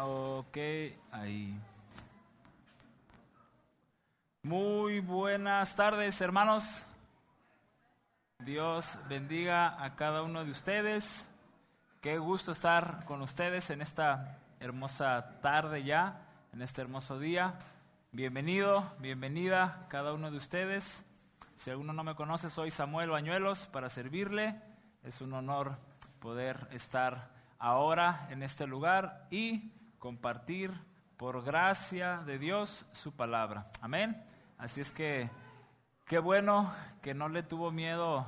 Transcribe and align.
Ok, 0.00 0.56
ahí. 1.10 1.58
Muy 4.44 5.00
buenas 5.00 5.74
tardes, 5.74 6.20
hermanos. 6.20 6.84
Dios 8.38 8.96
bendiga 9.08 9.82
a 9.82 9.96
cada 9.96 10.22
uno 10.22 10.44
de 10.44 10.52
ustedes. 10.52 11.28
Qué 12.00 12.18
gusto 12.18 12.52
estar 12.52 13.06
con 13.06 13.22
ustedes 13.22 13.70
en 13.70 13.82
esta 13.82 14.38
hermosa 14.60 15.40
tarde 15.42 15.82
ya, 15.82 16.20
en 16.52 16.62
este 16.62 16.80
hermoso 16.80 17.18
día. 17.18 17.58
Bienvenido, 18.12 18.94
bienvenida 19.00 19.86
cada 19.88 20.12
uno 20.12 20.30
de 20.30 20.36
ustedes. 20.36 21.04
Si 21.56 21.70
alguno 21.72 21.92
no 21.92 22.04
me 22.04 22.14
conoce, 22.14 22.50
soy 22.50 22.70
Samuel 22.70 23.10
Bañuelos 23.10 23.66
para 23.66 23.90
servirle. 23.90 24.62
Es 25.02 25.20
un 25.20 25.32
honor 25.32 25.76
poder 26.20 26.68
estar 26.70 27.30
ahora 27.58 28.28
en 28.30 28.44
este 28.44 28.68
lugar 28.68 29.26
y 29.32 29.72
compartir 29.98 30.72
por 31.16 31.44
gracia 31.44 32.18
de 32.18 32.38
Dios 32.38 32.86
su 32.92 33.12
palabra. 33.16 33.70
Amén. 33.80 34.22
Así 34.56 34.80
es 34.80 34.92
que 34.92 35.28
qué 36.06 36.18
bueno 36.18 36.72
que 37.02 37.14
no 37.14 37.28
le 37.28 37.42
tuvo 37.42 37.70
miedo 37.70 38.26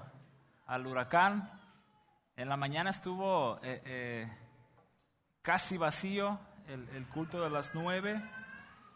al 0.66 0.86
huracán. 0.86 1.48
En 2.36 2.48
la 2.48 2.56
mañana 2.56 2.90
estuvo 2.90 3.58
eh, 3.62 3.82
eh, 3.84 4.32
casi 5.42 5.76
vacío 5.76 6.38
el, 6.68 7.06
culto 7.08 7.42
de 7.42 7.50
las 7.50 7.74
nueve 7.74 8.20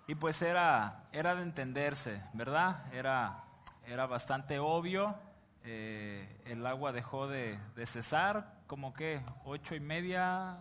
y 0.06 0.14
pues 0.14 0.42
era, 0.42 1.08
era 1.12 1.34
de 1.34 1.42
entenderse, 1.42 2.22
¿verdad? 2.32 2.92
Era, 2.92 3.44
era 3.86 4.06
bastante 4.06 4.58
obvio. 4.58 5.16
Eh, 5.64 6.42
el 6.46 6.66
agua 6.66 6.92
dejó 6.92 7.26
de, 7.26 7.58
de 7.74 7.86
cesar, 7.86 8.60
como 8.66 8.92
que 8.92 9.22
ocho 9.44 9.74
y 9.74 9.80
media, 9.80 10.58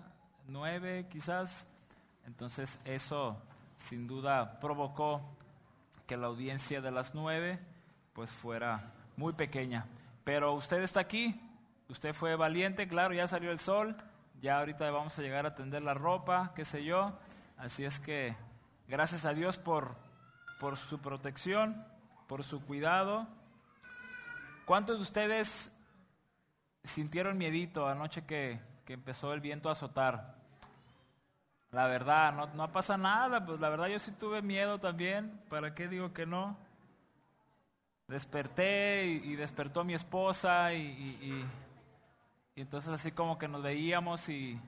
nueve 0.48 1.08
quizás. 1.10 1.68
Entonces 2.26 2.80
eso 2.86 3.42
sin 3.78 4.08
duda 4.08 4.60
provocó 4.60 5.22
que 6.08 6.18
la 6.18 6.28
audiencia 6.28 6.82
de 6.82 6.92
las 6.92 7.14
nueve 7.14 7.60
pues 8.14 8.32
fuera 8.32 8.92
muy 9.18 9.34
pequeña. 9.34 9.86
Pero 10.24 10.54
usted 10.54 10.82
está 10.82 11.02
aquí, 11.02 11.40
usted 11.90 12.14
fue 12.14 12.36
valiente, 12.36 12.88
claro, 12.88 13.14
ya 13.14 13.28
salió 13.28 13.52
el 13.52 13.60
sol, 13.60 13.96
ya 14.42 14.60
ahorita 14.60 14.90
vamos 14.92 15.18
a 15.18 15.22
llegar 15.22 15.46
a 15.46 15.56
tender 15.56 15.84
la 15.84 15.94
ropa, 15.94 16.54
qué 16.56 16.66
sé 16.66 16.84
yo. 16.84 17.18
Así 17.58 17.84
es 17.86 18.00
que 18.00 18.36
gracias 18.88 19.26
a 19.26 19.34
Dios 19.34 19.58
por, 19.58 19.96
por 20.60 20.78
su 20.78 21.00
protección, 21.00 21.86
por 22.28 22.44
su 22.44 22.64
cuidado. 22.64 23.28
¿Cuántos 24.66 24.98
de 24.98 25.02
ustedes 25.02 25.76
sintieron 26.84 27.38
miedito 27.38 27.88
anoche 27.88 28.26
que, 28.26 28.60
que 28.86 28.94
empezó 28.94 29.34
el 29.34 29.42
viento 29.42 29.70
a 29.70 29.74
azotar? 29.74 30.43
La 31.74 31.88
verdad, 31.88 32.34
no, 32.34 32.46
no, 32.54 32.72
pasa 32.72 32.98
nada, 32.98 33.44
pues 33.44 33.60
la 33.60 33.68
verdad 33.68 33.88
yo 33.88 33.98
sí 33.98 34.12
tuve 34.12 34.44
miedo 34.44 34.80
también, 34.80 35.42
¿para 35.50 35.74
qué 35.74 35.88
digo 35.88 36.14
que 36.14 36.28
no? 36.28 36.56
Desperté 38.08 39.06
y, 39.06 39.36
despertó 39.36 39.84
mi 39.84 39.96
esposa 39.96 40.72
y, 40.72 41.44
entonces 42.56 42.92
así 42.92 43.12
como 43.12 43.40
que 43.40 43.48
nos 43.48 43.64
veíamos 43.64 44.30
y 44.30 44.60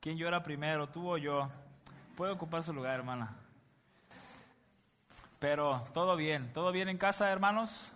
¿quién 0.00 0.18
llora 0.18 0.42
primero, 0.42 0.88
tú 0.88 1.08
o 1.08 1.16
yo? 1.16 1.48
Puede 2.16 2.32
ocupar 2.32 2.64
su 2.64 2.72
lugar, 2.72 2.96
hermana. 2.96 3.36
Pero 5.38 5.84
todo 5.94 6.16
bien, 6.16 6.52
todo 6.52 6.72
bien 6.72 6.88
en 6.88 6.98
casa, 6.98 7.30
hermanos. 7.30 7.92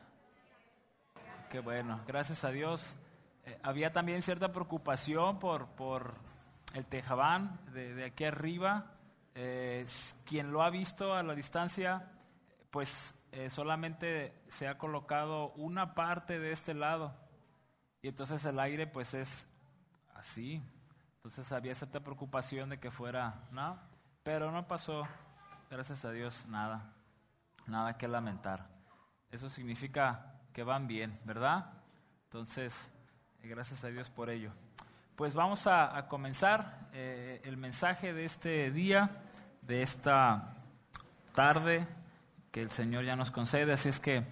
Qué 1.51 1.59
bueno, 1.59 2.01
gracias 2.07 2.45
a 2.45 2.53
Dios. 2.53 2.95
Eh, 3.47 3.59
había 3.65 3.93
también 3.93 4.23
cierta 4.23 4.53
preocupación 4.53 5.41
por, 5.41 5.67
por 5.67 6.15
el 6.75 6.85
tejabán 6.87 7.59
de, 7.73 7.95
de 7.95 8.05
aquí 8.05 8.25
arriba. 8.25 8.91
Eh, 9.37 9.87
quien 10.27 10.53
lo 10.53 10.63
ha 10.63 10.71
visto 10.71 11.15
a 11.15 11.23
la 11.23 11.35
distancia, 11.35 12.11
pues 12.71 13.15
eh, 13.33 13.51
solamente 13.51 14.33
se 14.49 14.69
ha 14.69 14.79
colocado 14.79 15.53
una 15.53 15.95
parte 15.95 16.39
de 16.39 16.53
este 16.53 16.75
lado. 16.75 17.15
Y 18.03 18.09
entonces 18.09 18.45
el 18.45 18.59
aire 18.59 18.87
pues 18.87 19.15
es 19.15 19.47
así. 20.15 20.63
Entonces 21.17 21.51
había 21.53 21.75
cierta 21.75 22.01
preocupación 22.01 22.69
de 22.69 22.79
que 22.79 22.91
fuera, 22.91 23.47
¿no? 23.51 23.79
Pero 24.23 24.51
no 24.51 24.69
pasó, 24.69 25.07
gracias 25.71 26.05
a 26.05 26.11
Dios, 26.11 26.47
nada. 26.47 26.93
Nada 27.67 27.97
que 27.97 28.09
lamentar. 28.09 28.69
Eso 29.31 29.49
significa 29.49 30.35
que 30.53 30.63
van 30.63 30.87
bien, 30.87 31.19
¿verdad? 31.25 31.73
Entonces, 32.25 32.91
gracias 33.43 33.83
a 33.85 33.89
Dios 33.89 34.11
por 34.11 34.31
ello. 34.31 34.53
Pues 35.17 35.37
vamos 35.37 35.69
a, 35.69 36.09
comenzar 36.09 36.81
eh, 36.93 37.41
el 37.45 37.57
mensaje 37.57 38.13
de 38.13 38.25
este 38.25 38.73
día, 38.73 39.11
de 39.63 39.83
esta 39.83 40.57
tarde 41.33 41.87
que 42.51 42.61
el 42.61 42.73
Señor 42.73 43.05
ya 43.05 43.15
nos 43.15 43.31
concede. 43.31 43.73
Así 43.73 43.89
es 43.89 44.01
que 44.01 44.25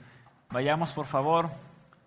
vayamos, 0.50 0.90
por 0.90 1.06
favor, 1.06 1.50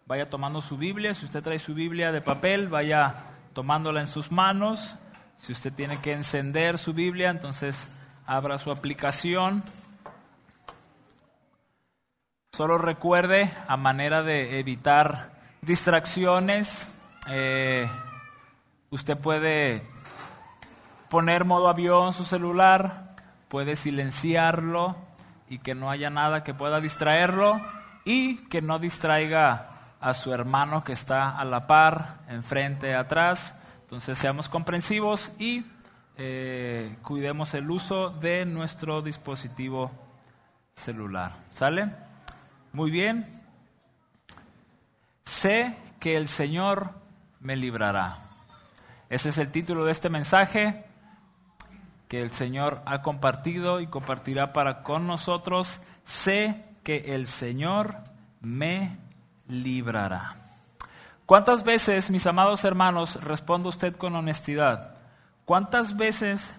vaya 0.07 0.29
tomando 0.29 0.61
su 0.61 0.77
Biblia. 0.77 1.13
Si 1.13 1.23
usted 1.23 1.41
trae 1.41 1.57
su 1.57 1.73
Biblia 1.73 2.11
de 2.11 2.19
papel, 2.19 2.67
vaya 2.67 3.15
tomándola 3.53 4.01
en 4.01 4.07
sus 4.07 4.29
manos. 4.29 4.97
Si 5.37 5.53
usted 5.53 5.71
tiene 5.71 6.01
que 6.01 6.11
encender 6.11 6.77
su 6.77 6.93
Biblia, 6.93 7.29
entonces 7.29 7.87
abra 8.27 8.57
su 8.57 8.71
aplicación. 8.71 9.63
Solo 12.51 12.77
recuerde, 12.77 13.53
a 13.69 13.77
manera 13.77 14.21
de 14.21 14.59
evitar 14.59 15.31
distracciones, 15.61 16.89
eh, 17.29 17.87
Usted 18.95 19.17
puede 19.17 19.83
poner 21.09 21.43
modo 21.43 21.67
avión 21.67 22.13
su 22.13 22.23
celular, 22.23 23.13
puede 23.49 23.75
silenciarlo 23.75 24.95
y 25.49 25.59
que 25.59 25.75
no 25.75 25.91
haya 25.91 26.09
nada 26.09 26.45
que 26.45 26.53
pueda 26.53 26.79
distraerlo 26.79 27.59
y 28.05 28.37
que 28.47 28.61
no 28.61 28.79
distraiga 28.79 29.67
a 29.99 30.13
su 30.13 30.31
hermano 30.31 30.85
que 30.85 30.93
está 30.93 31.37
a 31.37 31.43
la 31.43 31.67
par, 31.67 32.19
enfrente, 32.29 32.95
atrás. 32.95 33.59
Entonces 33.81 34.17
seamos 34.17 34.47
comprensivos 34.47 35.33
y 35.39 35.65
eh, 36.15 36.95
cuidemos 37.03 37.53
el 37.53 37.69
uso 37.69 38.11
de 38.11 38.45
nuestro 38.45 39.01
dispositivo 39.01 39.91
celular. 40.73 41.33
¿Sale? 41.51 41.91
Muy 42.71 42.91
bien. 42.91 43.43
Sé 45.25 45.75
que 45.99 46.15
el 46.15 46.29
Señor 46.29 46.91
me 47.41 47.57
librará. 47.57 48.24
Ese 49.09 49.29
es 49.29 49.37
el 49.37 49.51
título 49.51 49.85
de 49.85 49.91
este 49.91 50.09
mensaje 50.09 50.85
que 52.07 52.21
el 52.21 52.31
Señor 52.31 52.81
ha 52.85 53.01
compartido 53.01 53.79
y 53.81 53.87
compartirá 53.87 54.53
para 54.53 54.83
con 54.83 55.07
nosotros. 55.07 55.81
Sé 56.05 56.63
que 56.83 57.15
el 57.15 57.27
Señor 57.27 57.97
me 58.41 58.97
librará. 59.47 60.35
¿Cuántas 61.25 61.63
veces, 61.63 62.11
mis 62.11 62.27
amados 62.27 62.63
hermanos, 62.63 63.21
responde 63.23 63.69
usted 63.69 63.95
con 63.95 64.15
honestidad? 64.15 64.95
¿Cuántas 65.45 65.97
veces 65.97 66.55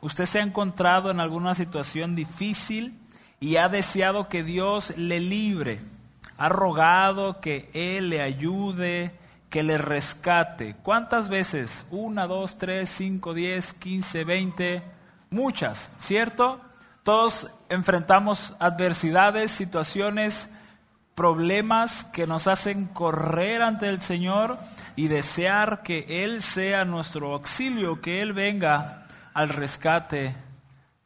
usted 0.00 0.26
se 0.26 0.40
ha 0.40 0.42
encontrado 0.42 1.10
en 1.10 1.20
alguna 1.20 1.54
situación 1.54 2.16
difícil 2.16 2.98
y 3.38 3.56
ha 3.56 3.68
deseado 3.68 4.28
que 4.28 4.42
Dios 4.42 4.96
le 4.96 5.20
libre? 5.20 5.80
Ha 6.38 6.48
rogado 6.48 7.40
que 7.40 7.70
Él 7.74 8.10
le 8.10 8.22
ayude, 8.22 9.16
que 9.52 9.62
le 9.62 9.76
rescate. 9.76 10.74
¿Cuántas 10.82 11.28
veces? 11.28 11.86
Una, 11.90 12.26
dos, 12.26 12.56
tres, 12.56 12.88
cinco, 12.88 13.34
diez, 13.34 13.74
quince, 13.74 14.24
veinte, 14.24 14.82
muchas, 15.28 15.90
¿cierto? 15.98 16.58
Todos 17.02 17.50
enfrentamos 17.68 18.54
adversidades, 18.58 19.52
situaciones, 19.52 20.54
problemas 21.14 22.04
que 22.04 22.26
nos 22.26 22.46
hacen 22.46 22.86
correr 22.86 23.60
ante 23.60 23.90
el 23.90 24.00
Señor 24.00 24.56
y 24.96 25.08
desear 25.08 25.82
que 25.82 26.24
Él 26.24 26.42
sea 26.42 26.86
nuestro 26.86 27.34
auxilio, 27.34 28.00
que 28.00 28.22
Él 28.22 28.32
venga 28.32 29.06
al 29.34 29.50
rescate 29.50 30.34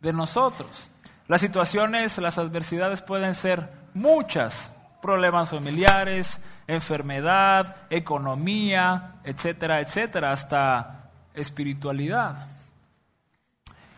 de 0.00 0.12
nosotros. 0.12 0.88
Las 1.26 1.40
situaciones, 1.40 2.16
las 2.18 2.38
adversidades 2.38 3.02
pueden 3.02 3.34
ser 3.34 3.68
muchas, 3.92 4.70
problemas 5.02 5.50
familiares, 5.50 6.40
enfermedad, 6.68 7.76
economía, 7.90 9.14
etcétera, 9.24 9.80
etcétera, 9.80 10.32
hasta 10.32 11.10
espiritualidad. 11.34 12.46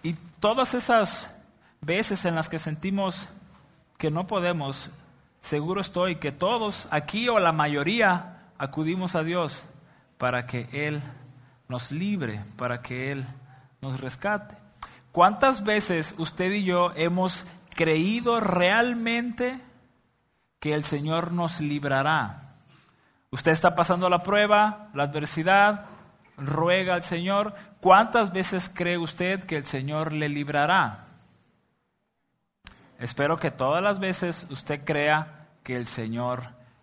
Y 0.03 0.15
todas 0.41 0.75
esas 0.75 1.35
veces 1.81 2.25
en 2.25 2.35
las 2.35 2.49
que 2.49 2.59
sentimos 2.59 3.29
que 3.97 4.11
no 4.11 4.26
podemos, 4.26 4.91
seguro 5.41 5.81
estoy 5.81 6.17
que 6.17 6.32
todos 6.32 6.88
aquí 6.91 7.29
o 7.29 7.38
la 7.38 7.53
mayoría 7.53 8.38
acudimos 8.59 9.15
a 9.15 9.23
Dios 9.23 9.62
para 10.19 10.47
que 10.47 10.69
Él 10.73 11.00
nos 11.69 11.91
libre, 11.91 12.44
para 12.56 12.82
que 12.82 13.12
Él 13.12 13.25
nos 13.81 14.00
rescate. 14.00 14.56
¿Cuántas 15.12 15.65
veces 15.65 16.15
usted 16.19 16.50
y 16.53 16.65
yo 16.65 16.93
hemos 16.94 17.44
creído 17.75 18.41
realmente 18.41 19.61
que 20.61 20.75
el 20.75 20.85
Señor 20.85 21.32
nos 21.32 21.61
librará? 21.61 22.48
Usted 23.31 23.53
está 23.53 23.75
pasando 23.75 24.09
la 24.09 24.23
prueba, 24.23 24.89
la 24.95 25.05
adversidad, 25.05 25.85
ruega 26.39 26.95
al 26.95 27.03
Señor, 27.03 27.55
¿cuántas 27.81 28.33
veces 28.33 28.71
cree 28.73 28.97
usted 28.97 29.45
que 29.45 29.57
el 29.57 29.67
Señor 29.67 30.13
le 30.13 30.29
librará? 30.29 31.07
Espero 32.99 33.39
que 33.39 33.51
todas 33.51 33.83
las 33.83 34.01
veces 34.01 34.47
usted 34.51 34.85
crea 34.85 35.47
que 35.63 35.77
el 35.77 35.87
Señor 35.87 36.43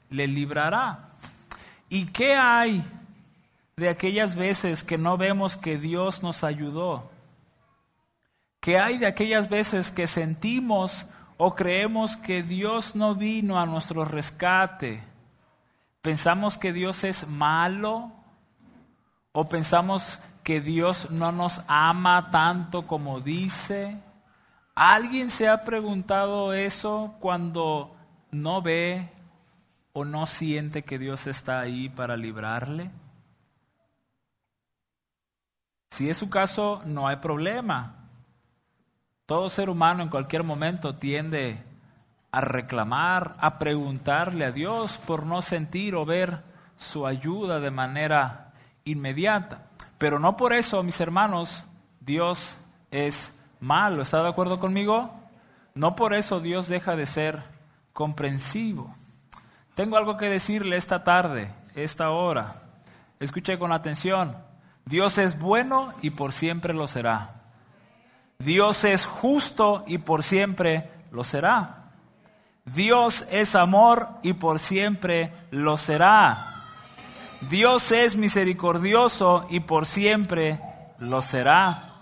le 0.10 0.28
librará. 0.28 1.10
¿Y 1.90 2.06
qué 2.08 2.36
hay 2.36 2.84
de 3.76 3.90
aquellas 3.90 4.36
veces 4.36 4.84
que 4.84 4.98
no 4.98 5.18
vemos 5.18 5.58
que 5.58 5.78
Dios 5.78 6.22
nos 6.22 6.44
ayudó? 6.44 7.12
¿Qué 8.60 8.80
hay 8.80 8.98
de 8.98 9.08
aquellas 9.08 9.50
veces 9.50 9.92
que 9.92 10.08
sentimos 10.08 11.06
o 11.38 11.56
creemos 11.56 12.18
que 12.18 12.44
Dios 12.44 12.96
no 12.96 13.16
vino 13.16 13.60
a 13.60 13.66
nuestro 13.66 14.06
rescate? 14.06 15.04
¿Pensamos 16.06 16.60
que 16.60 16.72
Dios 16.72 17.04
es 17.04 17.28
malo? 17.28 18.12
¿O 19.32 19.50
pensamos 19.50 20.20
que 20.44 20.62
Dios 20.62 21.10
no 21.10 21.32
nos 21.32 21.64
ama 21.68 22.30
tanto 22.30 22.86
como 22.86 23.22
dice? 23.22 23.98
¿Alguien 24.76 25.32
se 25.32 25.50
ha 25.50 25.64
preguntado 25.64 26.54
eso 26.54 27.16
cuando 27.20 27.96
no 28.30 28.62
ve 28.62 29.10
o 29.94 30.06
no 30.06 30.28
siente 30.28 30.84
que 30.84 31.00
Dios 31.00 31.26
está 31.26 31.60
ahí 31.60 31.90
para 31.90 32.16
librarle? 32.16 32.92
Si 35.90 36.08
es 36.08 36.18
su 36.18 36.30
caso, 36.30 36.84
no 36.86 37.08
hay 37.08 37.16
problema. 37.16 38.12
Todo 39.26 39.50
ser 39.50 39.72
humano 39.72 40.04
en 40.04 40.10
cualquier 40.10 40.44
momento 40.44 40.98
tiende 40.98 41.64
a 42.36 42.42
reclamar, 42.42 43.34
a 43.40 43.58
preguntarle 43.58 44.44
a 44.44 44.52
Dios 44.52 45.00
por 45.08 45.26
no 45.26 45.42
sentir 45.42 45.96
o 45.96 46.06
ver 46.06 46.42
su 46.76 47.08
ayuda 47.08 47.62
de 47.62 47.72
manera 47.72 48.52
inmediata. 48.84 49.68
Pero 49.98 50.20
no 50.20 50.36
por 50.36 50.52
eso, 50.52 50.84
mis 50.84 51.00
hermanos, 51.00 51.64
Dios 52.02 52.58
es 52.92 53.40
malo. 53.62 54.02
¿Está 54.02 54.22
de 54.22 54.28
acuerdo 54.28 54.60
conmigo? 54.60 55.18
No 55.76 55.96
por 55.96 56.14
eso 56.14 56.42
Dios 56.42 56.68
deja 56.68 56.98
de 56.98 57.06
ser 57.06 57.42
comprensivo. 57.94 58.94
Tengo 59.74 59.96
algo 59.96 60.18
que 60.18 60.28
decirle 60.28 60.76
esta 60.76 61.06
tarde, 61.06 61.54
esta 61.74 62.10
hora. 62.10 62.64
Escuche 63.18 63.58
con 63.58 63.72
atención. 63.72 64.36
Dios 64.84 65.20
es 65.20 65.40
bueno 65.40 65.94
y 66.02 66.10
por 66.10 66.34
siempre 66.34 66.74
lo 66.74 66.90
será. 66.90 67.30
Dios 68.40 68.84
es 68.84 69.06
justo 69.06 69.86
y 69.88 70.00
por 70.00 70.22
siempre 70.22 70.90
lo 71.12 71.24
será. 71.24 71.85
Dios 72.66 73.28
es 73.30 73.56
amor 73.56 74.10
y 74.24 74.34
por 74.34 74.60
siempre 74.60 75.32
lo 75.52 75.78
será. 75.78 76.52
Dios 77.42 77.92
es 77.92 78.16
misericordioso 78.16 79.46
y 79.52 79.60
por 79.60 79.86
siempre 79.86 80.60
lo 80.98 81.22
será. 81.22 81.94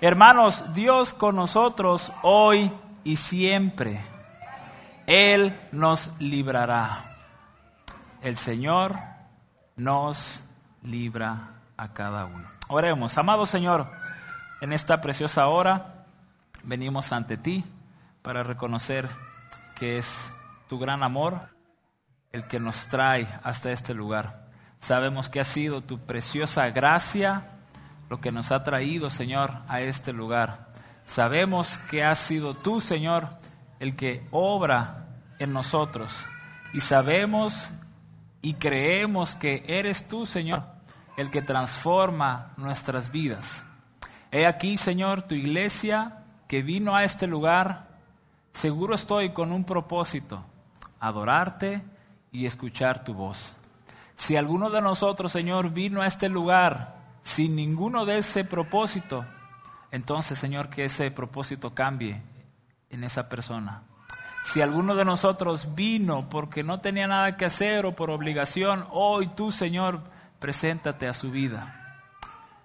Hermanos, 0.00 0.74
Dios 0.74 1.14
con 1.14 1.36
nosotros 1.36 2.12
hoy 2.22 2.72
y 3.04 3.16
siempre. 3.16 4.00
Él 5.06 5.56
nos 5.70 6.10
librará. 6.18 7.04
El 8.20 8.36
Señor 8.36 8.98
nos 9.76 10.40
libra 10.82 11.50
a 11.76 11.92
cada 11.92 12.24
uno. 12.24 12.48
Oremos, 12.66 13.16
amado 13.16 13.46
Señor, 13.46 13.88
en 14.60 14.72
esta 14.72 15.00
preciosa 15.00 15.46
hora 15.46 16.04
venimos 16.64 17.12
ante 17.12 17.36
ti 17.36 17.64
para 18.22 18.42
reconocer 18.42 19.08
que 19.78 19.98
es 19.98 20.32
tu 20.68 20.78
gran 20.78 21.02
amor 21.02 21.40
el 22.32 22.44
que 22.44 22.60
nos 22.60 22.88
trae 22.88 23.28
hasta 23.42 23.72
este 23.72 23.94
lugar. 23.94 24.48
Sabemos 24.80 25.28
que 25.28 25.40
ha 25.40 25.44
sido 25.44 25.82
tu 25.82 25.98
preciosa 25.98 26.68
gracia 26.70 27.44
lo 28.08 28.20
que 28.20 28.32
nos 28.32 28.52
ha 28.52 28.64
traído, 28.64 29.10
Señor, 29.10 29.52
a 29.68 29.80
este 29.80 30.12
lugar. 30.12 30.68
Sabemos 31.04 31.78
que 31.90 32.04
has 32.04 32.18
sido 32.18 32.54
tú, 32.54 32.80
Señor, 32.80 33.28
el 33.80 33.96
que 33.96 34.26
obra 34.30 35.06
en 35.38 35.52
nosotros. 35.52 36.24
Y 36.72 36.80
sabemos 36.80 37.70
y 38.40 38.54
creemos 38.54 39.34
que 39.34 39.64
eres 39.66 40.08
tú, 40.08 40.26
Señor, 40.26 40.62
el 41.16 41.30
que 41.30 41.42
transforma 41.42 42.52
nuestras 42.56 43.10
vidas. 43.10 43.64
He 44.30 44.46
aquí, 44.46 44.78
Señor, 44.78 45.22
tu 45.22 45.34
iglesia 45.34 46.24
que 46.46 46.62
vino 46.62 46.96
a 46.96 47.04
este 47.04 47.26
lugar, 47.26 47.87
seguro 48.52 48.94
estoy 48.94 49.30
con 49.30 49.52
un 49.52 49.64
propósito, 49.64 50.44
adorarte 51.00 51.82
y 52.32 52.46
escuchar 52.46 53.04
tu 53.04 53.14
voz. 53.14 53.54
Si 54.16 54.36
alguno 54.36 54.70
de 54.70 54.80
nosotros, 54.80 55.32
Señor, 55.32 55.70
vino 55.70 56.02
a 56.02 56.06
este 56.06 56.28
lugar 56.28 56.96
sin 57.22 57.54
ninguno 57.54 58.04
de 58.04 58.18
ese 58.18 58.44
propósito, 58.44 59.24
entonces, 59.90 60.38
Señor, 60.38 60.68
que 60.68 60.84
ese 60.84 61.10
propósito 61.10 61.74
cambie 61.74 62.20
en 62.90 63.04
esa 63.04 63.28
persona. 63.28 63.82
Si 64.44 64.60
alguno 64.60 64.94
de 64.94 65.04
nosotros 65.04 65.74
vino 65.74 66.28
porque 66.30 66.62
no 66.62 66.80
tenía 66.80 67.06
nada 67.06 67.36
que 67.36 67.44
hacer 67.44 67.86
o 67.86 67.94
por 67.94 68.10
obligación, 68.10 68.86
hoy 68.90 69.28
tú, 69.28 69.52
Señor, 69.52 70.00
preséntate 70.38 71.06
a 71.06 71.14
su 71.14 71.30
vida. 71.30 71.74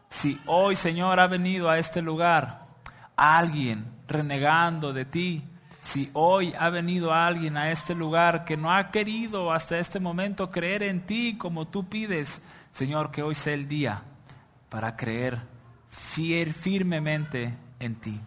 Si 0.10 0.40
hoy, 0.46 0.76
Señor, 0.76 1.20
ha 1.20 1.28
venido 1.28 1.70
a 1.70 1.80
este 1.80 2.02
lugar 2.02 2.66
alguien 3.16 3.86
renegando 4.08 4.94
de 4.94 5.06
ti, 5.06 5.44
si 5.84 6.10
hoy 6.14 6.54
ha 6.58 6.70
venido 6.70 7.12
alguien 7.12 7.58
a 7.58 7.70
este 7.70 7.94
lugar 7.94 8.46
que 8.46 8.56
no 8.56 8.72
ha 8.72 8.90
querido 8.90 9.52
hasta 9.52 9.78
este 9.78 10.00
momento 10.00 10.50
creer 10.50 10.82
en 10.82 11.06
ti 11.06 11.38
como 11.38 11.68
tú 11.68 11.90
pides, 11.90 12.42
Señor, 12.72 13.12
que 13.12 13.22
hoy 13.22 13.36
sea 13.36 13.54
el 13.54 13.68
día 13.68 14.02
para 14.70 14.96
creer 14.96 15.42
fiel, 15.90 16.54
firmemente 16.54 17.58
en 17.80 17.96
ti. 17.96 18.22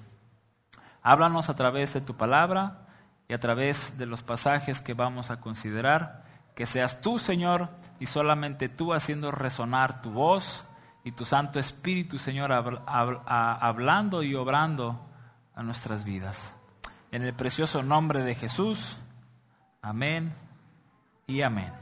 Háblanos 1.02 1.48
a 1.48 1.56
través 1.56 1.94
de 1.94 2.02
tu 2.02 2.14
palabra 2.14 2.88
y 3.26 3.32
a 3.32 3.40
través 3.40 3.96
de 3.96 4.04
los 4.04 4.22
pasajes 4.22 4.82
que 4.82 4.92
vamos 4.92 5.30
a 5.30 5.40
considerar. 5.40 6.24
Que 6.54 6.66
seas 6.66 7.00
tú, 7.00 7.18
Señor, 7.18 7.70
y 7.98 8.04
solamente 8.04 8.68
tú 8.68 8.92
haciendo 8.92 9.30
resonar 9.30 10.02
tu 10.02 10.10
voz 10.10 10.66
y 11.04 11.12
tu 11.12 11.24
Santo 11.24 11.58
Espíritu, 11.58 12.18
Señor, 12.18 12.52
hablando 12.52 14.22
y 14.22 14.34
obrando 14.34 15.00
a 15.54 15.62
nuestras 15.62 16.04
vidas. 16.04 16.55
En 17.16 17.24
el 17.24 17.32
precioso 17.32 17.82
nombre 17.82 18.22
de 18.22 18.34
Jesús. 18.34 18.98
Amén 19.80 20.34
y 21.26 21.40
amén. 21.40 21.72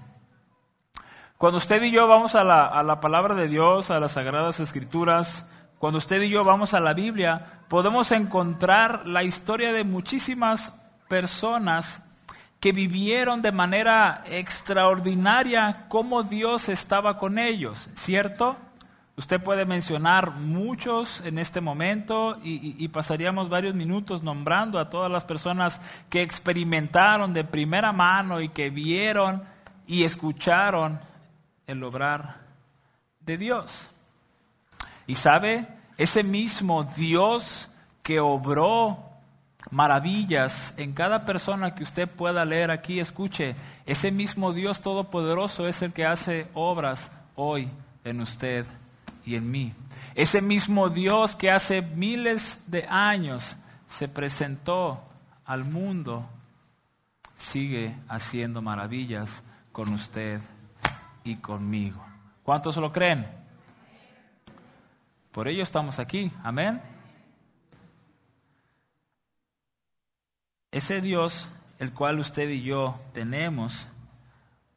Cuando 1.39 1.59
usted 1.59 1.83
y 1.83 1.91
yo 1.91 2.07
vamos 2.07 2.37
a 2.37 2.45
la, 2.45 3.01
palabra 3.01 3.35
de 3.35 3.49
Dios, 3.49 3.91
a 3.91 3.99
las 3.99 4.13
sagradas 4.13 4.61
escrituras, 4.61 5.51
cuando 5.81 5.99
usted 5.99 6.23
y 6.23 6.31
yo 6.31 6.45
vamos 6.45 6.73
a 6.73 6.79
la 6.79 6.95
Biblia, 6.95 7.65
podemos 7.67 8.13
encontrar 8.13 9.09
la 9.09 9.25
historia 9.25 9.73
de 9.73 9.83
muchísimas 9.83 10.81
personas 11.09 12.09
que 12.61 12.71
vivieron 12.71 13.43
de 13.43 13.51
manera 13.51 14.23
extraordinaria 14.27 15.87
cómo 15.89 16.23
Dios 16.23 16.69
estaba 16.69 17.19
con 17.19 17.41
ellos, 17.41 17.91
¿cierto? 17.97 18.57
Usted 19.17 19.41
puede 19.41 19.65
mencionar 19.65 20.33
muchos 20.33 21.21
en 21.25 21.39
este 21.39 21.61
momento 21.61 22.37
y, 22.43 22.89
pasaríamos 22.89 23.49
varios 23.49 23.75
minutos 23.75 24.25
nombrando 24.25 24.81
a 24.81 24.91
todas 24.91 25.11
las 25.11 25.25
personas 25.25 25.81
que 26.11 26.23
experimentaron 26.23 27.33
de 27.33 27.45
primera 27.45 27.93
mano 27.93 28.41
y 28.41 28.49
que 28.49 28.71
vieron 28.71 29.45
y 29.87 30.03
escucharon 30.03 30.99
el 31.69 31.85
obrar 31.85 32.41
de 33.21 33.37
Dios. 33.37 33.89
Y 35.07 35.15
sabe, 35.15 35.69
ese 35.97 36.25
mismo 36.25 36.83
Dios 36.83 37.69
que 38.03 38.19
obró 38.19 38.99
maravillas 39.71 40.75
en 40.77 40.93
cada 40.93 41.25
persona 41.25 41.77
que 41.77 41.85
usted 41.85 42.09
pueda 42.09 42.45
leer 42.45 42.73
aquí, 42.73 42.99
escuche, 42.99 43.55
ese 43.87 44.11
mismo 44.11 44.53
Dios 44.53 44.81
todopoderoso 44.81 45.69
es 45.69 45.83
el 45.83 45.93
que 45.93 46.05
hace 46.05 46.49
obras 46.53 47.13
hoy 47.37 47.69
en 48.03 48.21
usted 48.21 48.67
y 49.25 49.37
en 49.37 49.51
mí. 49.51 49.73
Ese 50.15 50.43
mismo 50.43 50.89
Dios 50.89 51.35
que 51.35 51.51
hace 51.51 51.83
miles 51.83 52.65
de 52.67 52.87
años 52.89 53.57
se 53.89 54.09
presentó 54.09 55.03
al 55.45 55.65
mundo, 55.65 56.29
sigue 57.37 57.95
haciendo 58.09 58.63
maravillas 58.63 59.43
con 59.73 59.93
usted 59.93 60.41
y 61.25 61.37
conmigo. 61.37 62.05
¿Cuántos 62.43 62.77
lo 62.77 62.93
creen? 62.93 63.27
Por 65.33 65.49
ello 65.49 65.63
estamos 65.63 65.99
aquí. 65.99 66.31
Amén. 66.43 66.81
Ese 70.71 71.01
Dios, 71.01 71.51
el 71.79 71.93
cual 71.93 72.19
usted 72.19 72.49
y 72.49 72.63
yo 72.63 73.01
tenemos, 73.13 73.87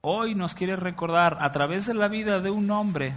hoy 0.01 0.35
nos 0.35 0.55
quiere 0.55 0.75
recordar 0.75 1.37
a 1.41 1.51
través 1.51 1.85
de 1.87 1.93
la 1.93 2.07
vida 2.07 2.39
de 2.39 2.49
un 2.49 2.69
hombre 2.71 3.13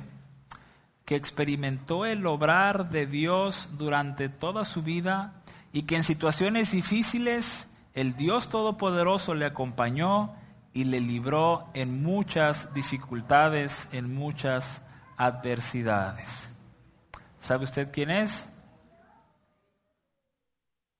que 1.10 1.16
experimentó 1.16 2.06
el 2.06 2.24
obrar 2.24 2.88
de 2.90 3.04
Dios 3.04 3.70
durante 3.72 4.28
toda 4.28 4.64
su 4.64 4.84
vida 4.84 5.42
y 5.72 5.82
que 5.82 5.96
en 5.96 6.04
situaciones 6.04 6.70
difíciles 6.70 7.74
el 7.94 8.14
Dios 8.14 8.48
Todopoderoso 8.48 9.34
le 9.34 9.44
acompañó 9.44 10.36
y 10.72 10.84
le 10.84 11.00
libró 11.00 11.68
en 11.74 12.00
muchas 12.04 12.74
dificultades, 12.74 13.88
en 13.90 14.14
muchas 14.14 14.82
adversidades. 15.16 16.52
¿Sabe 17.40 17.64
usted 17.64 17.90
quién 17.92 18.10
es? 18.10 18.48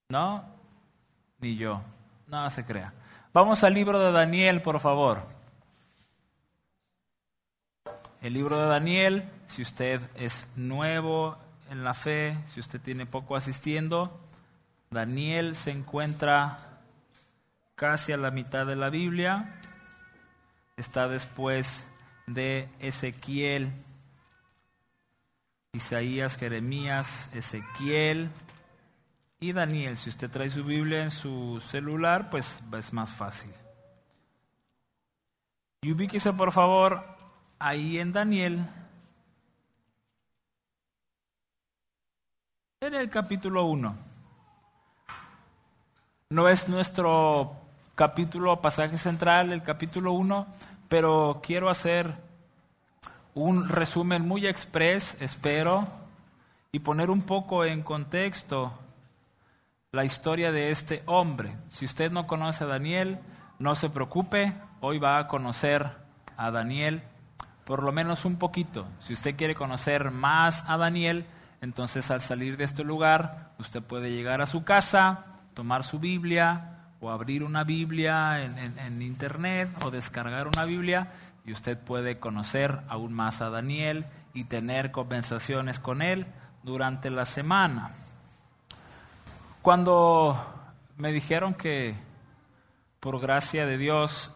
¿No? 0.09 0.43
Ni 1.39 1.55
yo. 1.55 1.83
No 2.27 2.51
se 2.51 2.67
crea. 2.67 2.93
Vamos 3.33 3.63
al 3.63 3.75
libro 3.75 4.01
de 4.01 4.11
Daniel, 4.11 4.61
por 4.61 4.81
favor. 4.81 5.23
El 8.21 8.35
libro 8.35 8.59
de 8.59 8.67
Daniel, 8.67 9.31
si 9.51 9.63
usted 9.63 10.01
es 10.15 10.47
nuevo 10.55 11.37
en 11.71 11.83
la 11.83 11.93
fe, 11.93 12.39
si 12.47 12.61
usted 12.61 12.81
tiene 12.81 13.05
poco 13.05 13.35
asistiendo, 13.35 14.17
Daniel 14.91 15.57
se 15.57 15.73
encuentra 15.73 16.81
casi 17.75 18.13
a 18.13 18.17
la 18.17 18.31
mitad 18.31 18.65
de 18.65 18.77
la 18.77 18.91
Biblia, 18.91 19.61
está 20.77 21.09
después 21.09 21.89
de 22.29 22.69
Ezequiel, 22.79 23.73
Isaías, 25.73 26.37
Jeremías, 26.37 27.29
Ezequiel 27.35 28.31
y 29.41 29.53
Daniel. 29.53 29.97
Si 29.97 30.11
usted 30.11 30.31
trae 30.31 30.51
su 30.51 30.63
Biblia 30.63 31.03
en 31.03 31.11
su 31.11 31.61
celular, 31.61 32.31
pues 32.31 32.63
es 32.79 32.93
más 32.93 33.13
fácil. 33.13 33.51
Y 35.83 35.91
ubíquese 35.91 36.33
por 36.35 36.53
favor 36.53 37.03
ahí 37.59 37.99
en 37.99 38.13
Daniel, 38.13 38.65
en 42.83 42.95
el 42.95 43.11
capítulo 43.11 43.67
1. 43.67 43.95
No 46.31 46.49
es 46.49 46.67
nuestro 46.71 47.53
capítulo, 47.95 48.63
pasaje 48.63 48.97
central, 48.97 49.53
el 49.53 49.63
capítulo 49.63 50.13
1, 50.13 50.47
pero 50.89 51.43
quiero 51.43 51.69
hacer 51.69 52.15
un 53.35 53.69
resumen 53.69 54.27
muy 54.27 54.47
express, 54.47 55.21
espero, 55.21 55.87
y 56.73 56.79
poner 56.79 57.11
un 57.11 57.21
poco 57.21 57.67
en 57.67 57.83
contexto 57.83 58.73
la 59.93 60.07
historia 60.07 60.51
de 60.51 60.71
este 60.71 61.03
hombre. 61.05 61.55
Si 61.69 61.85
usted 61.85 62.11
no 62.11 62.27
conoce 62.27 62.65
a 62.65 62.69
Daniel, 62.69 63.19
no 63.59 63.75
se 63.75 63.91
preocupe, 63.91 64.55
hoy 64.81 64.99
va 64.99 65.19
a 65.19 65.29
conocer 65.29 65.87
a 66.39 66.51
Daniel 66.51 67.03
por 67.67 67.83
lo 67.83 67.93
menos 67.93 68.25
un 68.25 68.37
poquito. 68.37 68.87
Si 69.01 69.13
usted 69.13 69.37
quiere 69.37 69.55
conocer 69.55 70.11
más 70.11 70.65
a 70.67 70.79
Daniel, 70.79 71.27
entonces 71.61 72.11
al 72.11 72.21
salir 72.21 72.57
de 72.57 72.65
este 72.65 72.85
lugar, 72.85 73.53
usted 73.59 73.83
puede 73.83 74.11
llegar 74.11 74.41
a 74.41 74.47
su 74.47 74.65
casa, 74.65 75.27
tomar 75.55 75.85
su 75.85 75.99
Biblia 75.99 76.79
o 77.01 77.11
abrir 77.11 77.43
una 77.43 77.65
Biblia 77.65 78.43
en, 78.43 79.03
internet 79.03 79.69
o 79.85 79.91
descargar 79.91 80.47
una 80.47 80.65
Biblia 80.65 81.09
y 81.45 81.53
usted 81.53 81.79
puede 81.79 82.19
conocer 82.19 82.81
aún 82.89 83.13
más 83.13 83.41
a 83.43 83.51
Daniel 83.51 84.07
y 84.33 84.45
tener 84.45 84.91
conversaciones 84.91 85.79
con 85.79 86.03
él 86.03 86.27
durante 86.63 87.11
la 87.11 87.25
semana. 87.25 87.91
Cuando 89.63 90.39
me 90.97 91.13
dijeron 91.13 91.55
que 91.55 91.95
por 93.01 93.21
gracia 93.21 93.67
de 93.67 93.77
Dios 93.77 94.33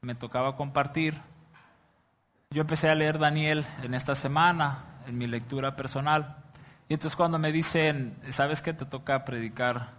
me 0.00 0.14
tocaba 0.14 0.56
compartir, 0.56 1.20
yo 2.50 2.62
empecé 2.62 2.90
a 2.90 2.94
leer 2.94 3.18
Daniel 3.18 3.64
en 3.82 3.94
esta 3.94 4.14
semana, 4.14 4.84
en 5.06 5.16
mi 5.16 5.26
lectura 5.26 5.76
personal. 5.76 6.41
Y 6.92 6.94
entonces 6.94 7.16
cuando 7.16 7.38
me 7.38 7.52
dicen, 7.52 8.14
¿sabes 8.32 8.60
qué 8.60 8.74
te 8.74 8.84
toca 8.84 9.24
predicar 9.24 9.94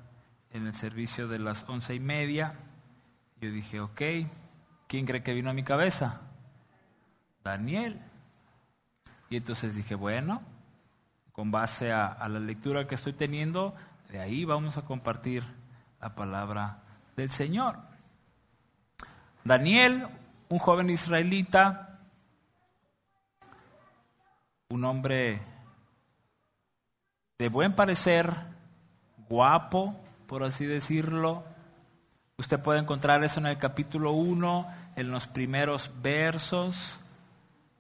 en 0.52 0.68
el 0.68 0.76
servicio 0.76 1.28
de 1.28 1.40
las 1.40 1.68
once 1.68 1.96
y 1.96 2.00
media? 2.00 2.54
Yo 3.42 3.50
dije, 3.50 3.80
ok, 3.80 4.02
¿quién 4.86 5.08
cree 5.08 5.24
que 5.24 5.34
vino 5.34 5.50
a 5.50 5.54
mi 5.54 5.64
cabeza? 5.64 6.22
Daniel. 7.44 8.00
Y 9.32 9.38
entonces 9.38 9.76
dije, 9.76 9.96
bueno, 9.96 10.44
con 11.32 11.50
base 11.50 11.92
a, 11.92 12.06
a 12.06 12.30
la 12.30 12.40
lectura 12.40 12.88
que 12.88 12.94
estoy 12.94 13.14
teniendo, 13.14 13.74
de 14.12 14.20
ahí 14.20 14.46
vamos 14.46 14.78
a 14.78 14.86
compartir 14.86 15.44
la 16.00 16.14
palabra 16.14 16.84
del 17.16 17.32
Señor. 17.32 17.78
Daniel, 19.44 20.10
un 20.48 20.60
joven 20.60 20.92
israelita, 20.92 22.02
un 24.70 24.84
hombre 24.84 25.53
de 27.44 27.50
buen 27.50 27.74
parecer, 27.74 28.32
guapo, 29.28 30.00
por 30.28 30.46
así 30.46 30.66
decirlo. 30.66 31.44
Usted 32.38 32.58
puede 32.58 32.80
encontrar 32.80 33.22
eso 33.26 33.42
en 33.42 33.48
el 33.48 33.58
capítulo 33.58 34.14
1, 34.14 34.66
en 34.96 35.12
los 35.12 35.28
primeros 35.28 35.92
versos. 36.02 37.02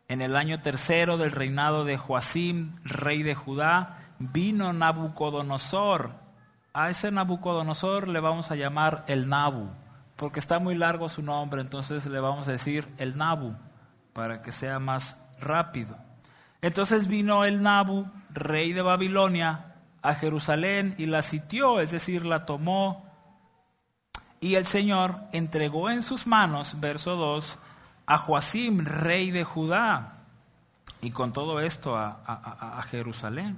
En 0.10 0.22
el 0.22 0.36
año 0.36 0.60
tercero 0.60 1.18
del 1.18 1.32
reinado 1.32 1.86
de 1.86 1.98
Joacim, 1.98 2.76
rey 2.84 3.24
de 3.24 3.36
Judá, 3.36 4.00
vino 4.20 4.74
Nabucodonosor. 4.74 6.12
A 6.74 6.90
ese 6.90 7.10
Nabucodonosor 7.10 8.10
le 8.10 8.20
vamos 8.20 8.52
a 8.52 8.58
llamar 8.58 9.06
el 9.08 9.30
Nabu, 9.30 9.70
porque 10.18 10.42
está 10.42 10.60
muy 10.60 10.76
largo 10.76 11.08
su 11.08 11.22
nombre, 11.22 11.62
entonces 11.62 12.06
le 12.08 12.20
vamos 12.20 12.50
a 12.50 12.52
decir 12.52 12.86
el 12.98 13.18
Nabu, 13.18 13.56
para 14.12 14.42
que 14.42 14.52
sea 14.52 14.80
más 14.80 15.24
rápido. 15.40 15.96
Entonces 16.62 17.08
vino 17.08 17.46
el 17.46 17.64
Nabu, 17.64 18.08
rey 18.34 18.74
de 18.74 18.82
Babilonia, 18.82 19.74
a 20.04 20.16
Jerusalén 20.16 20.94
y 20.98 21.06
la 21.08 21.22
sitió, 21.22 21.80
es 21.80 21.92
decir, 21.92 22.26
la 22.26 22.46
tomó. 22.46 23.10
Y 24.42 24.56
el 24.56 24.68
Señor 24.68 25.16
entregó 25.32 25.90
en 25.90 26.04
sus 26.04 26.28
manos, 26.28 26.80
verso 26.82 27.16
2, 27.16 27.58
a 28.06 28.18
Joacim, 28.18 28.84
rey 28.86 29.32
de 29.32 29.46
Judá, 29.46 30.18
y 31.02 31.12
con 31.12 31.32
todo 31.32 31.62
esto 31.62 31.98
a, 31.98 32.84
Jerusalén. 32.92 33.58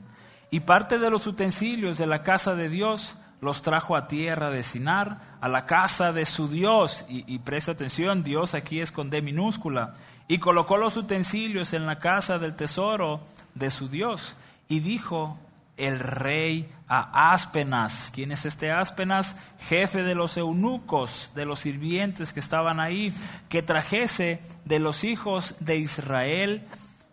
Y 0.52 0.60
parte 0.62 1.00
de 1.00 1.10
los 1.10 1.26
utensilios 1.26 1.98
de 1.98 2.06
la 2.06 2.22
casa 2.22 2.56
de 2.56 2.70
Dios 2.70 3.16
los 3.42 3.64
trajo 3.64 3.96
a 3.96 4.08
tierra 4.08 4.52
de 4.52 4.64
Sinar, 4.64 5.20
a 5.42 5.50
la 5.50 5.66
casa 5.66 6.14
de 6.14 6.28
su 6.28 6.48
Dios. 6.48 7.06
Y, 7.10 7.24
y 7.28 7.40
presta 7.40 7.72
atención, 7.72 8.24
Dios 8.24 8.54
aquí 8.54 8.80
es 8.82 8.92
con 8.92 9.10
D 9.10 9.22
minúscula 9.24 9.96
y 10.28 10.38
colocó 10.38 10.78
los 10.78 10.96
utensilios 10.98 11.74
en 11.74 11.86
la 11.86 12.00
casa 12.00 12.40
del 12.40 12.56
tesoro 12.56 13.22
de 13.56 13.72
su 13.72 13.90
Dios. 13.90 14.36
Y 14.68 14.80
dijo 14.80 15.40
el 15.78 16.00
rey 16.00 16.70
a 16.88 17.34
Aspenas, 17.34 18.12
¿quién 18.14 18.32
es 18.32 18.46
este 18.46 18.72
Aspenas? 18.72 19.36
Jefe 19.60 20.04
de 20.04 20.16
los 20.16 20.38
eunucos, 20.38 21.32
de 21.36 21.46
los 21.46 21.60
sirvientes 21.60 22.34
que 22.34 22.40
estaban 22.40 22.80
ahí, 22.80 23.14
que 23.50 23.62
trajese 23.62 24.42
de 24.64 24.80
los 24.80 25.04
hijos 25.04 25.56
de 25.60 25.78
Israel, 25.78 26.64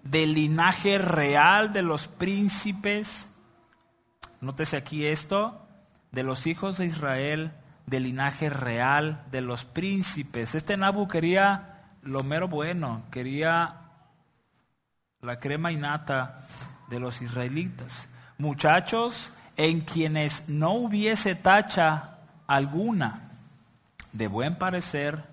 del 0.02 0.34
linaje 0.34 0.98
real 0.98 1.72
de 1.72 1.82
los 1.82 2.08
príncipes. 2.08 3.28
Nótese 4.40 4.76
aquí 4.76 5.06
esto, 5.06 5.66
de 6.10 6.22
los 6.22 6.46
hijos 6.46 6.78
de 6.78 6.86
Israel, 6.86 7.52
del 7.86 8.04
linaje 8.04 8.48
real 8.48 9.24
de 9.30 9.40
los 9.40 9.64
príncipes. 9.64 10.54
Este 10.54 10.76
Nabu 10.76 11.08
quería 11.08 11.72
lo 12.02 12.22
mero 12.22 12.48
bueno, 12.48 13.02
quería 13.10 13.76
la 15.20 15.38
crema 15.38 15.70
innata 15.72 16.46
de 16.92 17.00
los 17.00 17.22
israelitas. 17.22 18.06
Muchachos 18.36 19.32
en 19.56 19.80
quienes 19.80 20.50
no 20.50 20.74
hubiese 20.74 21.34
tacha 21.34 22.18
alguna, 22.46 23.30
de 24.12 24.28
buen 24.28 24.56
parecer, 24.56 25.24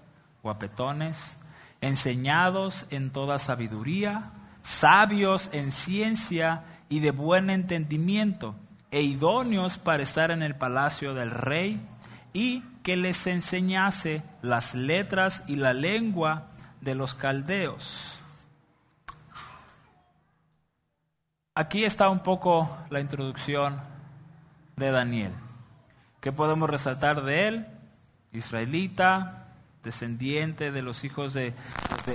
guapetones, 0.41 1.35
enseñados 1.81 2.85
en 2.91 3.09
toda 3.11 3.39
sabiduría, 3.39 4.31
sabios 4.63 5.49
en 5.51 5.73
ciencia 5.73 6.63
y 6.87 7.01
de 7.01 7.11
buen 7.11 7.49
entendimiento, 7.49 8.55
e 8.89 9.01
idóneos 9.01 9.77
para 9.77 10.01
estar 10.01 10.31
en 10.31 10.41
el 10.41 10.55
palacio 10.55 11.13
del 11.13 11.29
rey, 11.29 11.79
y 12.31 12.61
que 12.83 12.95
les 12.95 13.27
enseñase 13.27 14.23
las 14.41 14.75
letras 14.75 15.43
y 15.47 15.57
la 15.57 15.73
lengua 15.73 16.47
de 16.79 16.95
los 16.95 17.15
caldeos. 17.15 18.18
Aquí 21.59 21.83
está 21.83 22.07
un 22.07 22.19
poco 22.19 22.77
la 22.89 23.01
introducción 23.01 23.81
de 24.77 24.91
Daniel. 24.91 25.33
¿Qué 26.21 26.31
podemos 26.31 26.69
resaltar 26.69 27.21
de 27.23 27.49
él? 27.49 27.67
Israelita, 28.31 29.47
descendiente 29.83 30.71
de 30.71 30.81
los 30.81 31.03
hijos 31.03 31.33
de, 31.33 31.53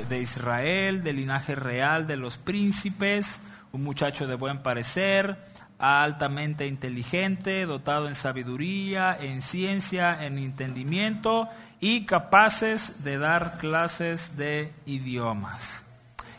de, 0.09 0.19
Israel, 0.23 1.05
del 1.05 1.17
linaje 1.17 1.55
real 1.57 2.07
de 2.07 2.17
los 2.17 2.39
príncipes, 2.39 3.43
un 3.73 3.85
muchacho 3.85 4.27
de 4.27 4.35
buen 4.35 4.63
parecer, 4.63 5.37
altamente 5.79 6.67
inteligente, 6.67 7.67
dotado 7.67 8.09
en 8.09 8.15
sabiduría, 8.15 9.15
en 9.15 9.43
ciencia, 9.43 10.25
en 10.25 10.39
entendimiento 10.39 11.51
y 11.81 12.07
capaces 12.07 13.05
de 13.05 13.19
dar 13.19 13.59
clases 13.59 14.39
de 14.39 14.73
idiomas 14.87 15.85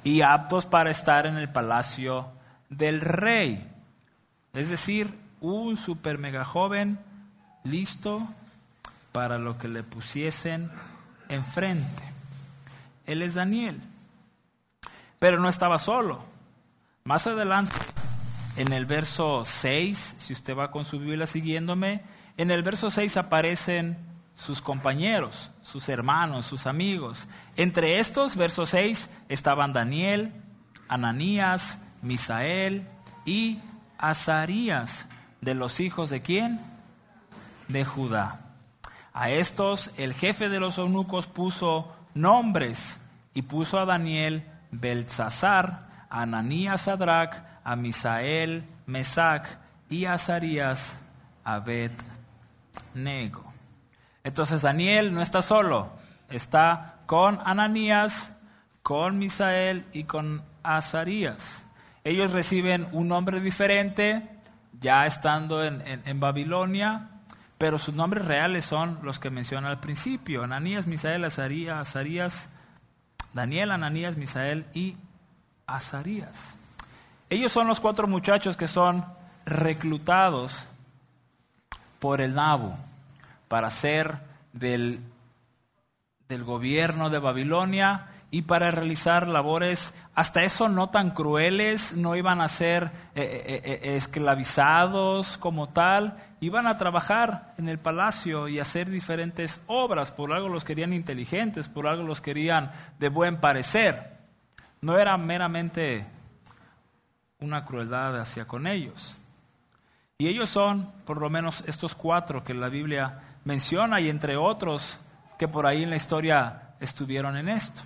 y 0.03 0.21
aptos 0.21 0.65
para 0.65 0.89
estar 0.89 1.27
en 1.27 1.37
el 1.37 1.49
palacio 1.49 2.33
del 2.69 3.01
rey. 3.01 3.71
Es 4.53 4.69
decir, 4.69 5.13
un 5.41 5.77
super 5.77 6.17
mega 6.17 6.45
joven 6.45 6.99
listo 7.63 8.21
para 9.11 9.37
lo 9.37 9.57
que 9.57 9.67
le 9.67 9.83
pusiesen 9.83 10.71
enfrente. 11.29 12.03
Él 13.05 13.21
es 13.21 13.35
Daniel. 13.35 13.79
Pero 15.19 15.39
no 15.39 15.49
estaba 15.49 15.79
solo. 15.79 16.23
Más 17.05 17.27
adelante, 17.27 17.75
en 18.57 18.73
el 18.73 18.85
verso 18.85 19.43
6, 19.45 20.15
si 20.19 20.33
usted 20.33 20.55
va 20.55 20.71
con 20.71 20.85
su 20.85 20.99
Biblia 20.99 21.27
siguiéndome, 21.27 22.01
en 22.37 22.51
el 22.51 22.63
verso 22.63 22.89
6 22.89 23.17
aparecen 23.17 23.97
sus 24.35 24.61
compañeros, 24.61 25.51
sus 25.63 25.87
hermanos, 25.87 26.45
sus 26.45 26.67
amigos. 26.67 27.27
Entre 27.55 27.99
estos, 27.99 28.35
verso 28.35 28.65
6, 28.65 29.09
estaban 29.29 29.71
Daniel, 29.71 30.33
Ananías, 30.87 31.84
Misael 32.05 32.87
y 33.25 33.59
Azarías, 33.97 35.09
de 35.41 35.55
los 35.55 35.79
hijos 35.79 36.11
de 36.11 36.21
quién? 36.21 36.59
De 37.67 37.83
Judá. 37.83 38.41
A 39.11 39.31
estos 39.31 39.89
el 39.97 40.13
jefe 40.13 40.47
de 40.47 40.59
los 40.59 40.77
eunucos 40.77 41.25
puso 41.25 41.91
nombres 42.13 43.01
y 43.33 43.41
puso 43.41 43.79
a 43.79 43.85
Daniel 43.85 44.45
Beltzazar, 44.71 46.05
a 46.09 46.21
Ananías 46.21 46.81
Sadrach, 46.81 47.43
a 47.63 47.75
Misael 47.75 48.65
Mesac 48.85 49.57
y 49.89 50.05
a 50.05 50.13
Azarías 50.13 50.97
Abed 51.43 51.91
Nego. 52.93 53.51
Entonces 54.23 54.61
Daniel 54.61 55.11
no 55.11 55.23
está 55.23 55.41
solo, 55.41 55.89
está 56.29 56.99
con 57.07 57.39
Ananías, 57.45 58.37
con 58.83 59.17
Misael 59.17 59.85
y 59.91 60.03
con 60.03 60.43
Azarías. 60.61 61.64
Ellos 62.05 62.31
reciben 62.31 62.87
un 62.91 63.07
nombre 63.07 63.41
diferente 63.41 64.29
ya 64.79 65.07
estando 65.07 65.63
en, 65.63 66.19
Babilonia, 66.19 67.09
pero 67.57 67.79
sus 67.79 67.95
nombres 67.95 68.23
reales 68.23 68.63
son 68.63 68.99
los 69.01 69.17
que 69.17 69.31
menciona 69.31 69.69
al 69.69 69.79
principio, 69.79 70.43
Ananías, 70.43 70.85
Misael, 70.85 71.23
Azarías, 71.25 71.79
Azarías, 71.79 72.49
Daniel, 73.33 73.71
Ananías, 73.71 74.17
Misael 74.17 74.67
y 74.75 74.97
Azarías. 75.65 76.53
Ellos 77.31 77.51
son 77.51 77.65
los 77.65 77.79
cuatro 77.79 78.05
muchachos 78.05 78.55
que 78.55 78.67
son 78.67 79.03
reclutados 79.47 80.67
por 81.97 82.21
el 82.21 82.35
Nabu 82.35 82.75
para 83.47 83.71
ser 83.71 84.19
del, 84.53 84.99
del 86.29 86.43
gobierno 86.43 87.09
de 87.09 87.17
Babilonia 87.17 88.09
y 88.31 88.41
para 88.43 88.71
realizar 88.71 89.27
labores 89.27 89.93
hasta 90.13 90.43
eso 90.43 90.67
no 90.69 90.89
tan 90.89 91.11
crueles, 91.11 91.95
no 91.95 92.15
iban 92.15 92.41
a 92.41 92.49
ser 92.49 92.91
eh, 93.15 93.21
eh, 93.23 93.61
eh, 93.63 93.95
esclavizados 93.95 95.37
como 95.37 95.69
tal, 95.69 96.17
iban 96.41 96.67
a 96.67 96.77
trabajar 96.77 97.53
en 97.57 97.69
el 97.69 97.79
palacio 97.79 98.47
y 98.47 98.59
hacer 98.59 98.89
diferentes 98.89 99.61
obras, 99.67 100.11
por 100.11 100.33
algo 100.33 100.49
los 100.49 100.63
querían 100.63 100.93
inteligentes, 100.93 101.69
por 101.69 101.87
algo 101.87 102.03
los 102.03 102.21
querían 102.21 102.71
de 102.99 103.09
buen 103.09 103.37
parecer. 103.37 104.17
No 104.81 104.97
era 104.97 105.17
meramente 105.17 106.05
una 107.39 107.65
crueldad 107.65 108.19
hacia 108.19 108.45
con 108.45 108.67
ellos. 108.67 109.17
Y 110.17 110.27
ellos 110.27 110.49
son 110.49 110.91
por 111.05 111.19
lo 111.19 111.29
menos 111.29 111.63
estos 111.67 111.93
cuatro 111.95 112.43
que 112.43 112.53
la 112.53 112.69
Biblia 112.69 113.19
menciona 113.43 113.99
y 113.99 114.09
entre 114.09 114.37
otros 114.37 114.99
que 115.37 115.47
por 115.47 115.65
ahí 115.65 115.83
en 115.83 115.89
la 115.89 115.97
historia 115.97 116.75
estuvieron 116.79 117.35
en 117.37 117.49
esto. 117.49 117.83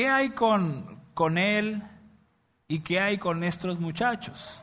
¿Qué 0.00 0.08
hay 0.08 0.30
con, 0.30 0.98
con 1.12 1.36
él 1.36 1.82
y 2.68 2.80
qué 2.80 3.00
hay 3.00 3.18
con 3.18 3.44
estos 3.44 3.78
muchachos? 3.78 4.62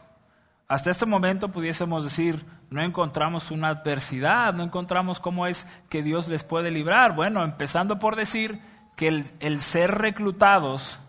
Hasta 0.67 0.89
este 0.89 1.05
momento 1.05 1.51
pudiésemos 1.51 2.03
decir, 2.03 2.43
no 2.71 2.81
encontramos 2.81 3.51
una 3.51 3.67
adversidad, 3.67 4.55
no 4.55 4.63
encontramos 4.63 5.19
cómo 5.19 5.45
es 5.45 5.67
que 5.89 6.01
Dios 6.01 6.27
les 6.27 6.43
puede 6.43 6.71
librar. 6.71 7.13
Bueno, 7.13 7.43
empezando 7.43 7.99
por 7.99 8.15
decir 8.15 8.59
que 8.95 9.09
el, 9.09 9.31
el 9.39 9.61
ser 9.61 9.91
reclutados 9.91 10.99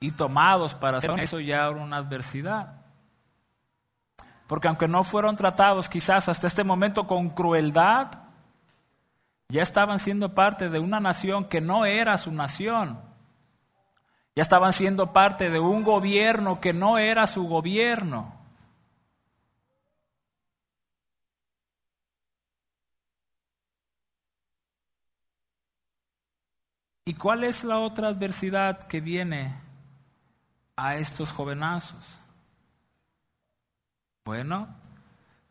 y 0.00 0.12
tomados 0.12 0.74
para 0.74 0.96
hacer 0.96 1.20
eso 1.20 1.38
ya 1.38 1.56
era 1.56 1.72
una 1.72 1.98
adversidad. 1.98 2.80
Porque 4.46 4.68
aunque 4.68 4.88
no 4.88 5.04
fueron 5.04 5.36
tratados 5.36 5.90
quizás 5.90 6.26
hasta 6.30 6.46
este 6.46 6.64
momento 6.64 7.06
con 7.06 7.28
crueldad, 7.28 8.12
ya 9.50 9.60
estaban 9.60 9.98
siendo 9.98 10.34
parte 10.34 10.70
de 10.70 10.78
una 10.78 11.00
nación 11.00 11.44
que 11.44 11.60
no 11.60 11.84
era 11.84 12.16
su 12.16 12.32
nación. 12.32 13.11
Ya 14.34 14.42
estaban 14.42 14.72
siendo 14.72 15.12
parte 15.12 15.50
de 15.50 15.60
un 15.60 15.82
gobierno 15.82 16.60
que 16.60 16.72
no 16.72 16.96
era 16.98 17.26
su 17.26 17.46
gobierno. 17.46 18.32
¿Y 27.04 27.14
cuál 27.14 27.44
es 27.44 27.62
la 27.64 27.78
otra 27.78 28.08
adversidad 28.08 28.86
que 28.86 29.00
viene 29.00 29.54
a 30.76 30.94
estos 30.96 31.30
jovenazos? 31.30 32.20
Bueno, 34.24 34.68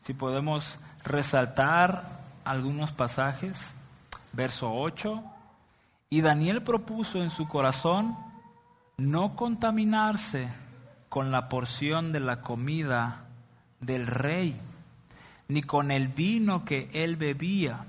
si 0.01 0.13
podemos 0.13 0.79
resaltar 1.03 2.03
algunos 2.45 2.93
pasajes, 2.93 3.73
verso 4.31 4.73
8, 4.73 5.21
y 6.09 6.21
Daniel 6.21 6.63
propuso 6.63 7.21
en 7.21 7.29
su 7.29 7.47
corazón 7.47 8.30
no 8.97 9.35
contaminarse 9.35 10.49
con 11.09 11.31
la 11.31 11.49
porción 11.49 12.11
de 12.11 12.19
la 12.19 12.41
comida 12.41 13.25
del 13.79 14.07
rey, 14.07 14.59
ni 15.47 15.61
con 15.61 15.91
el 15.91 16.07
vino 16.07 16.63
que 16.63 16.89
él 16.93 17.17
bebía. 17.17 17.85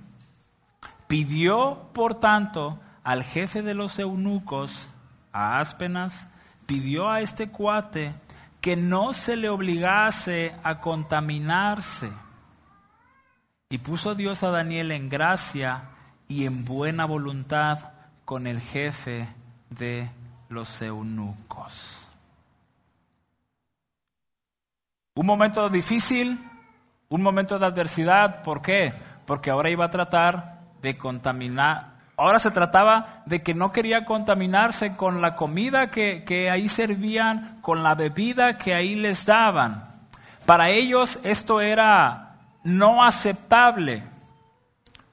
Pidió, 1.06 1.90
por 1.92 2.18
tanto, 2.18 2.80
al 3.04 3.22
jefe 3.22 3.62
de 3.62 3.74
los 3.74 3.98
eunucos, 3.98 4.88
a 5.32 5.60
Áspenas, 5.60 6.28
pidió 6.66 7.10
a 7.10 7.20
este 7.20 7.50
cuate 7.50 8.14
que 8.60 8.76
no 8.76 9.12
se 9.12 9.36
le 9.36 9.48
obligase 9.48 10.54
a 10.62 10.80
contaminarse. 10.80 12.10
Y 13.68 13.78
puso 13.78 14.14
Dios 14.14 14.42
a 14.42 14.50
Daniel 14.50 14.92
en 14.92 15.08
gracia 15.08 15.84
y 16.28 16.46
en 16.46 16.64
buena 16.64 17.04
voluntad 17.04 17.92
con 18.24 18.46
el 18.46 18.60
jefe 18.60 19.28
de 19.70 20.10
los 20.52 20.82
eunucos. 20.82 22.08
Un 25.14 25.26
momento 25.26 25.68
difícil, 25.68 26.38
un 27.08 27.22
momento 27.22 27.58
de 27.58 27.66
adversidad, 27.66 28.42
¿por 28.42 28.62
qué? 28.62 28.92
Porque 29.26 29.50
ahora 29.50 29.70
iba 29.70 29.86
a 29.86 29.90
tratar 29.90 30.60
de 30.80 30.96
contaminar, 30.96 31.92
ahora 32.16 32.38
se 32.38 32.50
trataba 32.50 33.22
de 33.26 33.42
que 33.42 33.54
no 33.54 33.72
quería 33.72 34.04
contaminarse 34.04 34.96
con 34.96 35.20
la 35.20 35.36
comida 35.36 35.88
que, 35.88 36.24
que 36.24 36.50
ahí 36.50 36.68
servían, 36.68 37.58
con 37.60 37.82
la 37.82 37.94
bebida 37.94 38.58
que 38.58 38.74
ahí 38.74 38.94
les 38.94 39.26
daban. 39.26 39.84
Para 40.46 40.70
ellos 40.70 41.20
esto 41.24 41.60
era 41.60 42.36
no 42.64 43.04
aceptable. 43.04 44.02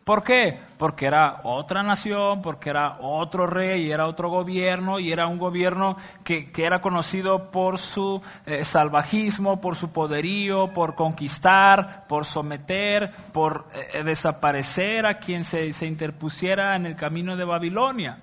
¿Por 0.10 0.24
qué? 0.24 0.60
Porque 0.80 1.06
era 1.06 1.42
otra 1.44 1.84
nación, 1.84 2.42
porque 2.42 2.72
era 2.72 2.98
otro 3.00 3.46
rey, 3.46 3.92
era 3.92 4.08
otro 4.08 4.28
gobierno, 4.28 4.98
y 4.98 5.12
era 5.12 5.28
un 5.28 5.38
gobierno 5.38 5.98
que, 6.24 6.52
era 6.58 6.82
conocido 6.82 7.52
por 7.52 7.78
su 7.78 8.20
eh, 8.48 8.66
salvajismo, 8.66 9.62
por 9.62 9.76
su 9.76 9.94
poderío, 9.94 10.74
por 10.74 10.96
conquistar, 10.96 12.08
por 12.08 12.26
someter, 12.26 13.12
por 13.32 13.68
eh, 13.94 14.04
desaparecer 14.04 15.06
a 15.06 15.20
quien 15.20 15.44
se 15.44 15.86
interpusiera 15.86 16.76
en 16.76 16.88
el 16.88 16.96
camino 16.96 17.38
de 17.38 17.46
Babilonia. 17.46 18.18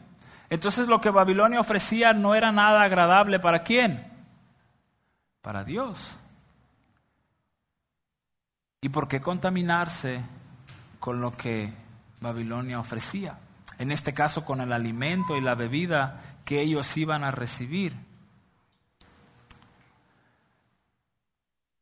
Entonces 0.51 0.89
lo 0.89 1.01
que 1.01 1.11
Babilonia 1.11 1.61
ofrecía 1.61 2.13
no 2.13 2.35
era 2.35 2.51
nada 2.51 2.83
agradable 2.83 3.39
para 3.39 3.63
quién? 3.63 4.05
Para 5.41 5.63
Dios. 5.63 6.19
¿Y 8.81 8.89
por 8.89 9.07
qué 9.07 9.21
contaminarse 9.21 10.21
con 11.01 11.21
lo 11.21 11.31
que 11.33 11.73
Babilonia 12.21 12.81
ofrecía. 12.81 13.39
En 13.79 13.93
este 13.93 14.15
caso 14.15 14.45
con 14.45 14.61
el 14.61 14.73
alimento 14.73 15.37
y 15.37 15.41
la 15.41 15.55
bebida 15.55 16.23
que 16.45 16.61
ellos 16.61 16.97
iban 16.97 17.25
a 17.25 17.31
recibir. 17.31 17.95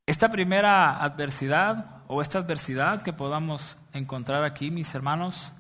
Esta 0.07 0.31
primera 0.31 1.03
adversidad 1.03 2.03
o 2.09 2.21
esta 2.21 2.39
adversidad 2.39 3.03
que 3.03 3.13
podamos 3.13 3.79
encontrar 3.93 4.45
aquí, 4.45 4.71
mis 4.71 4.95
hermanos, 4.95 5.53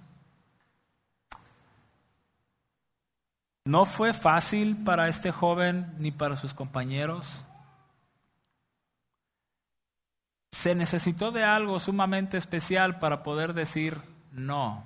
no 3.64 3.86
fue 3.86 4.12
fácil 4.12 4.76
para 4.84 5.08
este 5.08 5.30
joven 5.30 5.94
ni 5.98 6.10
para 6.10 6.36
sus 6.36 6.52
compañeros. 6.52 7.43
Se 10.54 10.76
necesitó 10.76 11.32
de 11.32 11.42
algo 11.42 11.80
sumamente 11.80 12.36
especial 12.36 13.00
para 13.00 13.24
poder 13.24 13.54
decir 13.54 14.00
no, 14.30 14.84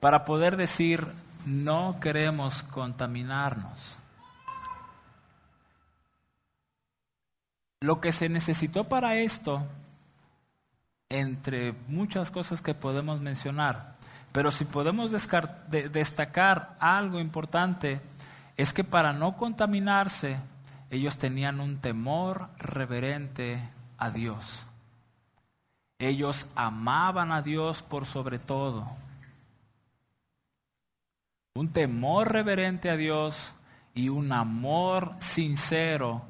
para 0.00 0.24
poder 0.24 0.56
decir 0.56 1.06
no 1.44 1.98
queremos 2.00 2.62
contaminarnos. 2.62 3.98
Lo 7.82 8.00
que 8.00 8.12
se 8.12 8.30
necesitó 8.30 8.84
para 8.84 9.16
esto, 9.16 9.62
entre 11.10 11.74
muchas 11.88 12.30
cosas 12.30 12.62
que 12.62 12.72
podemos 12.72 13.20
mencionar, 13.20 13.94
pero 14.32 14.50
si 14.50 14.64
podemos 14.64 15.12
destacar 15.92 16.76
algo 16.80 17.20
importante, 17.20 18.00
es 18.56 18.72
que 18.72 18.84
para 18.84 19.12
no 19.12 19.36
contaminarse, 19.36 20.38
ellos 20.90 21.18
tenían 21.18 21.60
un 21.60 21.76
temor 21.76 22.48
reverente 22.56 23.75
a 23.98 24.10
Dios. 24.10 24.66
Ellos 25.98 26.46
amaban 26.54 27.32
a 27.32 27.42
Dios 27.42 27.82
por 27.82 28.06
sobre 28.06 28.38
todo. 28.38 28.86
Un 31.54 31.72
temor 31.72 32.32
reverente 32.32 32.90
a 32.90 32.96
Dios 32.96 33.54
y 33.94 34.10
un 34.10 34.30
amor 34.32 35.14
sincero 35.20 36.22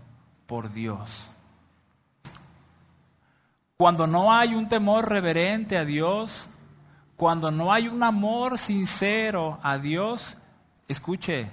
por 0.46 0.72
Dios. 0.72 1.30
Cuando 3.76 4.06
no 4.06 4.32
hay 4.32 4.54
un 4.54 4.68
temor 4.68 5.08
reverente 5.08 5.76
a 5.76 5.84
Dios, 5.84 6.46
cuando 7.16 7.50
no 7.50 7.72
hay 7.72 7.88
un 7.88 8.02
amor 8.02 8.56
sincero 8.56 9.58
a 9.62 9.78
Dios, 9.78 10.38
escuche, 10.86 11.50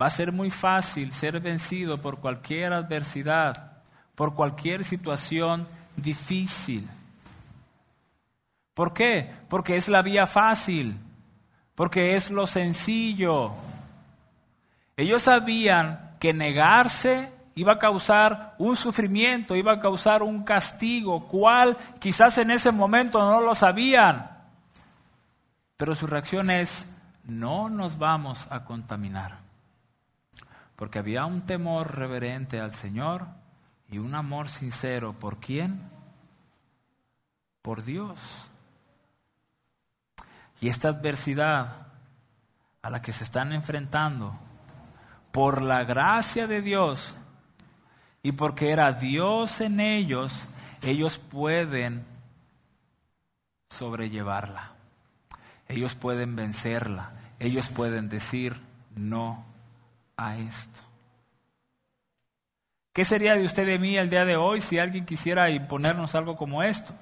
va 0.00 0.06
a 0.06 0.10
ser 0.10 0.32
muy 0.32 0.50
fácil 0.50 1.12
ser 1.12 1.38
vencido 1.40 1.98
por 1.98 2.18
cualquier 2.18 2.72
adversidad, 2.72 3.77
por 4.18 4.34
cualquier 4.34 4.84
situación 4.84 5.64
difícil. 5.94 6.84
¿Por 8.74 8.92
qué? 8.92 9.32
Porque 9.48 9.76
es 9.76 9.86
la 9.86 10.02
vía 10.02 10.26
fácil, 10.26 10.98
porque 11.76 12.16
es 12.16 12.28
lo 12.28 12.48
sencillo. 12.48 13.52
Ellos 14.96 15.22
sabían 15.22 16.16
que 16.18 16.32
negarse 16.34 17.32
iba 17.54 17.74
a 17.74 17.78
causar 17.78 18.56
un 18.58 18.74
sufrimiento, 18.74 19.54
iba 19.54 19.74
a 19.74 19.80
causar 19.80 20.24
un 20.24 20.42
castigo, 20.42 21.28
cual 21.28 21.76
quizás 22.00 22.38
en 22.38 22.50
ese 22.50 22.72
momento 22.72 23.20
no 23.20 23.40
lo 23.40 23.54
sabían. 23.54 24.28
Pero 25.76 25.94
su 25.94 26.08
reacción 26.08 26.50
es, 26.50 26.92
no 27.22 27.68
nos 27.68 27.98
vamos 27.98 28.48
a 28.50 28.64
contaminar. 28.64 29.38
Porque 30.74 30.98
había 30.98 31.24
un 31.24 31.42
temor 31.42 31.94
reverente 31.94 32.58
al 32.58 32.74
Señor 32.74 33.38
y 33.90 33.98
un 33.98 34.14
amor 34.14 34.50
sincero. 34.50 35.14
¿Por 35.14 35.38
quién? 35.38 35.80
Por 37.62 37.84
Dios. 37.84 38.50
Y 40.60 40.68
esta 40.68 40.88
adversidad 40.88 41.86
a 42.82 42.90
la 42.90 43.02
que 43.02 43.12
se 43.12 43.24
están 43.24 43.52
enfrentando, 43.52 44.38
por 45.32 45.62
la 45.62 45.84
gracia 45.84 46.46
de 46.46 46.62
Dios, 46.62 47.16
y 48.22 48.32
porque 48.32 48.70
era 48.72 48.92
Dios 48.92 49.60
en 49.60 49.80
ellos, 49.80 50.46
ellos 50.82 51.18
pueden 51.18 52.04
sobrellevarla. 53.70 54.72
Ellos 55.68 55.94
pueden 55.94 56.34
vencerla. 56.34 57.12
Ellos 57.38 57.68
pueden 57.68 58.08
decir 58.08 58.60
no 58.96 59.44
a 60.16 60.36
esto. 60.36 60.87
¿Qué 62.98 63.04
sería 63.04 63.36
de 63.36 63.46
usted 63.46 63.62
y 63.62 63.66
de 63.66 63.78
mí 63.78 63.96
el 63.96 64.10
día 64.10 64.24
de 64.24 64.34
hoy 64.34 64.60
si 64.60 64.80
alguien 64.80 65.06
quisiera 65.06 65.48
imponernos 65.50 66.16
algo 66.16 66.36
como 66.36 66.64
esto? 66.64 66.92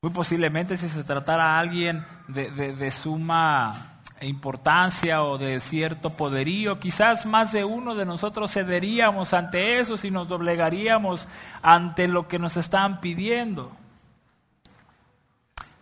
Muy 0.00 0.10
posiblemente 0.10 0.78
si 0.78 0.88
se 0.88 1.04
tratara 1.04 1.44
a 1.44 1.58
alguien 1.58 2.02
de, 2.28 2.90
suma 2.90 4.00
importancia 4.22 5.22
o 5.22 5.36
de 5.36 5.60
cierto 5.60 6.16
poderío. 6.16 6.80
Quizás 6.80 7.26
más 7.26 7.52
de 7.52 7.66
uno 7.66 7.94
de 7.94 8.06
nosotros 8.06 8.54
cederíamos 8.54 9.34
ante 9.34 9.80
eso 9.80 9.98
si 9.98 10.10
nos 10.10 10.28
doblegaríamos 10.28 11.28
ante 11.60 12.08
lo 12.08 12.26
que 12.26 12.38
nos 12.38 12.56
están 12.56 13.02
pidiendo. 13.02 13.70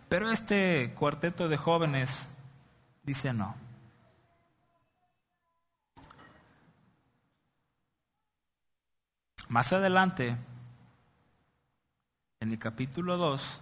Pero 0.09 0.29
este 0.29 0.93
cuarteto 0.99 1.47
de 1.47 1.55
jóvenes 1.55 2.27
dice 3.01 3.31
no. 3.31 3.60
Más 9.51 9.73
adelante, 9.73 10.37
en 12.39 12.53
el 12.53 12.57
capítulo 12.57 13.17
2, 13.17 13.59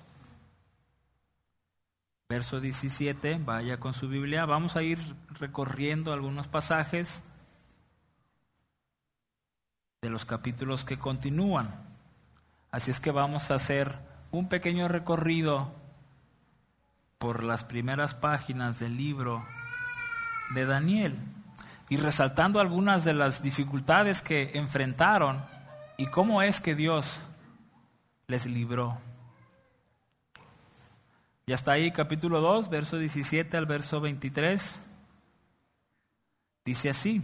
verso 2.29 2.59
17, 2.59 3.41
vaya 3.43 3.79
con 3.79 3.95
su 3.95 4.07
Biblia, 4.07 4.45
vamos 4.45 4.75
a 4.75 4.83
ir 4.83 4.99
recorriendo 5.39 6.13
algunos 6.13 6.47
pasajes 6.47 7.23
de 10.03 10.11
los 10.11 10.25
capítulos 10.25 10.85
que 10.85 10.99
continúan. 10.99 11.67
Así 12.69 12.91
es 12.91 12.99
que 12.99 13.09
vamos 13.09 13.49
a 13.49 13.55
hacer 13.55 13.97
un 14.29 14.47
pequeño 14.47 14.89
recorrido 14.89 15.73
por 17.17 17.41
las 17.43 17.63
primeras 17.63 18.13
páginas 18.13 18.77
del 18.77 18.95
libro 18.95 19.43
de 20.53 20.67
Daniel 20.67 21.15
y 21.89 21.97
resaltando 21.97 22.59
algunas 22.59 23.05
de 23.05 23.15
las 23.15 23.41
dificultades 23.41 24.21
que 24.21 24.51
enfrentaron 24.53 25.41
y 25.99 26.05
cómo 26.05 26.41
es 26.41 26.61
que 26.61 26.75
Dios 26.75 27.19
les 28.27 28.45
libró. 28.45 28.97
Ya 31.45 31.55
está 31.55 31.73
ahí 31.73 31.91
capítulo 31.91 32.39
2, 32.39 32.69
verso 32.69 32.97
17 32.97 33.57
al 33.57 33.65
verso 33.65 33.99
23. 33.99 34.81
Dice 36.63 36.89
así. 36.89 37.21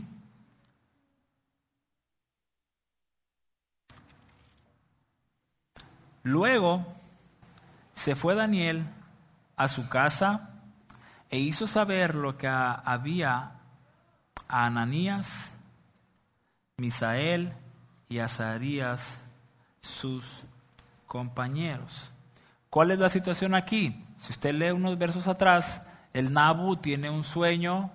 Luego 6.23 6.85
se 7.93 8.13
fue 8.17 8.35
Daniel 8.35 8.83
a 9.55 9.69
su 9.69 9.87
casa 9.87 10.49
e 11.29 11.39
hizo 11.39 11.65
saber 11.65 12.13
lo 12.15 12.37
que 12.37 12.47
había 12.49 13.53
a 14.49 14.65
Ananías, 14.65 15.53
Misael 16.75 17.53
y 18.15 18.19
Azarías, 18.19 19.19
sus 19.81 20.43
compañeros. 21.05 22.13
¿Cuál 22.69 22.91
es 22.91 22.99
la 22.99 23.09
situación 23.09 23.53
aquí? 23.53 24.05
Si 24.17 24.31
usted 24.31 24.53
lee 24.53 24.71
unos 24.71 24.97
versos 24.97 25.27
atrás, 25.27 25.85
el 26.13 26.31
Nabu 26.31 26.77
tiene 26.77 27.09
un 27.09 27.25
sueño 27.25 27.91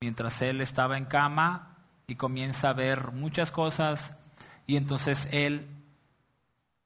mientras 0.00 0.42
él 0.42 0.60
estaba 0.60 0.98
en 0.98 1.06
cama 1.06 1.78
y 2.06 2.16
comienza 2.16 2.68
a 2.68 2.74
ver 2.74 3.12
muchas 3.12 3.50
cosas 3.50 4.18
y 4.66 4.76
entonces 4.76 5.26
él 5.32 5.66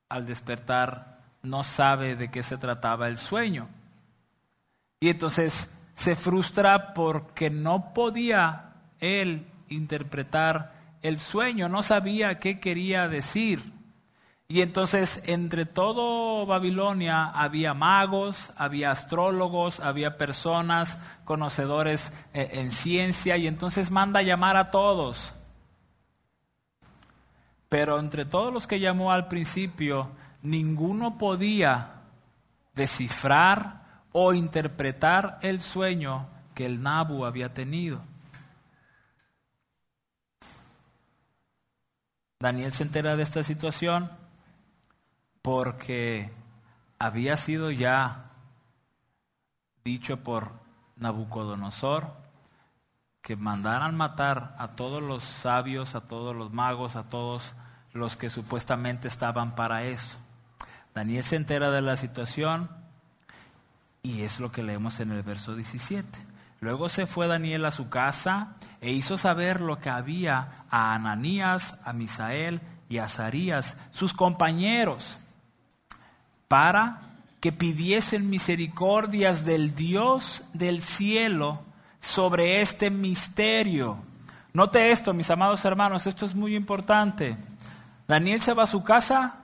al 0.08 0.24
despertar 0.24 1.18
no 1.42 1.64
sabe 1.64 2.14
de 2.14 2.30
qué 2.30 2.44
se 2.44 2.58
trataba 2.58 3.08
el 3.08 3.18
sueño. 3.18 3.68
Y 5.00 5.08
entonces 5.08 5.76
se 5.94 6.14
frustra 6.14 6.94
porque 6.94 7.50
no 7.50 7.92
podía 7.92 8.74
él 9.00 9.48
interpretar 9.68 10.71
el 11.02 11.18
sueño, 11.18 11.68
no 11.68 11.82
sabía 11.82 12.38
qué 12.38 12.60
quería 12.60 13.08
decir. 13.08 13.72
Y 14.48 14.60
entonces 14.60 15.22
entre 15.26 15.64
todo 15.64 16.44
Babilonia 16.44 17.24
había 17.24 17.74
magos, 17.74 18.52
había 18.56 18.90
astrólogos, 18.90 19.80
había 19.80 20.18
personas 20.18 20.98
conocedores 21.24 22.12
eh, 22.34 22.50
en 22.52 22.70
ciencia 22.70 23.36
y 23.36 23.46
entonces 23.46 23.90
manda 23.90 24.20
llamar 24.20 24.56
a 24.56 24.66
todos. 24.66 25.34
Pero 27.68 27.98
entre 27.98 28.26
todos 28.26 28.52
los 28.52 28.66
que 28.66 28.78
llamó 28.78 29.12
al 29.12 29.28
principio, 29.28 30.10
ninguno 30.42 31.16
podía 31.16 32.02
descifrar 32.74 34.02
o 34.12 34.34
interpretar 34.34 35.38
el 35.40 35.60
sueño 35.60 36.26
que 36.54 36.66
el 36.66 36.82
Nabu 36.82 37.24
había 37.24 37.54
tenido. 37.54 38.02
Daniel 42.42 42.72
se 42.72 42.82
entera 42.82 43.14
de 43.14 43.22
esta 43.22 43.44
situación 43.44 44.10
porque 45.42 46.28
había 46.98 47.36
sido 47.36 47.70
ya 47.70 48.32
dicho 49.84 50.24
por 50.24 50.50
Nabucodonosor 50.96 52.12
que 53.22 53.36
mandaran 53.36 53.96
matar 53.96 54.56
a 54.58 54.72
todos 54.72 55.00
los 55.00 55.22
sabios, 55.22 55.94
a 55.94 56.00
todos 56.00 56.34
los 56.34 56.52
magos, 56.52 56.96
a 56.96 57.04
todos 57.04 57.54
los 57.92 58.16
que 58.16 58.28
supuestamente 58.28 59.06
estaban 59.06 59.54
para 59.54 59.84
eso. 59.84 60.18
Daniel 60.96 61.22
se 61.22 61.36
entera 61.36 61.70
de 61.70 61.80
la 61.80 61.96
situación 61.96 62.68
y 64.02 64.22
es 64.22 64.40
lo 64.40 64.50
que 64.50 64.64
leemos 64.64 64.98
en 64.98 65.12
el 65.12 65.22
verso 65.22 65.54
17. 65.54 66.08
Luego 66.62 66.88
se 66.88 67.06
fue 67.06 67.26
Daniel 67.26 67.64
a 67.64 67.72
su 67.72 67.88
casa 67.88 68.54
e 68.80 68.92
hizo 68.92 69.18
saber 69.18 69.60
lo 69.60 69.80
que 69.80 69.90
había 69.90 70.64
a 70.70 70.94
Ananías, 70.94 71.80
a 71.84 71.92
Misael 71.92 72.60
y 72.88 72.98
a 72.98 73.06
Azarías, 73.06 73.76
sus 73.90 74.14
compañeros 74.14 75.18
para 76.46 77.00
que 77.40 77.50
pidiesen 77.50 78.30
misericordias 78.30 79.44
del 79.44 79.74
Dios 79.74 80.44
del 80.52 80.82
cielo 80.82 81.62
sobre 82.00 82.60
este 82.60 82.90
misterio. 82.90 83.96
Note 84.52 84.92
esto, 84.92 85.12
mis 85.12 85.30
amados 85.32 85.64
hermanos, 85.64 86.06
esto 86.06 86.26
es 86.26 86.36
muy 86.36 86.54
importante. 86.54 87.36
Daniel 88.06 88.40
se 88.40 88.54
va 88.54 88.62
a 88.62 88.68
su 88.68 88.84
casa, 88.84 89.34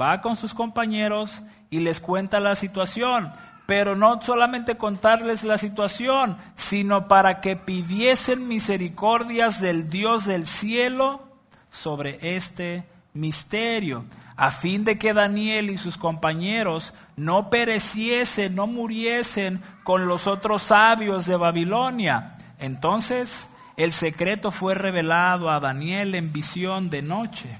va 0.00 0.22
con 0.22 0.34
sus 0.34 0.54
compañeros 0.54 1.42
y 1.68 1.80
les 1.80 2.00
cuenta 2.00 2.40
la 2.40 2.54
situación, 2.54 3.30
pero 3.68 3.94
no 3.96 4.22
solamente 4.22 4.78
contarles 4.78 5.44
la 5.44 5.58
situación, 5.58 6.38
sino 6.56 7.04
para 7.04 7.42
que 7.42 7.54
pidiesen 7.54 8.48
misericordias 8.48 9.60
del 9.60 9.90
Dios 9.90 10.24
del 10.24 10.46
cielo 10.46 11.20
sobre 11.68 12.34
este 12.34 12.86
misterio, 13.12 14.06
a 14.36 14.52
fin 14.52 14.86
de 14.86 14.98
que 14.98 15.12
Daniel 15.12 15.68
y 15.68 15.76
sus 15.76 15.98
compañeros 15.98 16.94
no 17.16 17.50
pereciesen, 17.50 18.54
no 18.54 18.66
muriesen 18.66 19.60
con 19.84 20.08
los 20.08 20.26
otros 20.26 20.62
sabios 20.62 21.26
de 21.26 21.36
Babilonia. 21.36 22.38
Entonces 22.58 23.50
el 23.76 23.92
secreto 23.92 24.50
fue 24.50 24.76
revelado 24.76 25.50
a 25.50 25.60
Daniel 25.60 26.14
en 26.14 26.32
visión 26.32 26.88
de 26.88 27.02
noche, 27.02 27.58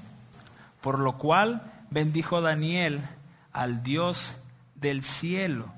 por 0.81 0.97
lo 0.97 1.19
cual 1.19 1.61
bendijo 1.91 2.41
Daniel 2.41 2.99
al 3.53 3.83
Dios 3.83 4.37
del 4.73 5.03
cielo. 5.03 5.77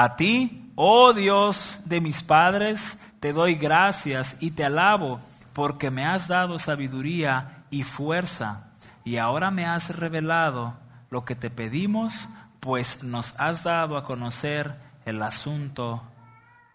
A 0.00 0.14
ti, 0.14 0.70
oh 0.76 1.12
Dios 1.12 1.80
de 1.86 2.00
mis 2.00 2.22
padres, 2.22 3.00
te 3.18 3.32
doy 3.32 3.56
gracias 3.56 4.36
y 4.38 4.52
te 4.52 4.64
alabo 4.64 5.20
porque 5.52 5.90
me 5.90 6.06
has 6.06 6.28
dado 6.28 6.60
sabiduría 6.60 7.64
y 7.68 7.82
fuerza, 7.82 8.68
y 9.02 9.16
ahora 9.16 9.50
me 9.50 9.66
has 9.66 9.96
revelado 9.96 10.76
lo 11.10 11.24
que 11.24 11.34
te 11.34 11.50
pedimos, 11.50 12.28
pues 12.60 13.02
nos 13.02 13.34
has 13.38 13.64
dado 13.64 13.96
a 13.96 14.04
conocer 14.04 14.76
el 15.04 15.20
asunto 15.20 16.04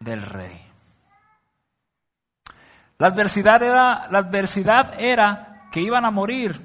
del 0.02 0.22
rey. 0.22 0.60
La 2.98 3.08
adversidad 3.08 3.64
era, 3.64 4.06
la 4.12 4.18
adversidad 4.18 5.00
era 5.00 5.70
que 5.72 5.80
iban 5.80 6.04
a 6.04 6.12
morir. 6.12 6.60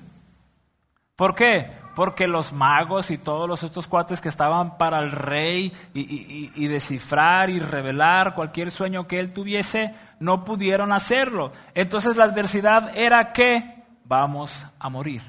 ¿Por 1.15 1.37
qué? 1.37 1.78
Porque 1.99 2.29
los 2.29 2.53
magos 2.53 3.11
y 3.11 3.19
todos 3.19 3.49
los 3.49 3.65
estos 3.65 3.89
cuates 3.89 4.21
que 4.21 4.29
estaban 4.29 4.79
para 4.79 5.01
el 5.01 5.11
rey 5.11 5.73
y, 5.95 6.53
y 6.55 6.69
descifrar 6.69 7.51
y 7.51 7.59
revelar 7.59 8.37
cualquier 8.37 8.71
sueño 8.71 9.09
que 9.09 9.19
él 9.19 9.33
tuviese, 9.33 9.97
no 10.21 10.45
pudieron 10.45 10.93
hacerlo. 10.93 11.51
Entonces 11.75 12.17
la 12.17 12.23
adversidad 12.23 12.97
era 12.97 13.31
que 13.31 13.83
vamos 14.05 14.65
a 14.79 14.89
morir. 14.89 15.23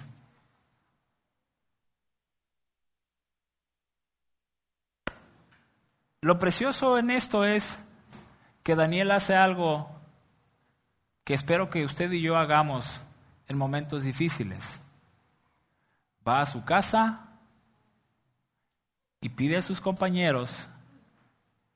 Lo 6.21 6.38
precioso 6.38 6.99
en 6.99 7.10
esto 7.10 7.45
es 7.45 7.84
que 8.62 8.75
Daniel 8.75 9.10
hace 9.10 9.36
algo 9.36 9.89
que 11.23 11.34
espero 11.34 11.71
que 11.71 11.84
usted 11.84 12.12
y 12.12 12.21
yo 12.21 12.38
hagamos 12.38 13.01
en 13.47 13.58
momentos 13.58 14.03
difíciles. 14.03 14.79
Va 16.27 16.41
a 16.41 16.45
su 16.45 16.63
casa 16.65 17.39
y 19.21 19.29
pide 19.29 19.58
a 19.58 19.62
sus 19.62 19.82
compañeros, 19.82 20.69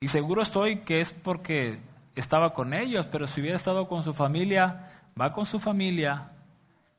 y 0.03 0.10
seguro 0.10 0.41
estoy 0.41 0.79
que 0.79 0.99
es 0.99 1.13
porque 1.13 1.79
estaba 2.15 2.53
con 2.53 2.73
ellos, 2.73 3.06
pero 3.06 3.25
si 3.25 3.39
hubiera 3.39 3.56
estado 3.56 3.88
con 3.88 4.03
su 4.03 4.13
familia, 4.13 4.91
va 5.19 5.32
con 5.32 5.45
su 5.45 5.60
familia 5.60 6.32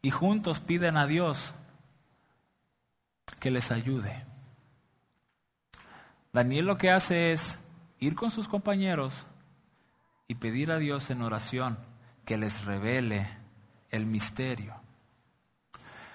y 0.01 0.11
juntos 0.11 0.61
piden 0.61 0.97
a 0.97 1.07
Dios 1.07 1.53
que 3.41 3.51
les 3.51 3.71
ayude. 3.71 4.25
Daniel 6.33 6.65
lo 6.65 6.79
que 6.79 6.91
hace 6.91 7.33
es 7.33 7.63
ir 7.99 8.15
con 8.15 8.31
sus 8.31 8.49
compañeros 8.49 9.27
y 10.27 10.37
pedir 10.37 10.73
a 10.73 10.79
Dios 10.79 11.11
en 11.11 11.21
oración 11.21 11.77
que 12.25 12.39
les 12.39 12.65
revele 12.65 13.29
el 13.91 14.07
misterio. 14.07 14.84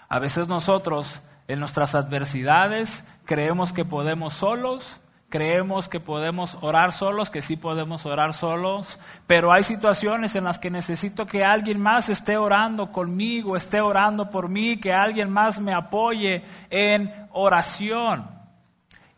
A 0.09 0.19
veces 0.19 0.47
nosotros 0.47 1.21
en 1.47 1.59
nuestras 1.59 1.95
adversidades 1.95 3.05
creemos 3.25 3.71
que 3.71 3.85
podemos 3.85 4.33
solos 4.33 4.99
Creemos 5.29 5.87
que 5.89 5.99
podemos 5.99 6.57
orar 6.61 6.91
solos, 6.91 7.29
que 7.29 7.43
sí 7.43 7.55
podemos 7.55 8.07
orar 8.07 8.33
solos, 8.33 8.97
pero 9.27 9.53
hay 9.53 9.61
situaciones 9.61 10.35
en 10.35 10.43
las 10.43 10.57
que 10.57 10.71
necesito 10.71 11.27
que 11.27 11.45
alguien 11.45 11.79
más 11.79 12.09
esté 12.09 12.35
orando 12.35 12.91
conmigo, 12.91 13.55
esté 13.55 13.79
orando 13.79 14.31
por 14.31 14.49
mí, 14.49 14.79
que 14.79 14.91
alguien 14.91 15.29
más 15.29 15.59
me 15.59 15.71
apoye 15.71 16.43
en 16.71 17.13
oración. 17.31 18.27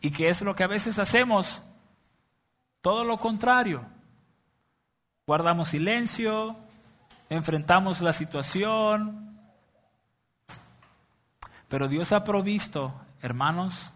¿Y 0.01 0.12
qué 0.12 0.27
es 0.27 0.41
lo 0.41 0.54
que 0.54 0.65
a 0.65 0.67
veces 0.67 0.99
hacemos? 0.99 1.62
Todo 2.82 3.06
lo 3.06 3.15
contrario. 3.15 3.82
Guardamos 5.25 5.69
silencio, 5.69 6.58
enfrentamos 7.30 8.01
la 8.01 8.12
situación, 8.12 9.39
pero 11.71 11.88
Dios 11.88 12.12
ha 12.12 12.25
provisto, 12.25 12.93
hermanos, 13.21 13.91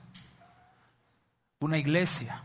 una 1.59 1.77
iglesia. 1.77 2.41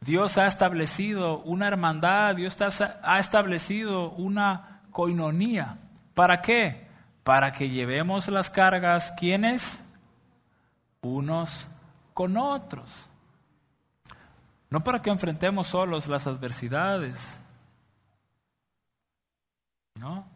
Dios 0.00 0.36
ha 0.36 0.48
establecido 0.48 1.38
una 1.42 1.68
hermandad, 1.68 2.34
Dios 2.34 2.58
ha 2.60 3.20
establecido 3.20 4.10
una 4.10 4.80
coinonía. 4.90 5.78
¿Para 6.14 6.42
qué? 6.42 6.88
Para 7.22 7.52
que 7.52 7.70
llevemos 7.70 8.26
las 8.26 8.50
cargas, 8.50 9.12
¿quiénes? 9.12 9.78
Unos 11.02 11.68
con 12.12 12.36
otros. 12.36 12.90
No 14.70 14.82
para 14.82 15.02
que 15.02 15.10
enfrentemos 15.10 15.68
solos 15.68 16.08
las 16.08 16.26
adversidades. 16.26 17.38
¿No? 20.00 20.31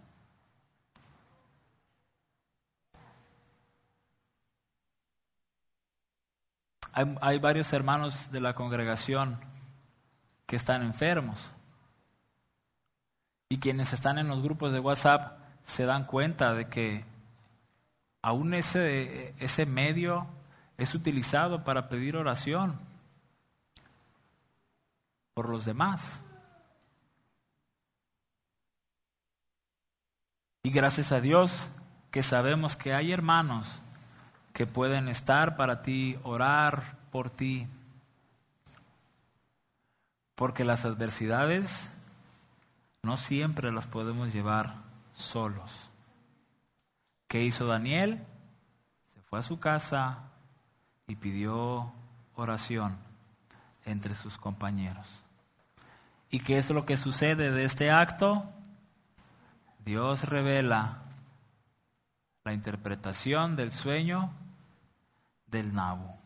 Hay, 6.96 7.38
varios 7.38 7.74
hermanos 7.74 8.30
de 8.32 8.40
la 8.40 8.54
congregación 8.54 9.38
que 10.46 10.56
están 10.56 10.82
enfermos. 10.82 11.50
Y 13.50 13.58
quienes 13.58 13.92
están 13.92 14.16
en 14.18 14.28
los 14.28 14.42
grupos 14.42 14.72
de 14.72 14.80
WhatsApp 14.80 15.38
se 15.62 15.84
dan 15.84 16.06
cuenta 16.06 16.54
de 16.54 16.68
que 16.68 17.04
aún 18.22 18.54
ese, 18.54 19.34
ese 19.38 19.66
medio 19.66 20.26
es 20.78 20.94
utilizado 20.94 21.64
para 21.64 21.90
pedir 21.90 22.16
oración 22.16 22.80
por 25.34 25.50
los 25.50 25.66
demás. 25.66 26.22
Y 30.62 30.70
gracias 30.70 31.12
a 31.12 31.20
Dios 31.20 31.68
que 32.10 32.22
sabemos 32.22 32.74
que 32.74 32.94
hay 32.94 33.12
hermanos 33.12 33.82
que 34.56 34.66
pueden 34.66 35.08
estar 35.08 35.54
para 35.54 35.82
ti, 35.82 36.18
orar 36.22 36.82
por 37.12 37.28
ti. 37.28 37.68
Porque 40.34 40.64
las 40.64 40.86
adversidades 40.86 41.90
no 43.02 43.18
siempre 43.18 43.70
las 43.70 43.86
podemos 43.86 44.32
llevar 44.32 44.72
solos. 45.14 45.90
¿Qué 47.28 47.42
hizo 47.42 47.66
Daniel? 47.66 48.24
Se 49.12 49.20
fue 49.20 49.40
a 49.40 49.42
su 49.42 49.60
casa 49.60 50.20
y 51.06 51.16
pidió 51.16 51.92
oración 52.34 52.96
entre 53.84 54.14
sus 54.14 54.38
compañeros. 54.38 55.06
¿Y 56.30 56.40
qué 56.40 56.56
es 56.56 56.70
lo 56.70 56.86
que 56.86 56.96
sucede 56.96 57.50
de 57.50 57.64
este 57.66 57.90
acto? 57.90 58.42
Dios 59.84 60.24
revela 60.30 61.02
la 62.42 62.54
interpretación 62.54 63.54
del 63.54 63.70
sueño 63.70 64.32
del 65.46 65.74
nabo. 65.74 66.16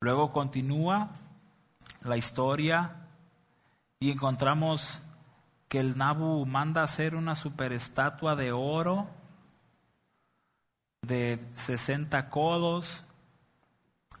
Luego 0.00 0.32
continúa 0.32 1.10
la 2.02 2.16
historia 2.16 3.06
y 4.00 4.10
encontramos 4.10 5.00
que 5.68 5.78
el 5.78 5.96
Nabu 5.96 6.44
manda 6.44 6.82
hacer 6.82 7.14
una 7.14 7.36
superestatua 7.36 8.34
de 8.34 8.50
oro 8.50 9.08
de 11.02 11.38
60 11.54 12.30
codos 12.30 13.04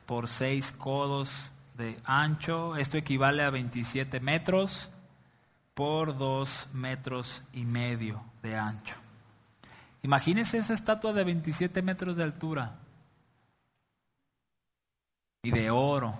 por 0.06 0.28
6 0.28 0.70
codos 0.72 1.52
de 1.76 1.98
ancho. 2.04 2.76
Esto 2.76 2.96
equivale 2.96 3.42
a 3.42 3.50
27 3.50 4.20
metros 4.20 4.90
por 5.74 6.16
2 6.16 6.68
metros 6.72 7.42
y 7.52 7.64
medio 7.64 8.22
de 8.40 8.56
ancho. 8.56 9.01
Imagínense 10.02 10.58
esa 10.58 10.74
estatua 10.74 11.12
de 11.12 11.24
27 11.24 11.80
metros 11.82 12.16
de 12.16 12.24
altura. 12.24 12.78
y 15.44 15.50
de 15.50 15.70
oro. 15.70 16.16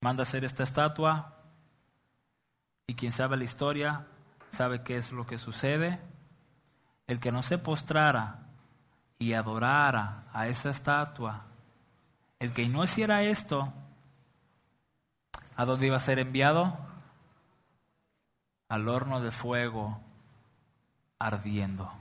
Manda 0.00 0.22
hacer 0.22 0.44
esta 0.44 0.62
estatua 0.62 1.34
y 2.86 2.94
quien 2.94 3.12
sabe 3.12 3.36
la 3.36 3.44
historia 3.44 4.06
sabe 4.50 4.82
qué 4.82 4.96
es 4.96 5.12
lo 5.12 5.26
que 5.26 5.38
sucede. 5.38 6.00
El 7.06 7.20
que 7.20 7.32
no 7.32 7.42
se 7.42 7.58
postrara 7.58 8.46
y 9.18 9.34
adorara 9.34 10.24
a 10.32 10.48
esa 10.48 10.70
estatua, 10.70 11.44
el 12.38 12.52
que 12.52 12.68
no 12.68 12.82
hiciera 12.82 13.22
esto, 13.22 13.72
¿a 15.54 15.64
dónde 15.64 15.86
iba 15.86 15.96
a 15.96 16.00
ser 16.00 16.18
enviado? 16.18 16.85
Al 18.68 18.88
horno 18.88 19.20
de 19.20 19.30
fuego 19.30 20.00
ardiendo. 21.18 21.92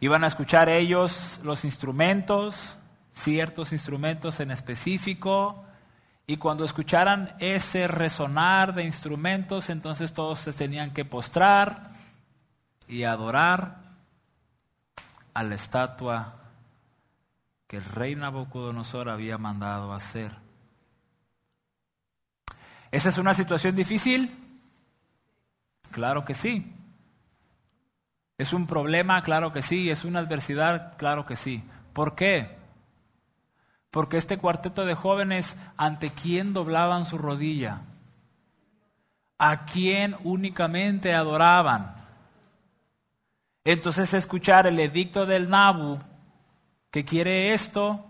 Iban 0.00 0.24
a 0.24 0.26
escuchar 0.26 0.68
ellos 0.68 1.40
los 1.42 1.64
instrumentos, 1.64 2.78
ciertos 3.12 3.72
instrumentos 3.72 4.40
en 4.40 4.50
específico, 4.50 5.64
y 6.26 6.38
cuando 6.38 6.64
escucharan 6.64 7.34
ese 7.38 7.86
resonar 7.86 8.74
de 8.74 8.84
instrumentos, 8.84 9.68
entonces 9.68 10.12
todos 10.12 10.40
se 10.40 10.52
tenían 10.52 10.92
que 10.92 11.04
postrar 11.04 11.92
y 12.88 13.04
adorar 13.04 13.82
a 15.34 15.42
la 15.42 15.54
estatua 15.54 16.36
que 17.66 17.78
el 17.78 17.84
rey 17.84 18.14
Nabucodonosor 18.14 19.08
había 19.08 19.36
mandado 19.36 19.92
hacer. 19.92 20.43
¿Esa 22.94 23.08
es 23.08 23.18
una 23.18 23.34
situación 23.34 23.74
difícil? 23.74 24.30
Claro 25.90 26.24
que 26.24 26.32
sí. 26.32 26.72
¿Es 28.38 28.52
un 28.52 28.68
problema? 28.68 29.20
Claro 29.22 29.52
que 29.52 29.62
sí. 29.62 29.90
¿Es 29.90 30.04
una 30.04 30.20
adversidad? 30.20 30.96
Claro 30.96 31.26
que 31.26 31.34
sí. 31.34 31.64
¿Por 31.92 32.14
qué? 32.14 32.56
Porque 33.90 34.16
este 34.16 34.38
cuarteto 34.38 34.84
de 34.84 34.94
jóvenes, 34.94 35.56
¿ante 35.76 36.10
quién 36.10 36.52
doblaban 36.52 37.04
su 37.04 37.18
rodilla? 37.18 37.80
¿A 39.38 39.64
quién 39.64 40.14
únicamente 40.22 41.14
adoraban? 41.14 41.96
Entonces 43.64 44.14
escuchar 44.14 44.68
el 44.68 44.78
edicto 44.78 45.26
del 45.26 45.50
Nabu 45.50 45.98
que 46.92 47.04
quiere 47.04 47.54
esto, 47.54 48.06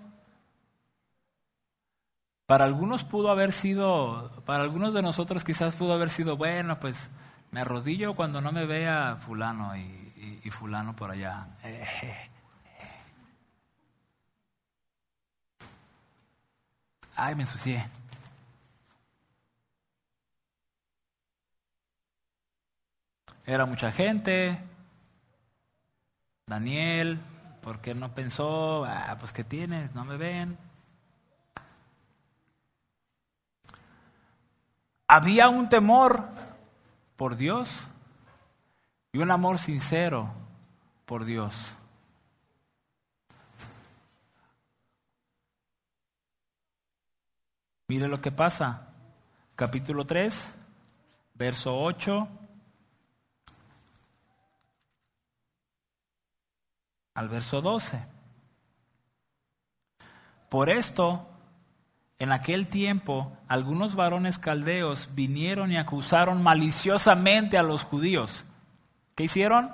para 2.55 2.67
algunos 2.67 3.03
pudo 3.03 3.33
haber 3.33 3.53
sido, 3.53 4.31
para 4.45 4.62
algunos 4.62 4.95
de 4.95 5.03
nosotros 5.03 5.43
quizás 5.43 5.75
pudo 5.75 5.93
haber 5.93 6.09
sido, 6.09 6.37
bueno, 6.37 6.79
pues 6.79 7.11
me 7.51 7.62
arrodillo 7.62 8.14
cuando 8.14 8.40
no 8.40 8.53
me 8.53 8.64
vea 8.64 9.17
fulano 9.17 9.77
y, 9.77 10.49
fulano 10.53 10.95
por 10.95 11.11
allá. 11.11 11.49
Ay, 17.17 17.35
me 17.35 17.43
ensucié. 17.43 17.88
Era 23.45 23.67
mucha 23.67 23.90
gente. 23.90 24.61
Daniel, 26.47 27.19
¿por 27.62 27.81
qué 27.81 27.97
no 27.97 28.14
pensó? 28.14 28.85
Ah, 28.85 29.17
pues 29.19 29.33
¿qué 29.33 29.43
tienes? 29.43 29.93
No 29.97 30.05
me 30.05 30.17
ven. 30.17 30.57
Había 35.16 35.48
un 35.48 35.68
temor 35.68 36.29
por 37.14 37.37
Dios 37.37 37.87
y 39.12 39.18
un 39.18 39.31
amor 39.31 39.61
sincero 39.61 40.35
por 41.07 41.24
Dios. 41.24 41.77
Mire 47.87 48.09
lo 48.09 48.20
que 48.20 48.33
pasa. 48.33 48.88
Capítulo 49.55 50.05
3, 50.05 50.53
verso 51.35 51.81
8 51.81 52.29
al 57.14 57.29
verso 57.29 57.62
12. 57.62 58.05
Por 60.48 60.70
esto, 60.70 61.34
en 62.18 62.33
aquel 62.33 62.68
tiempo, 62.68 63.37
algunos 63.48 63.96
varones 63.96 64.38
caldeos 64.38 65.11
vinieron 65.14 65.72
y 65.72 65.77
acusaron 65.77 66.42
maliciosamente 66.42 67.59
a 67.59 67.62
los 67.62 67.83
judíos. 67.83 68.44
¿Qué 69.14 69.24
hicieron? 69.24 69.70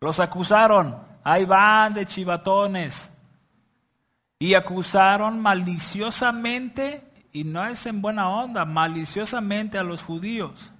Los 0.00 0.18
acusaron. 0.20 0.96
Ahí 1.22 1.44
van 1.44 1.94
de 1.94 2.06
chivatones 2.06 3.10
y 4.38 4.54
acusaron 4.54 5.40
maliciosamente, 5.40 7.02
y 7.32 7.44
no 7.44 7.66
es 7.66 7.86
en 7.86 8.02
buena 8.02 8.28
onda, 8.28 8.64
maliciosamente 8.64 9.78
a 9.78 9.82
los 9.82 10.02
judíos. 10.02 10.72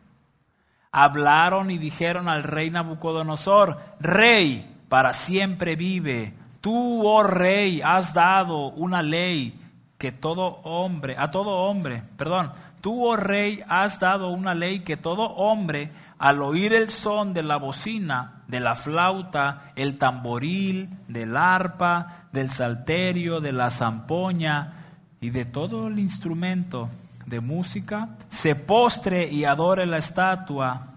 Hablaron 0.93 1.71
y 1.71 1.79
dijeron 1.79 2.29
al 2.29 2.43
rey 2.43 2.71
Nabucodonosor, 2.71 3.79
Rey, 4.01 4.71
para 4.89 5.13
siempre 5.13 5.77
vive. 5.77 6.35
Tú, 6.61 7.07
oh 7.07 7.23
rey, 7.23 7.81
has 7.83 8.15
dado 8.15 8.69
una 8.69 9.03
ley 9.03 9.64
que 10.05 10.13
todo 10.13 10.61
hombre, 10.65 11.17
a 11.19 11.31
todo 11.31 11.49
hombre, 11.65 12.03
perdón, 12.19 12.53
tú, 12.83 13.07
oh 13.07 13.17
rey, 13.17 13.63
has 13.71 14.01
dado 14.01 14.29
una 14.29 14.55
ley 14.55 14.81
que 14.81 14.99
todo 14.99 15.23
hombre, 15.23 15.93
al 16.19 16.43
oír 16.43 16.75
el 16.75 16.91
son 16.91 17.33
de 17.33 17.43
la 17.43 17.57
bocina, 17.57 18.43
de 18.47 18.61
la 18.61 18.75
flauta, 18.75 19.73
el 19.77 19.97
tamboril, 19.97 20.91
del 21.09 21.39
arpa, 21.39 22.27
del 22.33 22.51
salterio, 22.51 23.41
de 23.41 23.53
la 23.53 23.71
zampoña 23.71 24.75
y 25.23 25.31
de 25.31 25.47
todo 25.47 25.87
el 25.87 25.99
instrumento 25.99 26.91
de 27.25 27.41
música, 27.41 28.11
se 28.29 28.55
postre 28.55 29.33
y 29.33 29.47
adore 29.47 29.87
la 29.87 29.97
estatua 29.97 30.97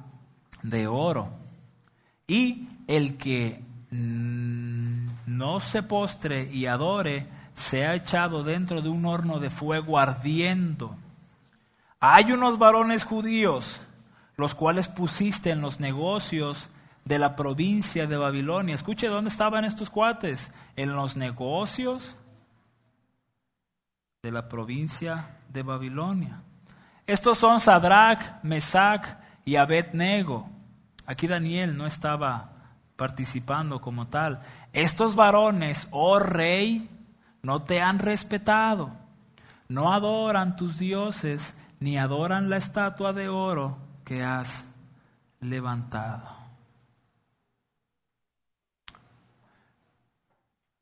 de 0.63 0.86
oro. 0.86 1.30
Y 2.28 2.67
el 2.89 3.15
que 3.15 3.63
no 3.89 5.62
se 5.62 5.82
postre 5.82 6.52
y 6.52 6.65
adore, 6.65 7.37
se 7.58 7.88
ha 7.88 7.96
echado 7.96 8.43
dentro 8.43 8.84
de 8.84 8.89
un 8.89 9.08
horno 9.08 9.39
de 9.39 9.50
fuego 9.50 9.98
ardiendo. 9.98 10.96
Hay 12.00 12.32
unos 12.32 12.60
varones 12.60 13.04
judíos, 13.04 13.82
los 14.36 14.54
cuales 14.54 14.88
pusiste 14.88 15.50
en 15.50 15.62
los 15.62 15.80
negocios 15.80 16.70
de 17.04 17.17
la 17.17 17.36
provincia 17.36 18.06
de 18.06 18.15
Babilonia. 18.15 18.76
Escuche 18.76 19.08
dónde 19.08 19.32
estaban 19.32 19.65
estos 19.65 19.89
cuates. 19.89 20.52
En 20.76 20.96
los 20.96 21.17
negocios 21.17 22.15
de 24.22 24.32
la 24.32 24.48
provincia 24.48 25.39
de 25.50 25.63
Babilonia. 25.63 26.43
Estos 27.08 27.39
son 27.39 27.60
Sadrach, 27.60 28.43
Mesach 28.43 29.17
y 29.46 29.56
Abednego. 29.56 30.48
Aquí 31.08 31.26
Daniel 31.26 31.76
no 31.76 31.88
estaba 31.88 32.52
participando 32.96 33.82
como 33.82 34.06
tal. 34.06 34.41
Estos 34.74 35.15
varones, 35.15 35.88
oh 35.89 36.20
rey, 36.20 36.88
no 37.48 37.62
te 37.62 37.80
han 37.80 38.00
respetado, 38.00 38.92
no 39.70 39.94
adoran 39.94 40.58
tus 40.58 40.78
dioses, 40.78 41.56
ni 41.80 41.98
adoran 41.98 42.50
la 42.50 42.58
estatua 42.58 43.14
de 43.14 43.30
oro 43.30 43.78
que 44.04 44.22
has 44.22 44.70
levantado. 45.40 46.28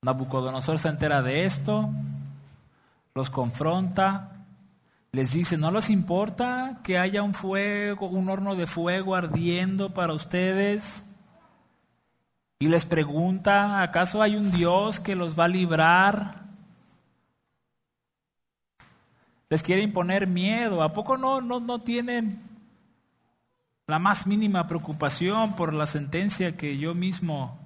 Nabucodonosor 0.01 0.79
se 0.79 0.89
entera 0.89 1.21
de 1.21 1.45
esto, 1.45 1.91
los 3.13 3.29
confronta, 3.29 4.31
les 5.11 5.33
dice, 5.33 5.57
¿no 5.57 5.69
les 5.69 5.91
importa 5.91 6.79
que 6.83 6.97
haya 6.97 7.21
un 7.21 7.35
fuego, 7.35 8.07
un 8.07 8.27
horno 8.27 8.55
de 8.55 8.65
fuego 8.65 9.13
ardiendo 9.13 9.93
para 9.93 10.13
ustedes? 10.13 11.05
Y 12.57 12.69
les 12.69 12.85
pregunta, 12.85 13.83
¿acaso 13.83 14.23
hay 14.23 14.35
un 14.35 14.49
Dios 14.49 14.99
que 14.99 15.15
los 15.15 15.37
va 15.37 15.45
a 15.45 15.49
librar? 15.49 16.44
Les 19.55 19.63
quiere 19.63 19.83
imponer 19.83 20.27
miedo. 20.27 20.83
¿A 20.83 20.91
poco 20.91 21.15
no, 21.15 21.39
no, 21.39 21.61
no 21.61 21.79
tienen 21.79 22.41
la 23.87 23.99
más 23.99 24.27
mínima 24.27 24.67
preocupación 24.67 25.55
por 25.55 25.73
la 25.73 25.87
sentencia 25.87 26.57
que 26.57 26.77
yo 26.77 26.93
mismo 26.93 27.57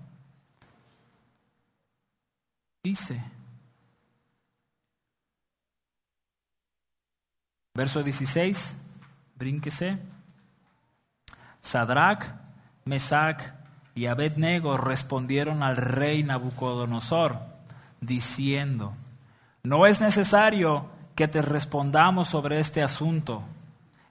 hice? 2.83 3.23
Verso 7.73 8.03
16, 8.03 8.75
brínquese. 9.35 9.97
Sadrach, 11.63 12.23
Mesach 12.85 13.41
y 13.95 14.05
Abednego 14.05 14.77
respondieron 14.77 15.63
al 15.63 15.75
rey 15.75 16.21
Nabucodonosor, 16.21 17.39
diciendo, 17.99 18.93
no 19.63 19.87
es 19.87 20.01
necesario 20.01 20.98
que 21.19 21.27
te 21.27 21.41
respondamos 21.41 22.29
sobre 22.29 22.61
este 22.61 22.81
asunto. 22.81 23.43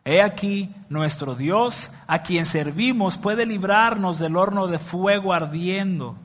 He 0.05 0.21
aquí, 0.21 0.75
nuestro 0.91 1.35
Dios, 1.35 1.91
a 2.07 2.23
quien 2.23 2.45
servimos, 2.45 3.17
puede 3.17 3.47
librarnos 3.47 4.19
del 4.19 4.37
horno 4.37 4.67
de 4.67 4.79
fuego 4.79 5.33
ardiendo, 5.33 6.17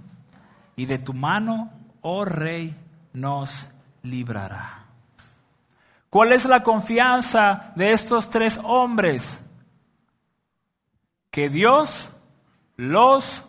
y 0.76 0.86
de 0.86 0.98
tu 0.98 1.14
mano, 1.14 1.72
oh 2.02 2.26
Rey, 2.26 2.76
nos 3.14 3.70
librará. 4.02 4.84
¿Cuál 6.10 6.34
es 6.34 6.44
la 6.44 6.64
confianza 6.64 7.72
de 7.78 7.94
estos 7.94 8.30
tres 8.30 8.60
hombres? 8.62 9.40
Que 11.32 11.48
Dios 11.48 12.10
los 12.76 13.46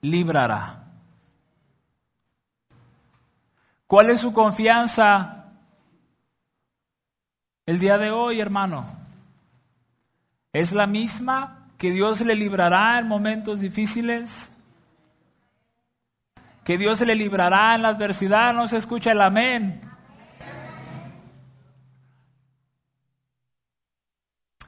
librará. 0.00 0.82
¿Cuál 3.86 4.10
es 4.10 4.18
su 4.18 4.32
confianza 4.32 5.43
el 7.66 7.78
día 7.78 7.98
de 7.98 8.10
hoy, 8.10 8.40
hermano? 8.40 8.84
¿Es 10.52 10.72
la 10.72 10.86
misma 10.86 11.68
que 11.78 11.90
Dios 11.90 12.20
le 12.20 12.34
librará 12.34 12.98
en 12.98 13.08
momentos 13.08 13.60
difíciles? 13.60 14.52
¿Que 16.64 16.78
Dios 16.78 17.00
le 17.00 17.14
librará 17.14 17.74
en 17.74 17.82
la 17.82 17.88
adversidad? 17.88 18.54
No 18.54 18.68
se 18.68 18.76
escucha 18.76 19.12
el 19.12 19.20
amén. 19.20 19.80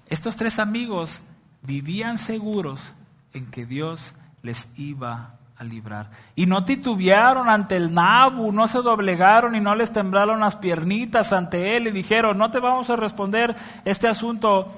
Estos 0.08 0.36
tres 0.36 0.58
amigos 0.58 1.22
vivían 1.62 2.18
seguros 2.18 2.94
en 3.32 3.50
que 3.50 3.66
Dios 3.66 4.14
les 4.42 4.68
iba 4.78 5.35
a 5.58 5.64
librar. 5.64 6.08
Y 6.34 6.46
no 6.46 6.64
titubearon 6.64 7.48
ante 7.48 7.76
el 7.76 7.94
Nabu, 7.94 8.52
no 8.52 8.68
se 8.68 8.78
doblegaron 8.78 9.54
y 9.54 9.60
no 9.60 9.74
les 9.74 9.92
temblaron 9.92 10.40
las 10.40 10.56
piernitas 10.56 11.32
ante 11.32 11.76
él 11.76 11.86
y 11.86 11.90
dijeron, 11.92 12.38
no 12.38 12.50
te 12.50 12.60
vamos 12.60 12.90
a 12.90 12.96
responder 12.96 13.54
este 13.84 14.08
asunto 14.08 14.70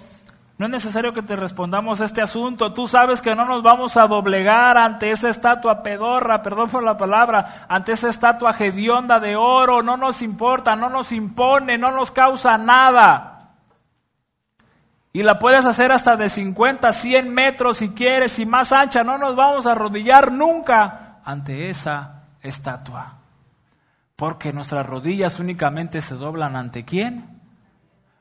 no 0.58 0.66
es 0.66 0.72
necesario 0.72 1.14
que 1.14 1.22
te 1.22 1.36
respondamos 1.36 2.00
este 2.00 2.20
asunto. 2.20 2.72
Tú 2.72 2.88
sabes 2.88 3.22
que 3.22 3.36
no 3.36 3.44
nos 3.44 3.62
vamos 3.62 3.96
a 3.96 4.08
doblegar 4.08 4.76
ante 4.76 5.12
esa 5.12 5.28
estatua 5.28 5.84
pedorra, 5.84 6.42
perdón 6.42 6.68
por 6.68 6.82
la 6.82 6.98
palabra, 6.98 7.66
ante 7.68 7.92
esa 7.92 8.08
estatua 8.08 8.52
hedionda 8.58 9.20
de 9.20 9.36
oro. 9.36 9.84
No 9.84 9.96
nos 9.96 10.20
importa, 10.20 10.74
no 10.74 10.88
nos 10.88 11.12
impone, 11.12 11.78
no 11.78 11.92
nos 11.92 12.10
causa 12.10 12.58
nada. 12.58 13.37
Y 15.18 15.24
la 15.24 15.40
puedes 15.40 15.66
hacer 15.66 15.90
hasta 15.90 16.16
de 16.16 16.28
50, 16.28 16.92
100 16.92 17.34
metros 17.34 17.78
si 17.78 17.88
quieres 17.88 18.38
y 18.38 18.46
más 18.46 18.70
ancha. 18.70 19.02
No 19.02 19.18
nos 19.18 19.34
vamos 19.34 19.66
a 19.66 19.72
arrodillar 19.72 20.30
nunca 20.30 21.18
ante 21.24 21.70
esa 21.70 22.28
estatua. 22.40 23.16
Porque 24.14 24.52
nuestras 24.52 24.86
rodillas 24.86 25.40
únicamente 25.40 26.02
se 26.02 26.14
doblan 26.14 26.54
ante 26.54 26.84
quién? 26.84 27.40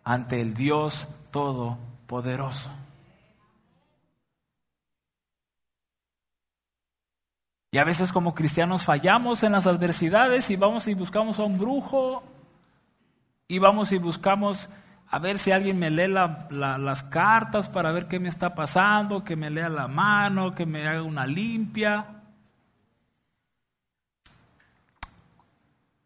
Ante 0.04 0.41
el 0.41 0.56
Dios 0.56 1.08
todo 1.30 1.78
poderoso. 2.08 2.72
Y 7.70 7.78
a 7.78 7.84
veces 7.84 8.12
como 8.12 8.34
cristianos 8.34 8.86
fallamos 8.86 9.43
en 9.43 9.52
las 9.52 9.68
adversidades 9.68 10.50
y 10.50 10.56
vamos 10.56 10.88
y 10.88 10.95
buscamos 10.95 11.38
a 11.38 11.43
un 11.43 11.60
brujo 11.60 12.24
y 13.48 13.60
vamos 13.60 13.91
y 13.91 14.00
buscamos 14.00 14.68
a 15.10 15.20
ver 15.20 15.39
si 15.39 15.51
alguien 15.51 15.80
me 15.80 15.89
lee 15.89 16.08
las 16.08 17.03
cartas 17.03 17.70
para 17.70 17.91
ver 17.91 18.08
qué 18.08 18.20
me 18.20 18.28
está 18.28 18.53
pasando, 18.53 19.24
que 19.24 19.38
me 19.38 19.49
lea 19.49 19.70
la 19.70 19.88
mano, 19.88 20.53
que 20.53 20.66
me 20.66 20.86
haga 20.86 21.01
una 21.01 21.26
limpia. 21.26 22.05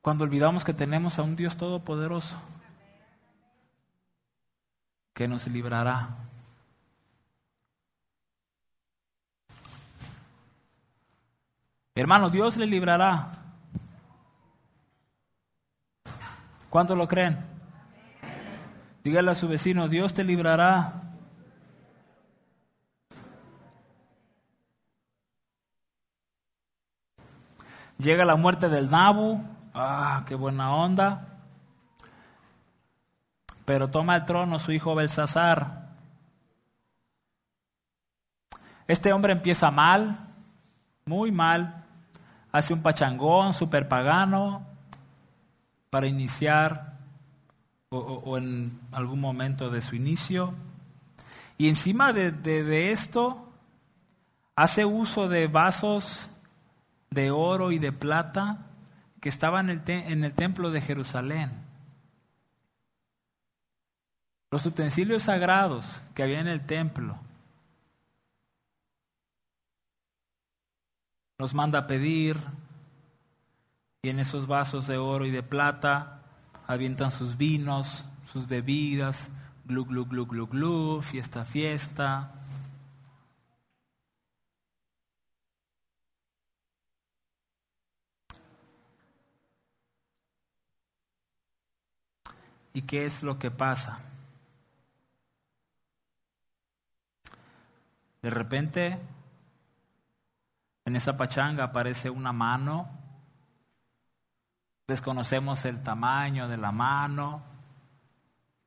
Cuando 0.01 0.23
olvidamos 0.23 0.63
que 0.63 0.73
tenemos 0.73 1.17
a 1.17 1.23
un 1.23 1.35
Dios 1.35 1.57
todopoderoso 1.57 2.37
que 5.13 5.27
nos 5.27 5.47
librará. 5.47 6.09
Hermano, 11.95 12.29
Dios 12.29 12.55
le 12.57 12.67
librará. 12.67 13.31
¿Cuánto 16.69 16.95
lo 16.95 17.07
creen? 17.07 17.50
Dígale 19.03 19.31
a 19.31 19.35
su 19.35 19.47
vecino, 19.47 19.87
Dios 19.87 20.13
te 20.13 20.23
librará. 20.23 21.01
Llega 27.97 28.25
la 28.25 28.35
muerte 28.35 28.69
del 28.69 28.89
Nabu. 28.89 29.43
Ah, 29.73 30.23
qué 30.27 30.35
buena 30.35 30.73
onda. 30.73 31.27
Pero 33.65 33.89
toma 33.89 34.15
el 34.15 34.25
trono 34.25 34.59
su 34.59 34.71
hijo 34.71 34.95
Belsasar. 34.95 35.89
Este 38.87 39.13
hombre 39.13 39.33
empieza 39.33 39.71
mal, 39.71 40.17
muy 41.05 41.31
mal. 41.31 41.85
Hace 42.51 42.73
un 42.73 42.81
pachangón 42.81 43.53
super 43.53 43.87
pagano 43.87 44.65
para 45.89 46.07
iniciar 46.07 46.90
o, 47.93 48.37
en 48.37 48.79
algún 48.91 49.19
momento 49.19 49.69
de 49.69 49.81
su 49.81 49.95
inicio. 49.95 50.53
Y 51.57 51.67
encima 51.67 52.13
de, 52.13 52.91
esto, 52.91 53.49
hace 54.55 54.85
uso 54.85 55.27
de 55.27 55.47
vasos 55.47 56.29
de 57.09 57.31
oro 57.31 57.71
y 57.71 57.79
de 57.79 57.91
plata 57.91 58.65
que 59.19 59.29
estaban 59.29 59.69
en 59.69 60.23
el 60.23 60.33
templo 60.33 60.71
de 60.71 60.81
Jerusalén. 60.81 61.51
Los 64.49 64.65
utensilios 64.65 65.23
sagrados 65.23 66.01
que 66.15 66.23
había 66.23 66.39
en 66.39 66.47
el 66.47 66.65
templo 66.65 67.17
nos 71.37 71.53
manda 71.53 71.79
a 71.79 71.87
pedir 71.87 72.37
y 74.01 74.09
en 74.09 74.19
esos 74.19 74.47
vasos 74.47 74.87
de 74.87 74.97
oro 74.97 75.25
y 75.25 75.31
de 75.31 75.43
plata 75.43 76.20
avientan 76.71 77.11
sus 77.11 77.35
vinos, 77.35 78.05
sus 78.31 78.47
bebidas, 78.47 79.29
glu, 79.65 79.85
glu, 79.85 80.05
glu, 80.05 80.25
glu, 80.25 80.47
glu, 80.47 81.01
fiesta, 81.01 81.43
fiesta. 81.43 82.31
¿Y 92.73 92.83
qué 92.83 93.05
es 93.05 93.21
lo 93.21 93.37
que 93.37 93.51
pasa? 93.51 93.99
De 98.21 98.29
repente, 98.29 98.97
en 100.85 100.95
esa 100.95 101.17
pachanga 101.17 101.65
aparece 101.65 102.09
una 102.09 102.31
mano. 102.31 103.00
Desconocemos 104.91 105.63
el 105.63 105.81
tamaño 105.81 106.49
de 106.49 106.57
la 106.57 106.73
mano. 106.73 107.41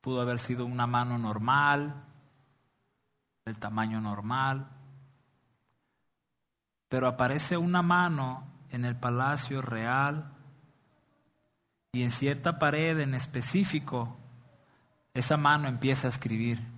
Pudo 0.01 0.23
haber 0.23 0.39
sido 0.39 0.65
una 0.65 0.87
mano 0.87 1.19
normal, 1.19 2.03
del 3.45 3.59
tamaño 3.59 4.01
normal. 4.01 4.67
Pero 6.89 7.09
aparece 7.09 7.59
una 7.59 7.83
mano 7.83 8.43
en 8.71 8.87
el 8.87 8.97
palacio 8.97 9.61
real 9.61 10.33
y 11.93 12.05
en 12.05 12.11
cierta 12.11 12.59
pared 12.59 13.01
en 13.01 13.13
específico, 13.13 14.17
esa 15.13 15.37
mano 15.37 15.69
empieza 15.69 16.07
a 16.07 16.11
escribir. 16.11 16.74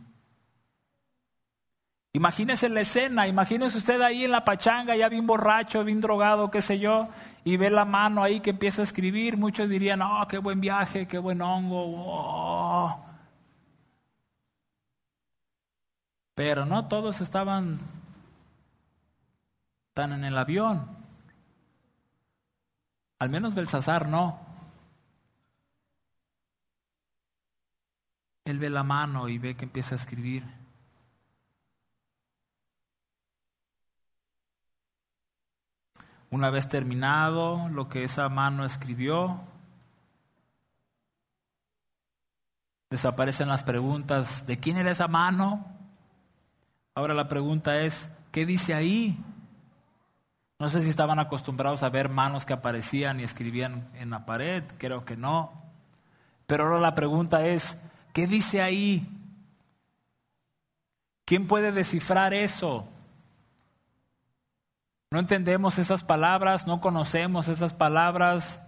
Imagínese 2.16 2.70
la 2.70 2.80
escena, 2.80 3.28
imagínese 3.28 3.76
usted 3.76 4.00
ahí 4.00 4.24
en 4.24 4.30
la 4.30 4.42
pachanga, 4.42 4.96
ya 4.96 5.10
bien 5.10 5.26
borracho, 5.26 5.84
bien 5.84 6.00
drogado, 6.00 6.50
qué 6.50 6.62
sé 6.62 6.78
yo, 6.78 7.10
y 7.44 7.58
ve 7.58 7.68
la 7.68 7.84
mano 7.84 8.22
ahí 8.22 8.40
que 8.40 8.50
empieza 8.50 8.80
a 8.80 8.84
escribir. 8.84 9.36
Muchos 9.36 9.68
dirían, 9.68 10.00
oh, 10.00 10.26
qué 10.26 10.38
buen 10.38 10.58
viaje, 10.58 11.06
qué 11.06 11.18
buen 11.18 11.42
hongo. 11.42 13.04
Pero 16.34 16.64
no 16.64 16.88
todos 16.88 17.20
estaban 17.20 17.78
tan 19.92 20.14
en 20.14 20.24
el 20.24 20.38
avión. 20.38 20.88
Al 23.18 23.28
menos 23.28 23.54
Belsasar 23.54 24.08
no. 24.08 24.40
Él 28.46 28.58
ve 28.58 28.70
la 28.70 28.84
mano 28.84 29.28
y 29.28 29.36
ve 29.36 29.54
que 29.54 29.66
empieza 29.66 29.94
a 29.94 29.98
escribir. 29.98 30.65
Una 36.36 36.50
vez 36.50 36.68
terminado 36.68 37.70
lo 37.70 37.88
que 37.88 38.04
esa 38.04 38.28
mano 38.28 38.66
escribió, 38.66 39.40
desaparecen 42.90 43.48
las 43.48 43.62
preguntas 43.62 44.46
de 44.46 44.58
quién 44.58 44.76
era 44.76 44.90
esa 44.90 45.08
mano. 45.08 45.64
Ahora 46.94 47.14
la 47.14 47.26
pregunta 47.28 47.80
es, 47.80 48.14
¿qué 48.32 48.44
dice 48.44 48.74
ahí? 48.74 49.18
No 50.58 50.68
sé 50.68 50.82
si 50.82 50.90
estaban 50.90 51.18
acostumbrados 51.20 51.82
a 51.82 51.88
ver 51.88 52.10
manos 52.10 52.44
que 52.44 52.52
aparecían 52.52 53.18
y 53.18 53.22
escribían 53.22 53.88
en 53.94 54.10
la 54.10 54.26
pared, 54.26 54.62
creo 54.76 55.06
que 55.06 55.16
no. 55.16 55.52
Pero 56.46 56.64
ahora 56.64 56.80
la 56.80 56.94
pregunta 56.94 57.46
es, 57.46 57.80
¿qué 58.12 58.26
dice 58.26 58.60
ahí? 58.60 59.08
¿Quién 61.24 61.46
puede 61.46 61.72
descifrar 61.72 62.34
eso? 62.34 62.86
No 65.16 65.20
entendemos 65.20 65.78
esas 65.78 66.04
palabras, 66.04 66.66
no 66.66 66.82
conocemos 66.82 67.48
esas 67.48 67.72
palabras. 67.72 68.62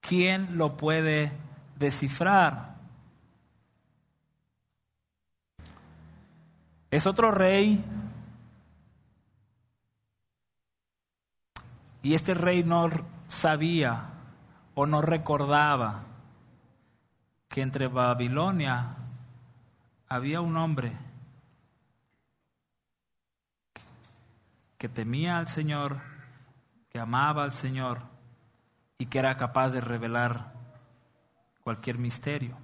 ¿Quién 0.00 0.58
lo 0.58 0.76
puede 0.76 1.30
descifrar? 1.78 2.74
Es 6.90 7.06
otro 7.06 7.30
rey. 7.30 7.84
Y 12.02 12.14
este 12.14 12.34
rey 12.34 12.64
no 12.64 12.90
sabía 13.28 14.06
o 14.74 14.86
no 14.86 15.00
recordaba 15.00 16.06
que 17.48 17.62
entre 17.62 17.86
Babilonia 17.86 18.96
había 20.08 20.40
un 20.40 20.56
hombre 20.56 20.90
que 24.82 24.88
temía 24.88 25.38
al 25.38 25.46
Señor, 25.46 26.00
que 26.90 26.98
amaba 26.98 27.44
al 27.44 27.52
Señor 27.52 28.00
y 28.98 29.06
que 29.06 29.20
era 29.20 29.36
capaz 29.36 29.70
de 29.70 29.80
revelar 29.80 30.54
cualquier 31.62 31.98
misterio. 31.98 32.58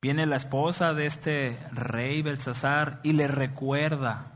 Viene 0.00 0.24
la 0.24 0.36
esposa 0.36 0.94
de 0.94 1.04
este 1.04 1.58
rey 1.72 2.22
Belsasar 2.22 3.00
y 3.02 3.12
le 3.12 3.28
recuerda. 3.28 4.32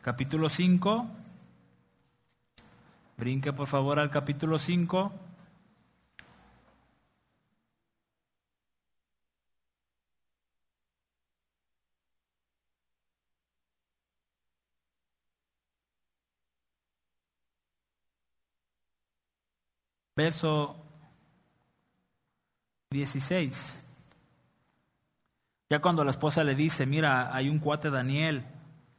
Capítulo 0.00 0.48
5. 0.48 1.06
Brinque 3.18 3.52
por 3.52 3.68
favor 3.68 4.00
al 4.00 4.10
capítulo 4.10 4.58
5. 4.58 5.12
Verso 20.22 20.76
16. 22.90 23.80
Ya 25.68 25.80
cuando 25.80 26.04
la 26.04 26.12
esposa 26.12 26.44
le 26.44 26.54
dice, 26.54 26.86
mira, 26.86 27.34
hay 27.34 27.48
un 27.48 27.58
cuate 27.58 27.90
Daniel 27.90 28.44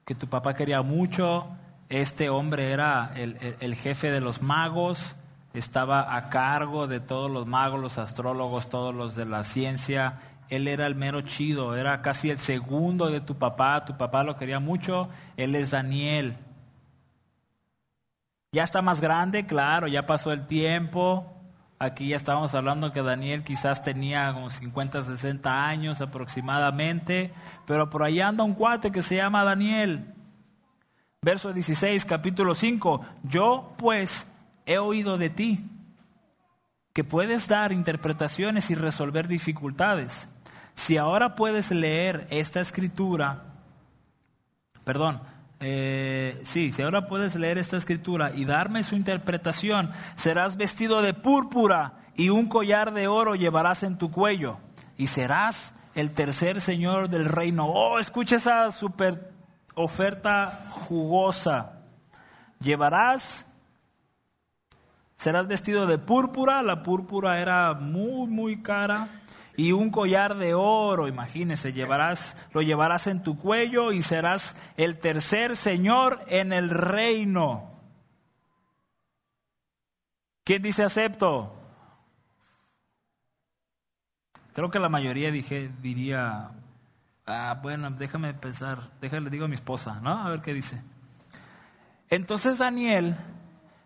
que 0.04 0.16
tu 0.16 0.28
papá 0.28 0.54
quería 0.54 0.82
mucho, 0.82 1.48
este 1.88 2.30
hombre 2.30 2.74
era 2.74 3.14
el, 3.16 3.38
el, 3.62 3.76
jefe 3.76 4.12
de 4.12 4.20
los 4.20 4.42
magos, 4.42 5.16
estaba 5.54 6.18
a 6.18 6.28
cargo 6.30 6.88
de 6.88 7.00
todos 7.00 7.32
los 7.32 7.48
magos, 7.48 7.80
los 7.80 7.98
astrólogos, 8.00 8.70
todos 8.70 8.94
los 8.94 9.16
de 9.16 9.24
la 9.24 9.46
ciencia, 9.46 10.20
él 10.50 10.68
era 10.68 10.88
el 10.88 10.96
mero 10.96 11.22
chido, 11.22 11.78
era 11.78 12.02
casi 12.02 12.32
el 12.32 12.40
segundo 12.40 13.10
de 13.10 13.22
tu 13.22 13.38
papá, 13.38 13.86
tu 13.86 13.96
papá 13.96 14.26
lo 14.26 14.36
quería 14.36 14.60
mucho, 14.60 15.08
él 15.38 15.56
es 15.56 15.72
Daniel. 15.72 16.36
Ya 18.54 18.64
está 18.64 18.82
más 18.82 19.02
grande, 19.02 19.46
claro, 19.46 19.88
ya 19.88 20.06
pasó 20.06 20.32
el 20.32 20.48
tiempo, 20.48 21.34
Aquí 21.84 22.08
ya 22.08 22.16
estábamos 22.16 22.56
hablando 22.56 22.94
que 22.94 23.02
Daniel 23.02 23.44
quizás 23.44 23.84
tenía 23.84 24.34
como 24.34 24.50
50, 24.50 25.04
60 25.04 25.66
años 25.68 26.00
aproximadamente, 26.00 27.34
pero 27.66 27.90
por 27.90 28.04
ahí 28.04 28.22
anda 28.22 28.46
un 28.46 28.54
cuate 28.54 28.90
que 28.90 29.04
se 29.04 29.18
llama 29.18 29.44
Daniel. 29.44 30.06
Verso 31.22 31.52
16, 31.52 32.06
capítulo 32.06 32.56
5. 32.56 33.06
Yo 33.24 33.74
pues 33.76 34.32
he 34.66 34.78
oído 34.78 35.18
de 35.18 35.30
ti 35.30 35.60
que 36.94 37.04
puedes 37.04 37.50
dar 37.50 37.74
interpretaciones 37.74 38.70
y 38.70 38.76
resolver 38.76 39.28
dificultades. 39.28 40.30
Si 40.76 40.96
ahora 40.96 41.36
puedes 41.36 41.70
leer 41.72 42.28
esta 42.30 42.62
escritura, 42.62 43.44
perdón, 44.86 45.22
eh, 45.66 46.42
sí, 46.44 46.74
si 46.74 46.82
ahora 46.82 47.08
puedes 47.08 47.36
leer 47.36 47.58
esta 47.58 47.78
escritura 47.78 48.34
y 48.36 48.44
darme 48.44 48.84
su 48.84 48.96
interpretación, 48.96 49.92
serás 50.18 50.58
vestido 50.58 51.02
de 51.02 51.14
púrpura 51.14 51.94
y 52.18 52.28
un 52.28 52.50
collar 52.50 52.94
de 52.94 53.08
oro 53.08 53.36
llevarás 53.36 53.84
en 53.84 53.98
tu 53.98 54.12
cuello 54.12 54.58
y 54.98 55.08
serás 55.08 55.74
el 55.96 56.12
tercer 56.12 56.60
señor 56.60 57.10
del 57.10 57.24
reino. 57.24 57.66
Oh, 57.66 57.98
escucha 57.98 58.36
esa 58.36 58.72
super 58.72 59.32
oferta 59.74 60.68
jugosa. 60.70 61.80
Llevarás, 62.60 63.50
serás 65.16 65.48
vestido 65.48 65.88
de 65.88 65.98
púrpura, 65.98 66.62
la 66.62 66.84
púrpura 66.84 67.40
era 67.40 67.74
muy, 67.74 68.28
muy 68.28 68.62
cara 68.62 69.08
y 69.56 69.72
un 69.72 69.92
collar 69.92 70.36
de 70.38 70.54
oro, 70.54 71.08
imagínese, 71.08 71.74
llevarás, 71.74 72.38
lo 72.54 72.62
llevarás 72.62 73.08
en 73.08 73.22
tu 73.22 73.38
cuello 73.38 73.92
y 73.92 74.02
serás 74.02 74.56
el 74.78 74.98
tercer 74.98 75.56
señor 75.56 76.24
en 76.28 76.54
el 76.54 76.70
reino. 76.70 77.72
¿Quién 80.44 80.62
dice 80.62 80.84
acepto? 80.84 81.56
Creo 84.54 84.70
que 84.70 84.80
la 84.80 84.90
mayoría 84.90 85.32
diría, 85.32 86.52
ah, 87.26 87.60
bueno, 87.62 87.90
déjame 87.92 88.34
pensar, 88.34 88.92
déjale, 89.02 89.30
digo 89.30 89.46
a 89.46 89.48
mi 89.48 89.56
esposa, 89.56 90.00
¿no? 90.02 90.24
A 90.24 90.30
ver 90.30 90.42
qué 90.42 90.54
dice. 90.54 90.82
Entonces 92.10 92.58
Daniel 92.58 93.16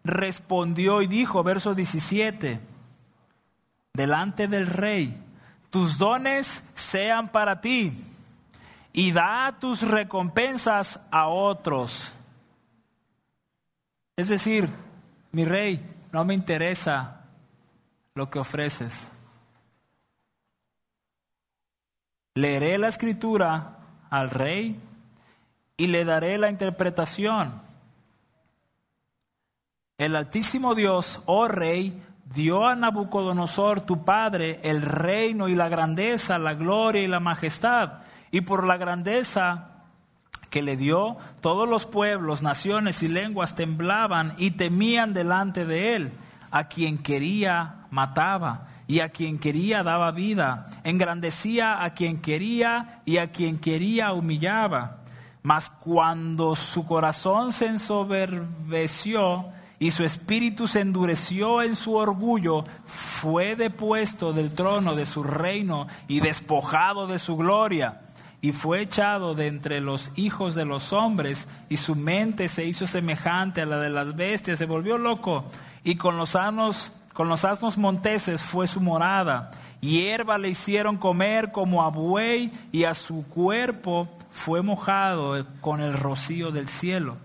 respondió 0.04 1.02
y 1.02 1.08
dijo, 1.08 1.44
verso 1.44 1.76
17, 1.76 2.60
delante 3.94 4.48
del 4.48 4.68
rey, 4.68 5.18
tus 5.70 5.98
dones 5.98 6.64
sean 6.76 7.30
para 7.30 7.62
ti 7.62 7.94
y 8.94 9.12
da 9.12 9.58
tus 9.60 9.82
recompensas 9.82 11.00
a 11.12 11.28
otros. 11.28 12.14
Es 14.16 14.30
decir, 14.30 14.68
mi 15.32 15.46
rey, 15.46 15.86
no 16.12 16.26
me 16.26 16.34
interesa 16.34 17.26
lo 18.16 18.30
que 18.30 18.40
ofreces. 18.40 19.10
Leeré 22.34 22.78
la 22.78 22.88
escritura 22.88 23.78
al 24.10 24.30
rey 24.30 24.80
y 25.78 25.88
le 25.88 26.06
daré 26.06 26.38
la 26.38 26.50
interpretación. 26.50 27.62
El 30.00 30.16
Altísimo 30.16 30.76
Dios, 30.76 31.22
oh 31.26 31.48
rey, 31.48 32.04
dio 32.34 32.68
a 32.68 32.76
Nabucodonosor, 32.76 33.82
tu 33.82 34.04
padre, 34.04 34.60
el 34.64 34.82
reino 34.82 35.48
y 35.48 35.56
la 35.56 35.70
grandeza, 35.70 36.38
la 36.38 36.54
gloria 36.54 37.04
y 37.04 37.08
la 37.08 37.20
majestad. 37.20 38.00
Y 38.32 38.42
por 38.42 38.66
la 38.66 38.78
grandeza 38.78 39.70
que 40.50 40.62
le 40.62 40.78
dio, 40.78 41.18
todos 41.42 41.68
los 41.68 41.86
pueblos, 41.86 42.42
naciones 42.42 43.04
y 43.04 43.08
lenguas 43.08 43.56
temblaban 43.56 44.34
y 44.38 44.52
temían 44.52 45.14
delante 45.14 45.66
de 45.66 45.96
él. 45.96 46.12
A 46.50 46.70
quien 46.70 46.98
quería 46.98 47.88
mataba 47.92 48.68
y 48.88 49.02
a 49.02 49.10
quien 49.10 49.38
quería 49.38 49.84
daba 49.84 50.12
vida. 50.12 50.68
Engrandecía 50.84 51.84
a 51.84 51.94
quien 51.94 52.22
quería 52.22 53.02
y 53.06 53.18
a 53.18 53.32
quien 53.32 53.60
quería 53.60 54.14
humillaba. 54.14 55.00
Mas 55.44 55.70
cuando 55.70 56.56
su 56.56 56.86
corazón 56.86 57.54
se 57.54 57.68
ensoberbeció, 57.68 59.52
y 59.80 59.92
su 59.92 60.04
espíritu 60.04 60.68
se 60.68 60.82
endureció 60.82 61.62
en 61.62 61.76
su 61.76 61.96
orgullo, 61.96 62.64
fue 62.86 63.56
depuesto 63.56 64.34
del 64.34 64.54
trono 64.54 64.96
de 64.96 65.06
su 65.06 65.24
reino 65.24 65.88
y 66.08 66.20
despojado 66.20 67.06
de 67.08 67.20
su 67.20 67.38
gloria, 67.38 68.02
y 68.42 68.52
fue 68.52 68.82
echado 68.82 69.36
de 69.36 69.48
entre 69.48 69.80
los 69.80 70.12
hijos 70.16 70.56
de 70.56 70.66
los 70.66 70.94
hombres, 70.94 71.48
y 71.70 71.78
su 71.78 71.96
mente 71.96 72.50
se 72.50 72.66
hizo 72.66 72.88
semejante 72.88 73.62
a 73.62 73.66
la 73.66 73.80
de 73.80 73.90
las 73.90 74.16
bestias, 74.16 74.58
se 74.58 74.66
volvió 74.66 74.98
loco, 74.98 75.46
y 75.84 75.96
con 75.96 76.18
los 76.18 76.36
asnos, 76.36 76.92
con 77.14 77.30
los 77.30 77.46
asnos 77.46 77.78
monteses 77.78 78.42
fue 78.42 78.68
su 78.68 78.82
morada, 78.82 79.52
hierba 79.80 80.40
le 80.40 80.50
hicieron 80.50 80.98
comer 80.98 81.52
como 81.52 81.84
a 81.84 81.90
buey, 81.90 82.52
y 82.72 82.86
a 82.86 82.96
su 82.96 83.28
cuerpo 83.28 84.08
fue 84.32 84.64
mojado 84.64 85.46
con 85.62 85.82
el 85.82 85.94
rocío 85.94 86.52
del 86.52 86.68
cielo, 86.68 87.18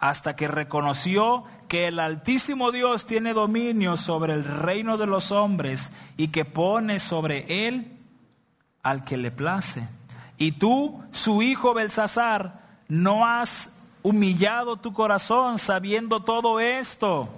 hasta 0.00 0.36
que 0.36 0.48
reconoció 0.48 1.44
que 1.68 1.88
el 1.88 2.00
Altísimo 2.00 2.72
Dios 2.72 3.06
tiene 3.06 3.34
dominio 3.34 3.96
sobre 3.96 4.32
el 4.34 4.44
reino 4.44 4.96
de 4.96 5.06
los 5.06 5.30
hombres 5.30 5.92
y 6.16 6.28
que 6.28 6.44
pone 6.44 6.98
sobre 6.98 7.68
él 7.68 7.92
al 8.82 9.04
que 9.04 9.16
le 9.16 9.30
place. 9.30 9.86
Y 10.38 10.52
tú, 10.52 11.02
su 11.12 11.42
hijo 11.42 11.74
Belsasar, 11.74 12.60
no 12.88 13.26
has 13.26 13.70
humillado 14.02 14.76
tu 14.76 14.92
corazón 14.92 15.58
sabiendo 15.58 16.20
todo 16.20 16.60
esto, 16.60 17.28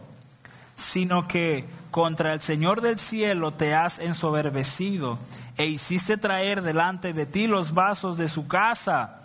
sino 0.76 1.26
que 1.26 1.64
contra 1.90 2.32
el 2.32 2.40
Señor 2.40 2.80
del 2.80 2.98
cielo 2.98 3.50
te 3.50 3.74
has 3.74 3.98
ensoberbecido 3.98 5.18
e 5.56 5.66
hiciste 5.66 6.16
traer 6.16 6.62
delante 6.62 7.12
de 7.12 7.26
ti 7.26 7.46
los 7.46 7.74
vasos 7.74 8.16
de 8.16 8.28
su 8.28 8.46
casa. 8.46 9.16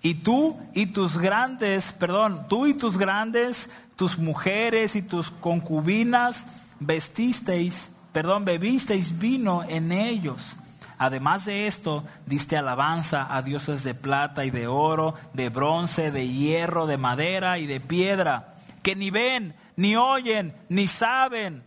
Y 0.00 0.16
tú 0.16 0.58
y 0.74 0.86
tus 0.86 1.18
grandes, 1.18 1.92
perdón, 1.92 2.46
tú 2.48 2.66
y 2.66 2.74
tus 2.74 2.98
grandes 2.98 3.70
tus 3.96 4.18
mujeres 4.18 4.96
y 4.96 5.02
tus 5.02 5.30
concubinas 5.30 6.46
vestisteis, 6.80 7.90
perdón, 8.12 8.44
bebisteis 8.44 9.18
vino 9.18 9.62
en 9.64 9.92
ellos. 9.92 10.56
Además 10.98 11.44
de 11.44 11.66
esto, 11.66 12.04
diste 12.26 12.56
alabanza 12.56 13.34
a 13.34 13.42
dioses 13.42 13.82
de 13.82 13.94
plata 13.94 14.44
y 14.44 14.50
de 14.50 14.66
oro, 14.66 15.14
de 15.32 15.48
bronce, 15.48 16.10
de 16.10 16.28
hierro, 16.28 16.86
de 16.86 16.96
madera 16.96 17.58
y 17.58 17.66
de 17.66 17.80
piedra, 17.80 18.54
que 18.82 18.94
ni 18.94 19.10
ven, 19.10 19.54
ni 19.76 19.96
oyen, 19.96 20.54
ni 20.68 20.86
saben. 20.86 21.62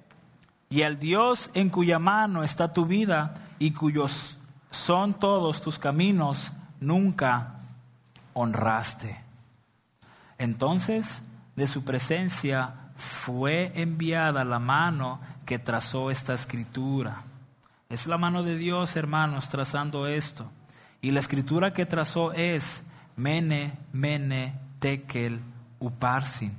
Y 0.70 0.84
al 0.84 1.00
Dios 1.00 1.50
en 1.54 1.70
cuya 1.70 2.00
mano 2.00 2.44
está 2.44 2.74
tu 2.74 2.86
vida 2.86 3.36
y 3.60 3.72
cuyos 3.72 4.38
son 4.72 5.14
todos 5.14 5.62
tus 5.62 5.80
caminos, 5.80 6.52
nunca 6.80 7.56
honraste. 8.34 9.20
Entonces, 10.38 11.24
de 11.58 11.68
su 11.68 11.84
presencia 11.84 12.76
fue 12.96 13.74
enviada 13.76 14.46
la 14.46 14.60
mano 14.60 15.20
que 15.46 15.60
trazó 15.60 16.10
esta 16.12 16.34
escritura. 16.34 17.24
Es 17.90 18.08
la 18.08 18.18
mano 18.18 18.44
de 18.44 18.56
Dios, 18.56 18.96
hermanos, 18.96 19.50
trazando 19.50 20.08
esto. 20.08 20.50
Y 21.02 21.12
la 21.12 21.20
escritura 21.20 21.74
que 21.74 21.86
trazó 21.86 22.32
es 22.32 22.88
Mene, 23.16 23.74
Mene, 23.92 24.54
Tekel, 24.80 25.40
Uparsin. 25.80 26.54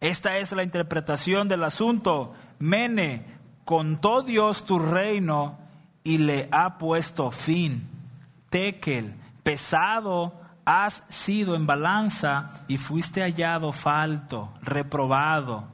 Esta 0.00 0.38
es 0.38 0.52
la 0.52 0.62
interpretación 0.62 1.48
del 1.48 1.64
asunto. 1.64 2.34
Mene, 2.60 3.24
contó 3.64 4.22
Dios 4.22 4.64
tu 4.64 4.78
reino 4.78 5.58
y 6.04 6.18
le 6.18 6.48
ha 6.52 6.78
puesto 6.78 7.32
fin. 7.32 7.88
Tekel, 8.50 9.14
pesado 9.42 10.47
has 10.70 11.02
sido 11.08 11.54
en 11.54 11.66
balanza 11.66 12.50
y 12.68 12.76
fuiste 12.76 13.22
hallado 13.22 13.72
falto, 13.72 14.52
reprobado. 14.60 15.64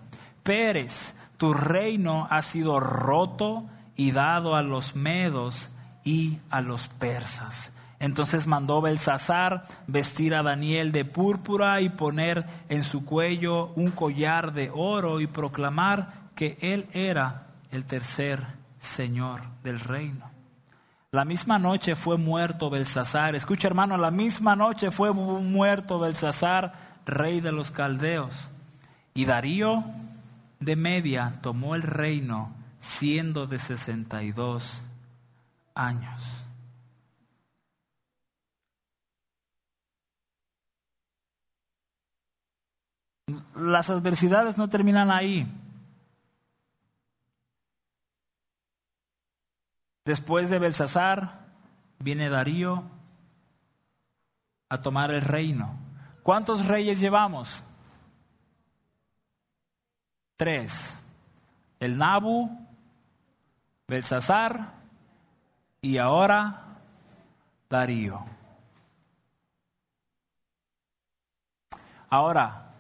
Pérez, 0.44 1.16
tu 1.36 1.52
reino 1.52 2.28
ha 2.30 2.42
sido 2.42 2.78
roto 2.78 3.64
y 3.96 4.12
dado 4.12 4.54
a 4.54 4.62
los 4.62 4.94
medos 4.94 5.68
y 6.04 6.38
a 6.48 6.60
los 6.60 6.86
persas. 6.86 7.72
Entonces 7.98 8.46
mandó 8.46 8.80
Belsasar 8.80 9.64
vestir 9.88 10.32
a 10.32 10.44
Daniel 10.44 10.92
de 10.92 11.04
púrpura 11.04 11.80
y 11.80 11.88
poner 11.88 12.46
en 12.68 12.84
su 12.84 13.04
cuello 13.04 13.72
un 13.74 13.90
collar 13.90 14.52
de 14.52 14.70
oro 14.72 15.20
y 15.20 15.26
proclamar 15.26 16.30
que 16.36 16.56
él 16.60 16.86
era 16.92 17.48
el 17.72 17.84
tercer 17.84 18.46
señor 18.78 19.40
del 19.64 19.80
reino. 19.80 20.33
La 21.14 21.24
misma 21.24 21.60
noche 21.60 21.94
fue 21.94 22.18
muerto 22.18 22.70
Belsasar. 22.70 23.36
Escucha 23.36 23.68
hermano, 23.68 23.96
la 23.96 24.10
misma 24.10 24.56
noche 24.56 24.90
fue 24.90 25.12
muerto 25.12 26.00
Belsasar, 26.00 26.72
rey 27.06 27.40
de 27.40 27.52
los 27.52 27.70
caldeos. 27.70 28.50
Y 29.14 29.24
Darío 29.24 29.84
de 30.58 30.74
Media 30.74 31.38
tomó 31.40 31.76
el 31.76 31.82
reino 31.82 32.52
siendo 32.80 33.46
de 33.46 33.60
62 33.60 34.82
años. 35.76 36.20
Las 43.54 43.88
adversidades 43.88 44.58
no 44.58 44.68
terminan 44.68 45.12
ahí. 45.12 45.48
Después 50.04 50.50
de 50.50 50.58
Belsasar 50.58 51.46
viene 51.98 52.28
Darío 52.28 52.84
a 54.68 54.82
tomar 54.82 55.10
el 55.10 55.22
reino. 55.22 55.78
¿Cuántos 56.22 56.66
reyes 56.66 57.00
llevamos? 57.00 57.62
Tres. 60.36 60.98
El 61.80 61.96
Nabu, 61.96 62.50
Belsasar 63.88 64.74
y 65.80 65.98
ahora 65.98 66.78
Darío. 67.70 68.24
Ahora, 72.10 72.72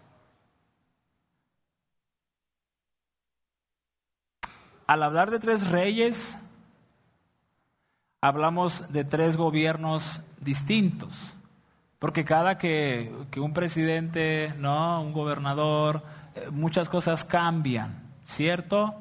al 4.86 5.02
hablar 5.02 5.30
de 5.30 5.38
tres 5.38 5.70
reyes, 5.70 6.38
hablamos 8.24 8.90
de 8.90 9.04
tres 9.04 9.36
gobiernos 9.36 10.22
distintos, 10.40 11.36
porque 11.98 12.24
cada 12.24 12.56
que, 12.56 13.12
un 13.36 13.52
presidente, 13.52 14.50
no, 14.56 15.02
un 15.02 15.12
gobernador, 15.12 16.02
eh, 16.34 16.48
muchas 16.50 16.88
cosas 16.88 17.22
cambian, 17.22 18.02
¿cierto? 18.24 18.94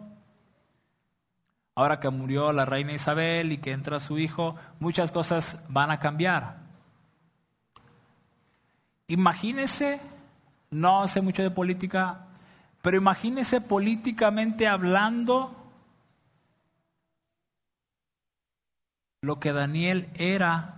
Ahora 1.74 2.02
que 2.02 2.10
murió 2.10 2.52
la 2.52 2.66
reina 2.66 2.92
Isabel 2.92 3.54
y 3.54 3.60
que 3.60 3.72
entra 3.72 4.02
su 4.02 4.20
hijo, 4.20 4.58
muchas 4.82 5.14
cosas 5.14 5.64
van 5.70 5.92
a 5.92 6.02
cambiar. 6.02 6.58
Imagínese, 9.08 10.02
no 10.70 11.08
sé 11.08 11.22
mucho 11.22 11.44
de 11.44 11.50
política, 11.50 12.28
pero 12.82 12.98
imagínese 12.98 13.62
políticamente 13.62 14.68
hablando 14.68 15.63
lo 19.24 19.40
que 19.40 19.54
Daniel 19.54 20.10
era 20.16 20.76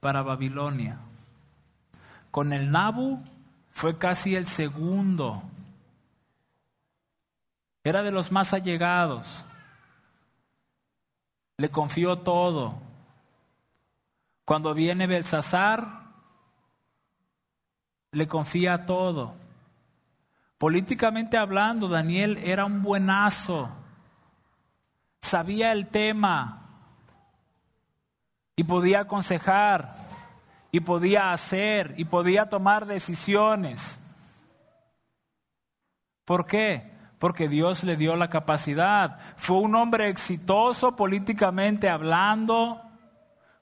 para 0.00 0.20
Babilonia. 0.20 0.98
Con 2.30 2.52
el 2.52 2.70
Nabu 2.70 3.24
fue 3.70 3.96
casi 3.96 4.36
el 4.36 4.46
segundo. 4.46 5.42
Era 7.82 8.02
de 8.02 8.10
los 8.10 8.32
más 8.32 8.52
allegados. 8.52 9.46
Le 11.56 11.70
confió 11.70 12.18
todo. 12.18 12.74
Cuando 14.44 14.74
viene 14.74 15.06
Belsasar, 15.06 16.02
le 18.12 18.28
confía 18.28 18.84
todo. 18.84 19.34
Políticamente 20.58 21.38
hablando, 21.38 21.88
Daniel 21.88 22.36
era 22.44 22.66
un 22.66 22.82
buenazo. 22.82 23.70
Sabía 25.22 25.72
el 25.72 25.86
tema, 25.86 26.59
y 28.60 28.64
podía 28.64 29.00
aconsejar 29.00 29.96
y 30.70 30.80
podía 30.80 31.32
hacer 31.32 31.94
y 31.96 32.04
podía 32.04 32.50
tomar 32.50 32.84
decisiones. 32.84 33.98
¿Por 36.26 36.44
qué? 36.44 36.92
Porque 37.18 37.48
Dios 37.48 37.84
le 37.84 37.96
dio 37.96 38.16
la 38.16 38.28
capacidad. 38.28 39.18
Fue 39.36 39.56
un 39.56 39.74
hombre 39.76 40.10
exitoso 40.10 40.94
políticamente 40.94 41.88
hablando. 41.88 42.82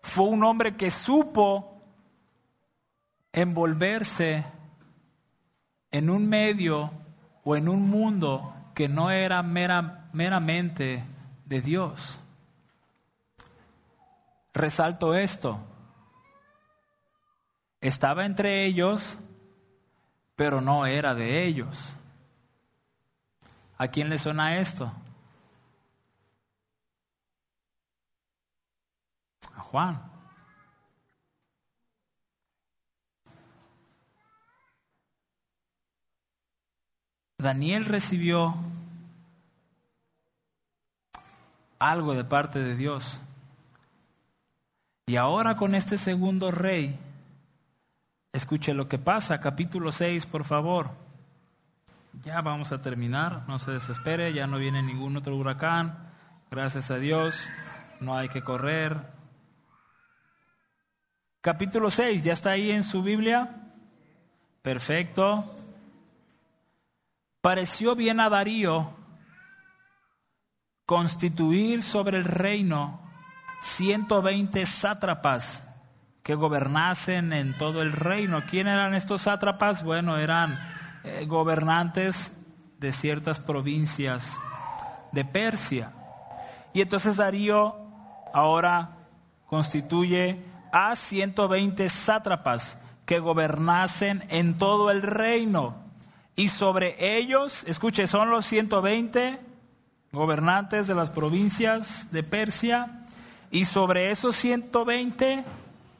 Fue 0.03 0.25
un 0.25 0.43
hombre 0.43 0.75
que 0.75 0.91
supo 0.91 1.81
envolverse 3.33 4.45
en 5.93 6.11
un 6.11 6.29
medio 6.29 6.91
o 7.45 7.55
en 7.55 7.69
un 7.69 7.89
mundo 7.89 8.53
que 8.75 8.89
no 8.89 9.13
era 9.13 9.45
meramente 9.45 11.05
de 11.45 11.61
Dios. 11.61 12.19
Resalto 14.59 15.15
esto. 15.15 15.57
Estaba 17.81 18.27
entre 18.27 18.67
ellos, 18.67 19.17
pero 20.35 20.61
no 20.61 20.85
era 20.85 21.15
de 21.15 21.47
ellos. 21.47 21.95
¿A 23.77 23.87
quién 23.87 24.09
le 24.09 24.19
suena 24.19 24.59
esto? 24.59 24.93
A 29.55 29.61
Juan. 29.61 30.03
Daniel 37.39 37.85
recibió 37.85 38.57
algo 41.79 42.15
de 42.15 42.25
parte 42.25 42.59
de 42.59 42.75
Dios. 42.75 43.21
Y 45.09 45.17
ahora 45.17 45.57
con 45.57 45.75
este 45.75 45.97
segundo 45.97 46.51
rey, 46.51 46.99
escuche 48.35 48.75
lo 48.75 48.91
que 48.91 48.99
pasa, 48.99 49.41
capítulo 49.41 49.91
6, 49.91 50.27
por 50.27 50.45
favor. 50.45 50.91
Ya 52.27 52.43
vamos 52.43 52.73
a 52.73 52.83
terminar, 52.83 53.45
no 53.49 53.59
se 53.59 53.71
desespere, 53.71 54.35
ya 54.35 54.47
no 54.47 54.59
viene 54.59 54.83
ningún 54.83 55.17
otro 55.17 55.35
huracán, 55.35 56.11
gracias 56.51 56.91
a 56.91 56.99
Dios, 56.99 57.35
no 58.01 58.19
hay 58.19 58.29
que 58.29 58.43
correr. 58.43 58.99
Capítulo 61.41 61.91
6, 61.91 62.23
¿ya 62.23 62.35
está 62.35 62.51
ahí 62.51 62.71
en 62.71 62.85
su 62.85 63.03
Biblia? 63.03 63.49
Perfecto. 64.61 65.57
Pareció 67.41 67.97
bien 67.97 68.21
a 68.21 68.29
Darío 68.29 68.93
constituir 70.85 71.83
sobre 71.83 72.19
el 72.19 72.25
reino 72.25 73.08
120 73.63 74.65
sátrapas 74.67 75.65
que 76.23 76.35
gobernasen 76.35 77.33
en 77.33 77.57
todo 77.57 77.83
el 77.83 77.93
reino. 77.93 78.43
¿Quién 78.51 78.67
eran 78.67 78.95
estos 78.95 79.23
sátrapas? 79.23 79.83
Bueno, 79.83 80.19
eran 80.19 80.59
eh, 81.05 81.25
gobernantes 81.27 82.33
de 82.79 82.93
ciertas 82.93 83.41
provincias 83.41 84.39
de 85.13 85.25
Persia. 85.25 85.93
Y 86.73 86.83
entonces 86.83 87.17
Darío 87.17 87.77
ahora 88.33 88.91
constituye 89.47 90.45
a 90.71 90.95
120 90.95 91.89
sátrapas 91.89 92.81
que 93.07 93.19
gobernasen 93.21 94.25
en 94.29 94.59
todo 94.59 94.91
el 94.91 95.03
reino. 95.03 95.77
Y 96.37 96.51
sobre 96.51 97.19
ellos, 97.19 97.65
escuche, 97.67 98.07
son 98.07 98.31
los 98.31 98.47
120 98.47 99.41
gobernantes 100.13 100.87
de 100.87 100.95
las 100.95 101.11
provincias 101.11 102.13
de 102.13 102.23
Persia. 102.23 102.98
Y 103.51 103.65
sobre 103.65 104.11
esos 104.11 104.37
120, 104.37 105.45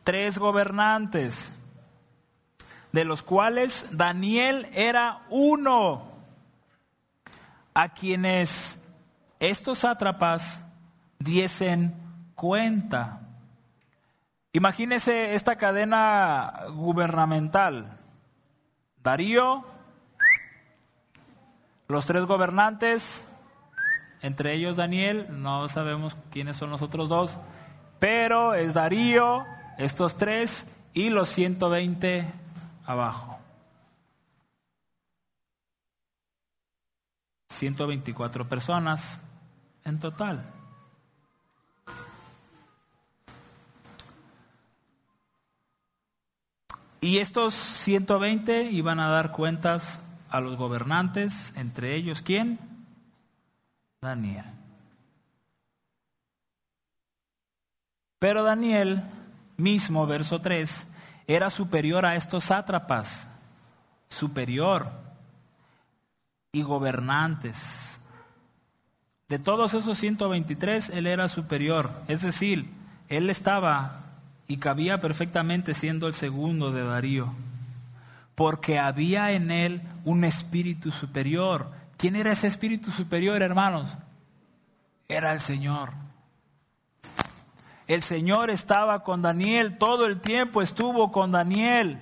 tres 0.05 0.39
gobernantes, 0.39 1.53
de 2.93 3.05
los 3.05 3.23
cuales 3.23 3.97
Daniel 3.97 4.69
era 4.73 5.23
uno, 5.31 6.09
a 7.75 7.91
quienes 7.91 8.83
estos 9.39 9.81
sátrapas 9.81 10.65
diesen 11.19 11.95
cuenta. 12.35 13.21
Imagínese 14.53 15.35
esta 15.35 15.57
cadena 15.57 16.65
gubernamental. 16.73 17.99
Darío, 19.03 19.65
los 21.87 22.07
tres 22.07 22.25
gobernantes, 22.25 23.28
entre 24.23 24.55
ellos 24.55 24.77
Daniel, 24.77 25.27
no 25.31 25.69
sabemos 25.69 26.17
quiénes 26.31 26.57
son 26.57 26.71
los 26.71 26.83
otros 26.83 27.09
dos, 27.09 27.39
pero 27.99 28.55
es 28.55 28.75
Darío, 28.75 29.45
estos 29.79 30.17
tres 30.17 30.75
y 30.93 31.11
los 31.11 31.29
120 31.29 32.27
abajo. 32.87 33.39
124 37.51 38.49
personas 38.49 39.21
en 39.85 39.99
total. 39.99 40.45
Y 47.01 47.19
estos 47.19 47.55
120 47.55 48.71
iban 48.71 48.99
a 48.99 49.09
dar 49.09 49.33
cuentas 49.33 50.01
a 50.31 50.41
los 50.41 50.57
gobernantes, 50.57 51.53
entre 51.57 51.95
ellos, 51.95 52.23
¿quién? 52.23 52.78
Daniel. 54.01 54.45
Pero 58.19 58.43
Daniel 58.43 59.03
mismo, 59.57 60.07
verso 60.07 60.41
3, 60.41 60.87
era 61.27 61.51
superior 61.51 62.07
a 62.07 62.17
estos 62.17 62.45
sátrapas, 62.45 63.29
superior 64.09 64.89
y 66.53 66.63
gobernantes. 66.63 68.01
De 69.29 69.39
todos 69.39 69.75
esos 69.75 69.99
123, 69.99 70.91
él 70.91 71.07
era 71.07 71.29
superior, 71.29 71.91
es 72.09 72.23
decir, 72.23 72.71
él 73.09 73.29
estaba 73.31 74.05
y 74.49 74.57
cabía 74.57 75.01
perfectamente 75.01 75.75
siendo 75.75 76.09
el 76.09 76.15
segundo 76.15 76.73
de 76.73 76.83
Darío, 76.83 77.33
porque 78.35 78.79
había 78.79 79.33
en 79.33 79.51
él 79.51 79.83
un 80.05 80.25
espíritu 80.25 80.91
superior. 80.91 81.78
¿Quién 81.99 82.15
era 82.15 82.31
ese 82.31 82.47
espíritu 82.47 82.93
superior, 82.93 83.43
hermanos? 83.43 83.99
Era 85.09 85.33
el 85.33 85.41
Señor. 85.41 85.91
El 87.89 88.03
Señor 88.03 88.51
estaba 88.51 89.03
con 89.03 89.21
Daniel, 89.21 89.79
todo 89.79 90.07
el 90.07 90.21
tiempo 90.21 90.63
estuvo 90.63 91.11
con 91.11 91.33
Daniel. 91.33 91.99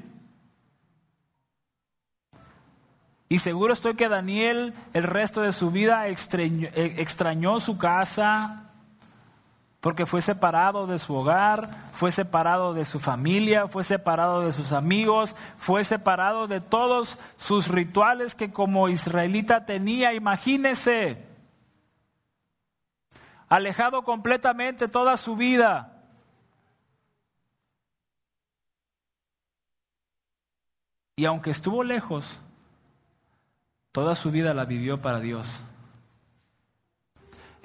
Y 3.30 3.38
seguro 3.38 3.72
estoy 3.72 3.94
que 3.94 4.10
Daniel 4.10 4.74
el 4.92 5.02
resto 5.02 5.40
de 5.40 5.52
su 5.52 5.70
vida 5.70 6.08
extrañó, 6.08 6.68
extrañó 6.74 7.58
su 7.58 7.78
casa, 7.78 8.65
porque 9.80 10.06
fue 10.06 10.22
separado 10.22 10.86
de 10.86 10.98
su 10.98 11.14
hogar, 11.14 11.68
fue 11.92 12.10
separado 12.10 12.74
de 12.74 12.84
su 12.84 12.98
familia, 12.98 13.68
fue 13.68 13.84
separado 13.84 14.40
de 14.40 14.52
sus 14.52 14.72
amigos, 14.72 15.36
fue 15.58 15.84
separado 15.84 16.46
de 16.46 16.60
todos 16.60 17.18
sus 17.38 17.68
rituales 17.68 18.34
que 18.34 18.52
como 18.52 18.88
israelita 18.88 19.64
tenía, 19.66 20.12
imagínese, 20.14 21.24
alejado 23.48 24.02
completamente 24.02 24.88
toda 24.88 25.16
su 25.16 25.36
vida. 25.36 25.92
Y 31.16 31.24
aunque 31.24 31.50
estuvo 31.50 31.82
lejos, 31.82 32.40
toda 33.92 34.14
su 34.14 34.30
vida 34.30 34.52
la 34.52 34.66
vivió 34.66 35.00
para 35.00 35.20
Dios 35.20 35.62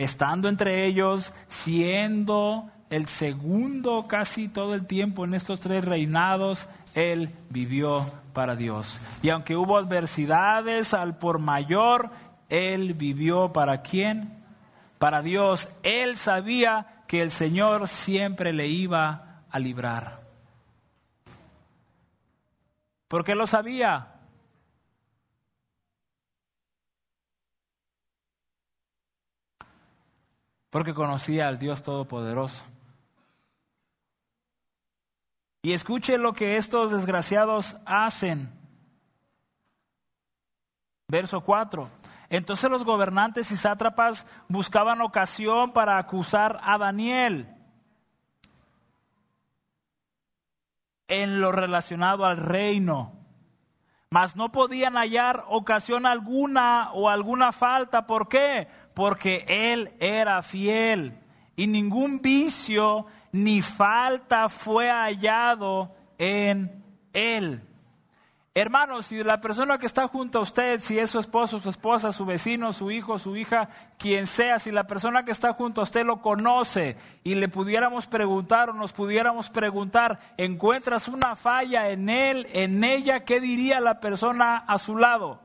estando 0.04 0.50
entre 0.50 0.86
ellos, 0.86 1.34
siendo 1.48 2.70
el 2.90 3.08
segundo 3.08 4.08
casi 4.08 4.50
todo 4.50 4.74
el 4.74 4.88
tiempo 4.88 5.26
en 5.26 5.34
estos 5.34 5.60
tres 5.60 5.86
reinados, 5.86 6.68
él 6.94 7.30
vivió 7.50 8.06
para 8.34 8.56
Dios. 8.56 9.00
Y 9.22 9.30
aunque 9.30 9.56
hubo 9.56 9.78
adversidades 9.78 10.94
al 10.94 11.18
por 11.18 11.40
mayor, 11.40 12.10
él 12.50 12.94
vivió 12.94 13.54
para 13.54 13.82
quién? 13.82 14.44
Para 14.98 15.22
Dios. 15.22 15.70
Él 15.84 16.18
sabía 16.18 17.04
que 17.08 17.22
el 17.22 17.32
Señor 17.32 17.88
siempre 17.88 18.54
le 18.54 18.68
iba 18.68 19.44
a 19.50 19.60
librar. 19.60 20.22
¿Por 23.08 23.24
qué 23.24 23.36
lo 23.36 23.46
sabía? 23.46 24.11
Porque 30.72 30.96
conocía 30.96 31.48
al 31.48 31.60
Dios 31.60 31.84
Todopoderoso. 31.84 32.66
Y 35.62 35.74
escuche 35.74 36.18
lo 36.18 36.34
que 36.34 36.58
estos 36.58 36.90
desgraciados 36.90 37.78
hacen. 37.86 38.52
Verso 41.08 41.42
4. 41.42 41.88
Entonces 42.30 42.72
los 42.72 42.86
gobernantes 42.86 43.52
y 43.52 43.58
sátrapas 43.58 44.26
buscaban 44.48 45.02
ocasión 45.02 45.74
para 45.74 46.00
acusar 46.00 46.60
a 46.64 46.80
Daniel 46.80 47.54
en 51.10 51.42
lo 51.42 51.52
relacionado 51.52 52.26
al 52.26 52.38
reino. 52.38 53.22
Mas 54.10 54.36
no 54.36 54.52
podían 54.52 54.96
hallar 54.96 55.46
ocasión 55.50 56.06
alguna 56.06 56.92
o 56.94 57.10
alguna 57.10 57.52
falta. 57.52 58.08
¿Por 58.08 58.28
qué? 58.28 58.68
Porque 58.94 59.46
Él 59.48 59.92
era 60.00 60.42
fiel 60.42 61.14
y 61.56 61.68
ningún 61.68 62.22
vicio 62.22 63.06
ni 63.32 63.62
falta 63.62 64.50
fue 64.50 64.90
hallado 64.90 65.94
en 66.18 66.84
Él. 67.14 67.62
Hermanos, 68.54 69.06
si 69.06 69.24
la 69.24 69.40
persona 69.40 69.78
que 69.78 69.86
está 69.86 70.10
junto 70.10 70.40
a 70.40 70.42
usted, 70.42 70.82
si 70.82 71.00
es 71.00 71.10
su 71.10 71.20
esposo, 71.20 71.62
su 71.62 71.70
esposa, 71.70 72.12
su 72.12 72.26
vecino, 72.26 72.74
su 72.74 72.92
hijo, 72.92 73.18
su 73.18 73.38
hija, 73.38 73.70
quien 73.98 74.28
sea, 74.28 74.60
si 74.60 74.72
la 74.72 74.88
persona 74.88 75.24
que 75.24 75.32
está 75.32 75.54
junto 75.54 75.80
a 75.80 75.86
usted 75.86 76.06
lo 76.06 76.22
conoce 76.22 76.98
y 77.24 77.36
le 77.36 77.48
pudiéramos 77.48 78.08
preguntar 78.08 78.70
o 78.70 78.74
nos 78.74 78.92
pudiéramos 78.92 79.50
preguntar, 79.50 80.20
¿encuentras 80.36 81.08
una 81.08 81.38
falla 81.38 81.92
en 81.92 82.10
él, 82.10 82.46
en 82.52 82.84
ella? 82.84 83.24
¿Qué 83.24 83.40
diría 83.40 83.80
la 83.80 84.02
persona 84.02 84.58
a 84.58 84.78
su 84.80 84.98
lado? 84.98 85.40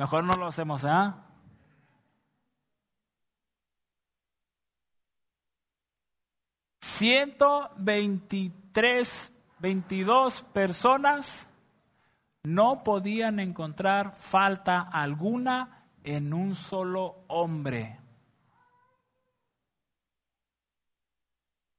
Mejor 0.00 0.24
no 0.24 0.34
lo 0.34 0.46
hacemos, 0.46 0.82
¿eh? 0.82 1.12
Ciento 6.80 7.70
veintitrés, 7.76 9.30
veintidós 9.58 10.42
personas 10.54 11.46
no 12.44 12.82
podían 12.82 13.40
encontrar 13.40 14.14
falta 14.14 14.80
alguna 14.80 15.84
en 16.02 16.32
un 16.32 16.54
solo 16.54 17.26
hombre. 17.28 18.00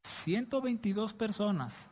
122 0.03 1.15
personas. 1.15 1.90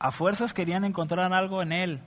A 0.00 0.10
fuerzas 0.10 0.54
querían 0.54 0.84
encontrar 0.84 1.30
algo 1.34 1.62
en 1.62 1.72
él. 1.72 2.00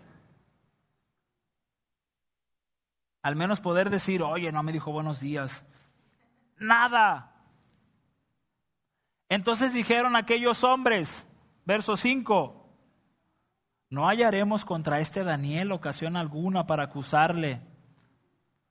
Al 3.22 3.36
menos 3.36 3.62
poder 3.62 3.92
decir, 3.92 4.24
oye, 4.24 4.52
no 4.52 4.64
me 4.64 4.74
dijo 4.74 4.92
buenos 4.92 5.20
días. 5.20 5.64
Nada. 6.58 7.32
Entonces 9.30 9.74
dijeron 9.74 10.16
aquellos 10.16 10.64
hombres, 10.64 11.30
verso 11.66 11.96
5, 11.96 12.68
no 13.92 14.08
hallaremos 14.08 14.66
contra 14.66 15.00
este 15.00 15.24
Daniel 15.24 15.72
ocasión 15.72 16.18
alguna 16.18 16.66
para 16.66 16.86
acusarle, 16.86 17.62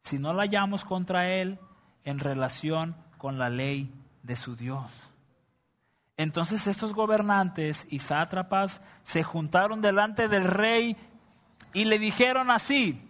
si 0.02 0.18
no 0.18 0.32
la 0.32 0.42
hallamos 0.42 0.84
contra 0.84 1.30
él 1.30 1.60
en 2.02 2.18
relación 2.18 2.96
con 3.18 3.38
la 3.38 3.50
ley 3.50 3.94
de 4.24 4.34
su 4.34 4.56
Dios. 4.56 5.11
Entonces 6.22 6.68
estos 6.68 6.94
gobernantes 6.94 7.84
y 7.90 7.98
sátrapas 7.98 8.80
se 9.02 9.24
juntaron 9.24 9.82
delante 9.82 10.28
del 10.28 10.44
rey 10.44 10.96
y 11.72 11.84
le 11.84 11.98
dijeron 11.98 12.48
así, 12.48 13.08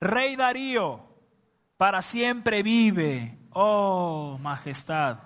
Rey 0.00 0.34
Darío, 0.34 1.02
para 1.76 2.02
siempre 2.02 2.64
vive, 2.64 3.38
oh 3.50 4.38
majestad. 4.42 5.18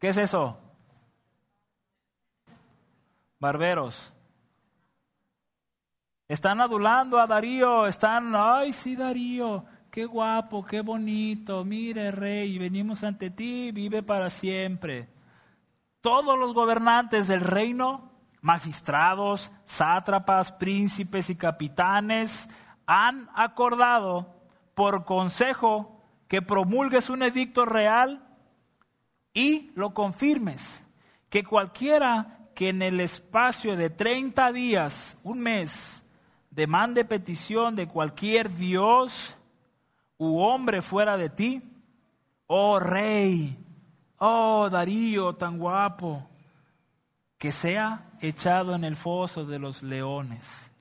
¿Qué 0.00 0.08
es 0.08 0.16
eso? 0.16 0.58
Barberos. 3.38 4.12
Están 6.26 6.60
adulando 6.60 7.20
a 7.20 7.28
Darío, 7.28 7.86
están, 7.86 8.34
ay 8.34 8.72
sí 8.72 8.96
Darío, 8.96 9.64
qué 9.92 10.06
guapo, 10.06 10.66
qué 10.66 10.80
bonito, 10.80 11.64
mire 11.64 12.10
rey, 12.10 12.58
venimos 12.58 13.04
ante 13.04 13.30
ti, 13.30 13.70
vive 13.70 14.02
para 14.02 14.28
siempre. 14.28 15.17
Todos 16.00 16.38
los 16.38 16.54
gobernantes 16.54 17.26
del 17.28 17.40
reino, 17.40 18.12
magistrados, 18.40 19.50
sátrapas, 19.64 20.52
príncipes 20.52 21.30
y 21.30 21.36
capitanes, 21.36 22.48
han 22.86 23.28
acordado 23.34 24.34
por 24.74 25.04
consejo 25.04 26.00
que 26.28 26.42
promulgues 26.42 27.10
un 27.10 27.22
edicto 27.22 27.64
real 27.64 28.24
y 29.32 29.72
lo 29.74 29.92
confirmes, 29.94 30.84
que 31.30 31.44
cualquiera 31.44 32.50
que 32.54 32.70
en 32.70 32.82
el 32.82 33.00
espacio 33.00 33.76
de 33.76 33.90
30 33.90 34.52
días, 34.52 35.20
un 35.22 35.40
mes, 35.40 36.04
demande 36.50 37.04
petición 37.04 37.76
de 37.76 37.86
cualquier 37.86 38.50
dios 38.50 39.36
u 40.16 40.38
hombre 40.40 40.82
fuera 40.82 41.16
de 41.16 41.30
ti, 41.30 41.62
oh 42.46 42.80
rey, 42.80 43.56
oh 44.18 44.68
Darío 44.70 45.34
tan 45.34 45.58
guapo, 45.58 46.28
que 47.38 47.52
sea 47.52 48.10
echado 48.20 48.74
en 48.74 48.84
el 48.84 48.96
foso 48.96 49.44
de 49.44 49.58
los 49.58 49.82
leones. 49.82 50.72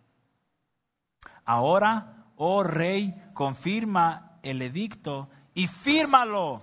Ahora, 1.46 2.26
oh 2.36 2.64
rey, 2.64 3.16
confirma 3.34 4.40
el 4.44 4.62
edicto 4.62 5.30
y 5.54 5.68
fírmalo 5.68 6.62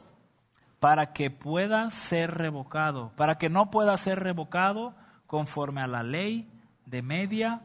para 0.81 1.13
que 1.13 1.31
pueda 1.31 1.91
ser 1.91 2.33
revocado, 2.33 3.13
para 3.17 3.39
que 3.39 3.49
no 3.49 3.71
pueda 3.71 3.97
ser 3.97 4.21
revocado 4.21 4.95
conforme 5.27 5.81
a 5.81 5.87
la 5.87 6.03
ley 6.03 6.51
de 6.85 7.03
Media 7.03 7.63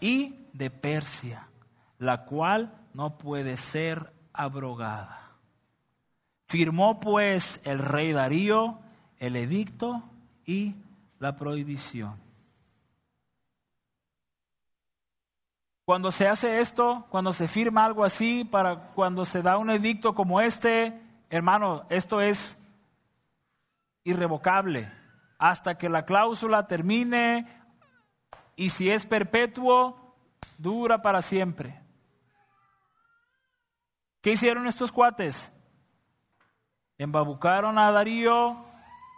y 0.00 0.48
de 0.52 0.70
Persia, 0.70 1.48
la 1.98 2.24
cual 2.24 2.74
no 2.92 3.16
puede 3.16 3.56
ser 3.56 4.12
abrogada. 4.32 5.23
Firmó 6.54 7.00
pues 7.00 7.60
el 7.64 7.80
rey 7.80 8.12
Darío 8.12 8.78
el 9.18 9.34
edicto 9.34 10.04
y 10.46 10.76
la 11.18 11.34
prohibición. 11.34 12.16
Cuando 15.84 16.12
se 16.12 16.28
hace 16.28 16.60
esto, 16.60 17.06
cuando 17.10 17.32
se 17.32 17.48
firma 17.48 17.84
algo 17.84 18.04
así, 18.04 18.44
para 18.44 18.92
cuando 18.94 19.24
se 19.24 19.42
da 19.42 19.58
un 19.58 19.68
edicto 19.68 20.14
como 20.14 20.40
este, 20.40 20.96
hermano, 21.28 21.86
esto 21.88 22.20
es 22.20 22.56
irrevocable 24.04 24.92
hasta 25.38 25.76
que 25.76 25.88
la 25.88 26.04
cláusula 26.04 26.68
termine 26.68 27.48
y 28.54 28.70
si 28.70 28.92
es 28.92 29.06
perpetuo, 29.06 30.14
dura 30.58 31.02
para 31.02 31.20
siempre. 31.20 31.80
¿Qué 34.20 34.30
hicieron 34.30 34.68
estos 34.68 34.92
cuates? 34.92 35.50
Embabucaron 36.98 37.78
a 37.78 37.90
Darío, 37.90 38.56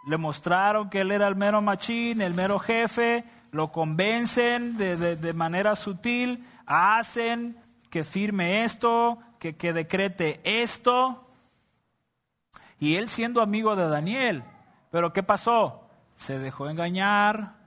le 0.07 0.17
mostraron 0.17 0.89
que 0.89 1.01
él 1.01 1.11
era 1.11 1.27
el 1.27 1.35
mero 1.35 1.61
machín, 1.61 2.21
el 2.21 2.33
mero 2.33 2.59
jefe, 2.59 3.23
lo 3.51 3.71
convencen 3.71 4.77
de, 4.77 5.33
manera 5.33 5.75
sutil, 5.75 6.45
hacen 6.65 7.57
que 7.89 8.03
firme 8.03 8.63
esto, 8.63 9.19
que, 9.39 9.55
que 9.55 9.73
decrete 9.73 10.41
esto. 10.43 11.27
Y 12.79 12.95
él 12.95 13.09
siendo 13.09 13.41
amigo 13.41 13.75
de 13.75 13.87
Daniel, 13.87 14.43
pero 14.91 15.13
¿qué 15.13 15.23
pasó? 15.23 15.89
Se 16.17 16.39
dejó 16.39 16.69
engañar, 16.69 17.57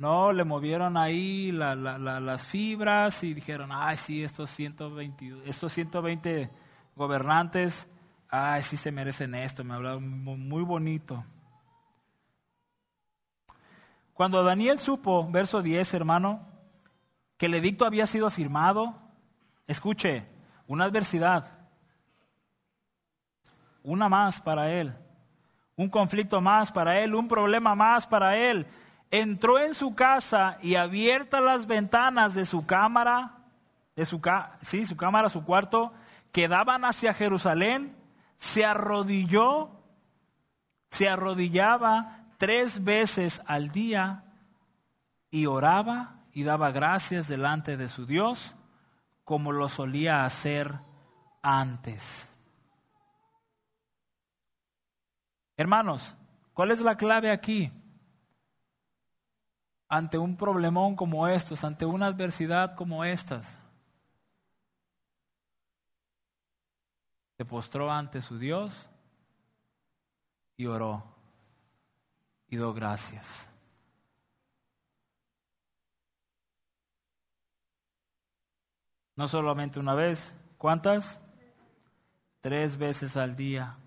no, 0.00 0.32
le 0.32 0.44
movieron 0.44 0.96
ahí 0.96 1.52
las 1.52 2.46
fibras 2.46 3.22
y 3.22 3.34
dijeron, 3.34 3.68
ay, 3.70 3.98
sí, 3.98 4.24
estos 4.24 4.48
120, 4.48 5.42
estos 5.44 5.74
120 5.74 6.48
gobernantes, 6.96 7.86
ay, 8.30 8.62
sí 8.62 8.76
se 8.76 8.92
merecen 8.92 9.34
esto, 9.34 9.64
me 9.64 9.74
hablaron 9.74 10.22
muy 10.22 10.62
bonito. 10.62 11.24
Cuando 14.14 14.42
Daniel 14.44 14.78
supo, 14.78 15.28
verso 15.30 15.62
10, 15.62 15.94
hermano, 15.94 16.46
que 17.36 17.46
el 17.46 17.54
edicto 17.54 17.84
había 17.84 18.06
sido 18.06 18.28
firmado, 18.30 18.94
escuche, 19.66 20.26
una 20.66 20.84
adversidad, 20.84 21.58
una 23.82 24.08
más 24.08 24.40
para 24.40 24.70
él, 24.70 24.94
un 25.76 25.88
conflicto 25.88 26.40
más 26.40 26.70
para 26.70 27.00
él, 27.00 27.14
un 27.14 27.28
problema 27.28 27.74
más 27.74 28.06
para 28.06 28.36
él 28.36 28.66
entró 29.10 29.58
en 29.58 29.74
su 29.74 29.94
casa 29.94 30.58
y 30.62 30.76
abiertas 30.76 31.42
las 31.42 31.66
ventanas 31.66 32.34
de 32.34 32.46
su 32.46 32.64
cámara, 32.64 33.38
de 33.96 34.04
su, 34.04 34.20
sí, 34.62 34.86
su 34.86 34.96
cámara, 34.96 35.28
su 35.28 35.44
cuarto, 35.44 35.92
que 36.32 36.48
daban 36.48 36.84
hacia 36.84 37.12
Jerusalén, 37.12 37.96
se 38.40 38.64
arrodilló, 38.64 39.70
se 40.90 41.08
arrodillaba 41.08 42.24
tres 42.38 42.82
veces 42.82 43.40
al 43.46 43.70
día 43.70 44.24
y 45.30 45.46
oraba 45.46 46.24
y 46.32 46.42
daba 46.42 46.72
gracias 46.72 47.28
delante 47.28 47.76
de 47.76 47.88
su 47.88 48.06
Dios 48.06 48.56
como 49.22 49.52
lo 49.52 49.68
solía 49.68 50.24
hacer 50.24 50.80
antes. 51.42 52.34
Hermanos, 55.56 56.16
¿cuál 56.54 56.72
es 56.72 56.80
la 56.80 56.96
clave 56.96 57.30
aquí? 57.30 57.70
ante 59.90 60.18
un 60.18 60.36
problemón 60.36 60.94
como 60.94 61.26
estos, 61.26 61.64
ante 61.64 61.84
una 61.84 62.06
adversidad 62.06 62.76
como 62.76 63.04
estas, 63.04 63.58
se 67.40 67.46
postró 67.46 67.90
ante 67.90 68.20
su 68.20 68.38
Dios 68.38 68.90
y 70.58 70.66
oró 70.66 71.02
y 72.48 72.56
dio 72.56 72.74
gracias. 72.74 73.48
No 79.16 79.26
solamente 79.26 79.80
una 79.80 79.94
vez, 79.94 80.36
¿cuántas? 80.58 81.18
Tres 82.42 82.76
veces 82.76 83.16
al 83.16 83.36
día. 83.36 83.78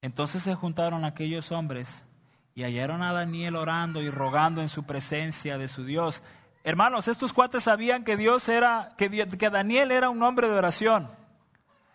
Entonces 0.00 0.44
se 0.44 0.54
juntaron 0.54 1.04
aquellos 1.04 1.52
hombres 1.52 2.06
y 2.54 2.62
hallaron 2.62 3.02
a 3.02 3.12
Daniel 3.12 3.56
orando 3.56 4.00
y 4.00 4.08
rogando 4.08 4.62
en 4.62 4.70
su 4.70 4.84
presencia 4.84 5.58
de 5.58 5.68
su 5.68 5.84
Dios. 5.84 6.22
Hermanos, 6.66 7.08
estos 7.08 7.34
cuates 7.34 7.64
sabían 7.64 8.04
que 8.04 8.16
Dios 8.16 8.48
era, 8.48 8.94
que, 8.96 9.10
que 9.10 9.50
Daniel 9.50 9.92
era 9.92 10.08
un 10.08 10.22
hombre 10.22 10.48
de 10.48 10.56
oración. 10.56 11.10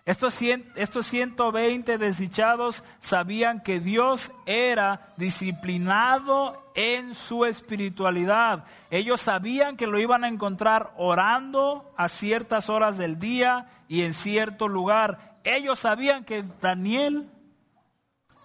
Estos, 0.05 0.39
estos 0.41 1.07
120 1.07 1.97
desdichados 1.97 2.83
sabían 2.99 3.61
que 3.61 3.79
Dios 3.79 4.31
era 4.45 5.01
disciplinado 5.17 6.71
en 6.75 7.15
su 7.15 7.45
espiritualidad. 7.45 8.65
Ellos 8.91 9.21
sabían 9.21 9.75
que 9.75 9.87
lo 9.87 9.99
iban 9.99 10.23
a 10.23 10.27
encontrar 10.27 10.93
orando 10.97 11.91
a 11.97 12.07
ciertas 12.07 12.69
horas 12.69 12.99
del 12.99 13.19
día 13.19 13.67
y 13.87 14.03
en 14.03 14.13
cierto 14.13 14.67
lugar. 14.67 15.39
Ellos 15.43 15.79
sabían 15.79 16.25
que 16.25 16.43
Daniel 16.61 17.27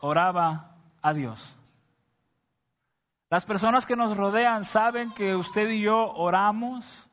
oraba 0.00 0.74
a 1.02 1.12
Dios. 1.12 1.53
Las 3.34 3.46
personas 3.46 3.84
que 3.84 3.96
nos 3.96 4.16
rodean 4.16 4.64
saben 4.64 5.10
que 5.10 5.34
usted 5.34 5.68
y 5.68 5.80
yo 5.80 6.12
oramos. 6.12 7.08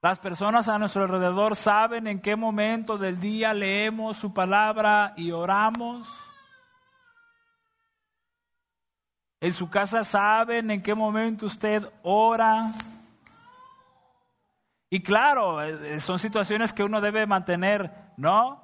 Las 0.00 0.18
personas 0.20 0.68
a 0.68 0.78
nuestro 0.78 1.02
alrededor 1.02 1.54
saben 1.54 2.06
en 2.06 2.18
qué 2.18 2.34
momento 2.34 2.96
del 2.96 3.20
día 3.20 3.52
leemos 3.52 4.16
su 4.16 4.32
palabra 4.32 5.12
y 5.18 5.32
oramos. 5.32 6.08
En 9.38 9.52
su 9.52 9.68
casa 9.68 10.02
saben 10.02 10.70
en 10.70 10.82
qué 10.82 10.94
momento 10.94 11.44
usted 11.44 11.86
ora. 12.02 12.72
Y 14.88 15.02
claro, 15.02 15.60
eh, 15.60 16.00
son 16.00 16.18
situaciones 16.18 16.72
que 16.72 16.84
uno 16.84 17.02
debe 17.02 17.26
mantener, 17.26 18.14
¿no? 18.16 18.62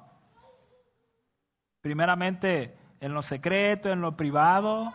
Primeramente 1.79 2.75
en 2.99 3.13
lo 3.13 3.21
secreto, 3.21 3.91
en 3.91 4.01
lo 4.01 4.17
privado. 4.17 4.91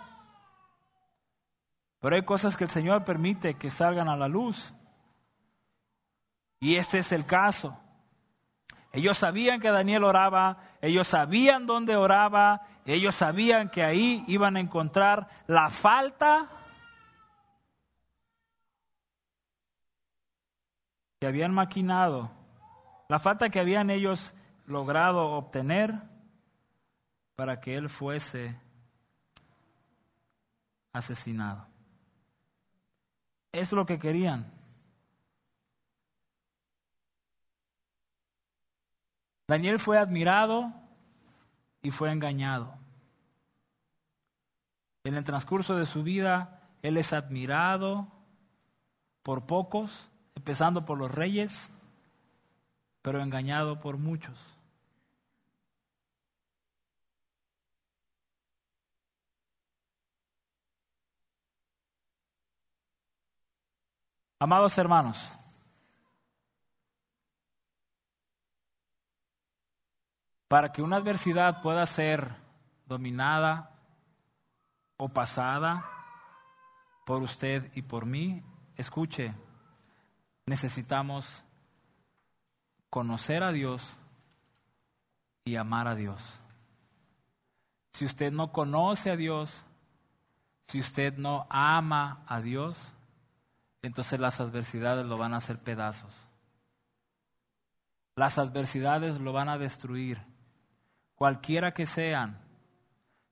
Pero 2.05 2.17
hay 2.17 2.23
cosas 2.23 2.59
que 2.59 2.65
el 2.65 2.71
Señor 2.71 3.03
permite 3.03 3.55
que 3.55 3.71
salgan 3.71 4.11
a 4.11 4.17
la 4.19 4.29
luz. 4.29 4.75
Y 6.61 6.77
este 6.77 6.99
es 6.99 7.13
el 7.13 7.25
caso. 7.25 7.81
Ellos 8.93 9.17
sabían 9.17 9.59
que 9.59 9.71
Daniel 9.71 10.05
oraba, 10.05 10.59
ellos 10.83 11.09
sabían 11.09 11.65
dónde 11.65 11.97
oraba, 11.97 12.61
ellos 12.85 13.15
sabían 13.15 13.71
que 13.71 13.83
ahí 13.83 14.23
iban 14.27 14.59
a 14.59 14.61
encontrar 14.61 15.29
la 15.47 15.71
falta 15.71 16.51
que 21.19 21.27
habían 21.27 21.55
maquinado, 21.55 22.31
la 23.09 23.19
falta 23.19 23.49
que 23.49 23.61
habían 23.61 23.89
ellos 23.89 24.35
logrado 24.67 25.31
obtener 25.31 26.03
para 27.35 27.63
que 27.63 27.79
él 27.79 27.89
fuese 27.89 28.61
asesinado. 30.93 31.74
Es 33.55 33.71
lo 33.71 33.87
que 33.87 34.01
querían. 34.01 34.53
Daniel 39.47 39.79
fue 39.79 39.97
admirado 39.97 40.73
y 41.81 41.93
fue 41.93 42.11
engañado. 42.11 42.75
En 45.05 45.15
el 45.15 45.23
transcurso 45.23 45.77
de 45.77 45.87
su 45.87 46.03
vida, 46.03 46.63
él 46.83 46.97
es 46.97 47.13
admirado 47.13 48.09
por 49.23 49.47
pocos, 49.47 50.11
empezando 50.35 50.85
por 50.85 50.99
los 50.99 51.13
reyes, 51.13 51.71
pero 53.03 53.23
engañado 53.23 53.79
por 53.79 53.99
muchos. 53.99 54.54
Amados 64.45 64.77
hermanos, 64.77 65.33
para 70.49 70.71
que 70.71 70.83
una 70.83 70.97
adversidad 70.97 71.63
pueda 71.63 71.87
ser 71.87 72.31
dominada 72.85 73.71
o 74.99 75.09
pasada 75.09 75.91
por 77.07 77.23
usted 77.23 77.71
y 77.75 77.81
por 77.81 78.05
mí, 78.05 78.43
escuche, 78.77 79.35
necesitamos 80.45 81.43
conocer 82.91 83.43
a 83.43 83.51
Dios 83.51 83.97
y 85.47 85.57
amar 85.57 85.89
a 85.89 85.95
Dios. 85.95 86.21
Si 87.95 88.05
usted 88.05 88.31
no 88.31 88.53
conoce 88.53 89.11
a 89.11 89.17
Dios, 89.17 89.65
si 90.67 90.81
usted 90.81 91.17
no 91.17 91.47
ama 91.49 92.23
a 92.27 92.43
Dios, 92.43 92.94
entonces 93.87 94.19
las 94.19 94.41
adversidades 94.41 95.05
lo 95.05 95.19
van 95.19 95.35
a 95.35 95.39
hacer 95.39 95.59
pedazos. 95.59 96.13
Las 98.17 98.39
adversidades 98.39 99.21
lo 99.21 99.33
van 99.33 99.49
a 99.49 99.59
destruir 99.59 100.23
cualquiera 101.17 101.75
que 101.75 101.87
sean, 101.87 102.41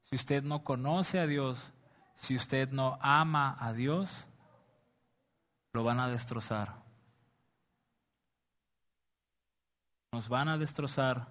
si 0.05 0.17
usted 0.17 0.43
no 0.43 0.63
conoce 0.63 1.19
a 1.21 1.27
Dios, 1.27 1.73
si 2.17 2.37
usted 2.37 2.71
no 2.71 2.99
ama 3.01 3.57
a 3.59 3.73
Dios, 3.73 4.27
lo 5.73 5.85
van 5.85 6.01
a 6.01 6.09
destrozar. 6.09 6.83
Nos 10.13 10.29
van 10.29 10.49
a 10.49 10.59
destrozar 10.59 11.29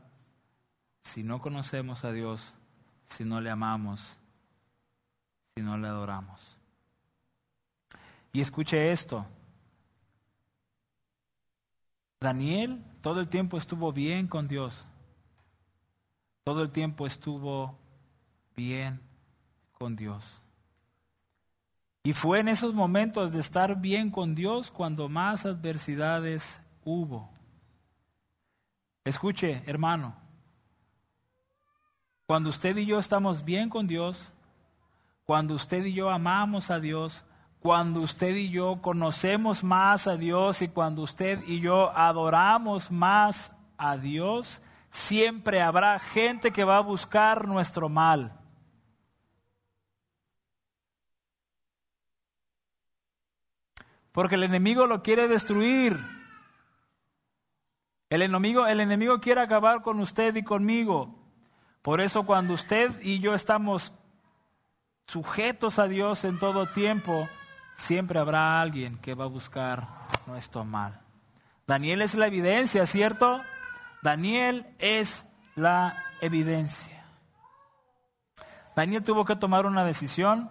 si 1.03 1.21
no 1.21 1.41
conocemos 1.41 2.05
a 2.05 2.11
Dios, 2.11 2.55
si 3.05 3.23
no 3.23 3.39
le 3.39 3.51
amamos, 3.51 4.17
si 5.55 5.61
no 5.61 5.77
le 5.77 5.87
adoramos. 5.87 6.50
Y 8.33 8.41
escuche 8.41 8.91
esto. 8.91 9.25
Daniel 12.19 12.83
todo 13.01 13.19
el 13.19 13.27
tiempo 13.27 13.57
estuvo 13.57 13.91
bien 13.91 14.27
con 14.27 14.47
Dios. 14.47 14.85
Todo 16.43 16.61
el 16.61 16.69
tiempo 16.69 17.07
estuvo 17.07 17.77
bien 18.55 19.01
con 19.73 19.95
Dios. 19.95 20.23
Y 22.03 22.13
fue 22.13 22.39
en 22.39 22.47
esos 22.47 22.73
momentos 22.73 23.33
de 23.33 23.39
estar 23.39 23.79
bien 23.79 24.09
con 24.09 24.33
Dios 24.33 24.71
cuando 24.71 25.09
más 25.09 25.45
adversidades 25.45 26.61
hubo. 26.83 27.29
Escuche, 29.03 29.63
hermano, 29.65 30.15
cuando 32.27 32.49
usted 32.49 32.77
y 32.77 32.85
yo 32.85 32.99
estamos 32.99 33.43
bien 33.43 33.69
con 33.69 33.87
Dios, 33.87 34.31
cuando 35.25 35.55
usted 35.55 35.85
y 35.85 35.93
yo 35.93 36.09
amamos 36.09 36.69
a 36.69 36.79
Dios, 36.79 37.23
cuando 37.61 38.01
usted 38.01 38.35
y 38.35 38.49
yo 38.49 38.81
conocemos 38.81 39.63
más 39.63 40.07
a 40.07 40.17
Dios 40.17 40.63
y 40.63 40.67
cuando 40.67 41.03
usted 41.03 41.43
y 41.45 41.59
yo 41.59 41.95
adoramos 41.95 42.89
más 42.89 43.55
a 43.77 43.97
Dios, 43.97 44.63
siempre 44.89 45.61
habrá 45.61 45.99
gente 45.99 46.51
que 46.51 46.63
va 46.63 46.77
a 46.77 46.81
buscar 46.81 47.47
nuestro 47.47 47.87
mal. 47.87 48.35
Porque 54.11 54.35
el 54.35 54.43
enemigo 54.43 54.87
lo 54.87 55.03
quiere 55.03 55.27
destruir. 55.27 55.97
El 58.09 58.23
enemigo, 58.23 58.65
el 58.65 58.79
enemigo 58.79 59.21
quiere 59.21 59.39
acabar 59.39 59.83
con 59.83 59.99
usted 59.99 60.35
y 60.35 60.43
conmigo. 60.43 61.15
Por 61.83 62.01
eso 62.01 62.25
cuando 62.25 62.55
usted 62.55 62.91
y 63.03 63.19
yo 63.19 63.35
estamos 63.35 63.93
sujetos 65.05 65.77
a 65.77 65.87
Dios 65.87 66.25
en 66.25 66.39
todo 66.39 66.65
tiempo, 66.65 67.29
siempre 67.81 68.19
habrá 68.19 68.61
alguien 68.61 68.97
que 68.99 69.15
va 69.15 69.25
a 69.25 69.27
buscar 69.27 69.87
nuestro 70.27 70.63
mal. 70.63 71.01
Daniel 71.65 72.03
es 72.03 72.13
la 72.13 72.27
evidencia, 72.27 72.85
¿cierto? 72.85 73.41
Daniel 74.03 74.67
es 74.77 75.25
la 75.55 75.95
evidencia. 76.21 77.03
Daniel 78.75 79.03
tuvo 79.03 79.25
que 79.25 79.35
tomar 79.35 79.65
una 79.65 79.83
decisión 79.83 80.49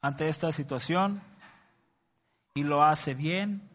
ante 0.00 0.28
esta 0.28 0.50
situación 0.50 1.22
y 2.54 2.64
lo 2.64 2.82
hace 2.82 3.14
bien. 3.14 3.68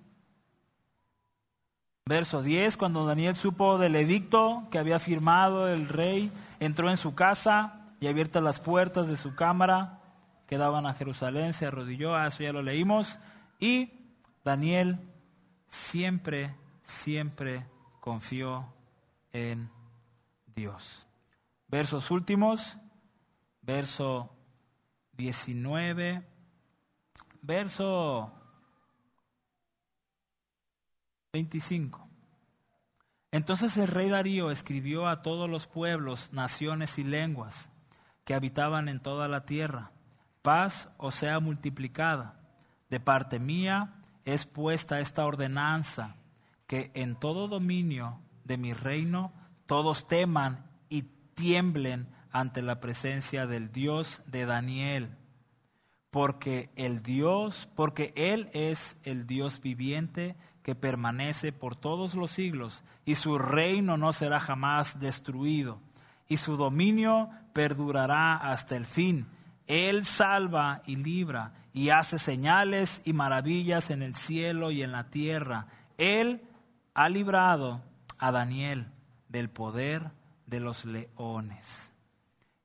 Verso 2.06 2.42
10, 2.42 2.76
cuando 2.76 3.06
Daniel 3.06 3.38
supo 3.38 3.78
del 3.78 3.96
edicto 3.96 4.68
que 4.70 4.80
había 4.80 5.00
firmado 5.00 5.70
el 5.70 5.88
rey, 5.88 6.32
entró 6.60 6.90
en 6.90 6.98
su 6.98 7.16
casa 7.16 7.94
y 8.02 8.08
abiertas 8.08 8.44
las 8.44 8.60
puertas 8.60 9.08
de 9.08 9.18
su 9.18 9.34
cámara 9.34 10.02
que 10.48 10.58
daban 10.58 10.86
a 10.86 10.94
Jerusalén, 10.94 11.54
se 11.54 11.66
arrodilló, 11.66 12.16
a 12.16 12.28
eso 12.28 12.44
ya 12.44 12.54
lo 12.54 12.62
leímos, 12.62 13.20
y 13.60 13.92
Daniel 14.44 15.00
siempre, 15.68 16.56
siempre 16.82 17.68
confió 18.00 18.74
en 19.34 19.70
Dios. 20.56 21.06
Versos 21.68 22.12
últimos, 22.12 22.78
verso 23.62 24.34
19, 25.18 26.24
verso 27.42 28.34
25. 31.34 32.08
Entonces 33.32 33.76
el 33.78 33.88
rey 33.88 34.10
Darío 34.10 34.50
escribió 34.52 35.08
a 35.08 35.22
todos 35.22 35.50
los 35.50 35.68
pueblos, 35.68 36.32
naciones 36.32 36.98
y 36.98 37.04
lenguas 37.04 37.70
que 38.24 38.34
habitaban 38.34 38.88
en 38.88 39.02
toda 39.02 39.28
la 39.28 39.46
tierra, 39.46 39.92
paz 40.48 40.94
o 40.96 41.12
sea 41.12 41.42
multiplicada. 41.42 42.40
De 42.90 43.02
parte 43.02 43.38
mía 43.38 43.96
es 44.24 44.46
puesta 44.46 45.02
esta 45.02 45.26
ordenanza 45.26 46.16
que 46.68 46.90
en 46.94 47.18
todo 47.18 47.50
dominio 47.50 48.22
de 48.46 48.56
mi 48.56 48.72
reino 48.72 49.34
todos 49.66 50.08
teman 50.08 50.66
y 50.88 51.02
tiemblen 51.36 52.08
ante 52.32 52.62
la 52.62 52.80
presencia 52.80 53.46
del 53.46 53.74
Dios 53.74 54.22
de 54.26 54.46
Daniel, 54.46 55.18
porque 56.12 56.70
el 56.78 57.04
Dios, 57.04 57.68
porque 57.76 58.14
Él 58.16 58.50
es 58.54 59.02
el 59.04 59.28
Dios 59.28 59.60
viviente 59.60 60.38
que 60.64 60.76
permanece 60.76 61.52
por 61.52 61.76
todos 61.76 62.16
los 62.16 62.32
siglos, 62.32 62.86
y 63.04 63.16
su 63.16 63.38
reino 63.38 63.98
no 63.98 64.14
será 64.14 64.40
jamás 64.40 65.02
destruido, 65.02 65.82
y 66.30 66.38
su 66.38 66.56
dominio 66.56 67.32
perdurará 67.52 68.38
hasta 68.38 68.78
el 68.78 68.86
fin. 68.86 69.28
Él 69.68 70.06
salva 70.06 70.82
y 70.86 70.96
libra, 70.96 71.54
y 71.74 71.90
hace 71.90 72.18
señales 72.18 73.02
y 73.06 73.14
maravillas 73.14 73.92
en 73.92 74.02
el 74.02 74.16
cielo 74.16 74.72
y 74.72 74.82
en 74.82 74.92
la 74.92 75.10
tierra. 75.10 75.68
Él 75.98 76.42
ha 76.96 77.10
librado 77.10 77.84
a 78.18 78.32
Daniel 78.32 78.88
del 79.30 79.50
poder 79.50 80.12
de 80.48 80.60
los 80.60 80.86
leones. 80.86 81.94